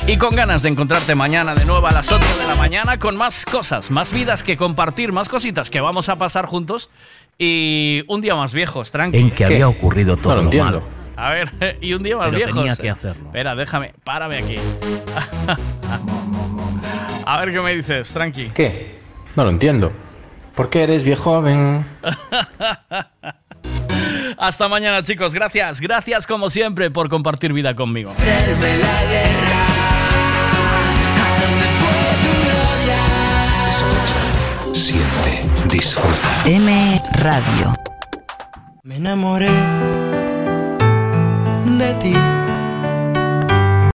[0.06, 3.18] Y con ganas de encontrarte mañana de nuevo a las 8 de la mañana con
[3.18, 6.92] más cosas, más vidas que compartir, más cositas que vamos a pasar juntos.
[7.40, 9.18] Y un día más viejos, tranqui.
[9.18, 10.80] En que había ocurrido todo No lo lo entiendo.
[10.82, 10.84] malo.
[11.16, 12.56] A ver, y un día más Pero viejos.
[12.56, 13.26] tenía que hacerlo.
[13.26, 14.58] Espera, déjame, párame aquí.
[17.26, 18.50] a ver qué me dices, tranqui.
[18.50, 19.00] ¿Qué?
[19.36, 19.92] No lo entiendo.
[20.54, 21.84] ¿Por qué eres viejo joven?
[24.38, 25.34] Hasta mañana, chicos.
[25.34, 28.12] Gracias, gracias como siempre por compartir vida conmigo.
[34.74, 36.28] Siente, disfruta.
[36.46, 37.74] M Radio.
[38.84, 39.52] Me enamoré
[41.78, 42.43] de ti.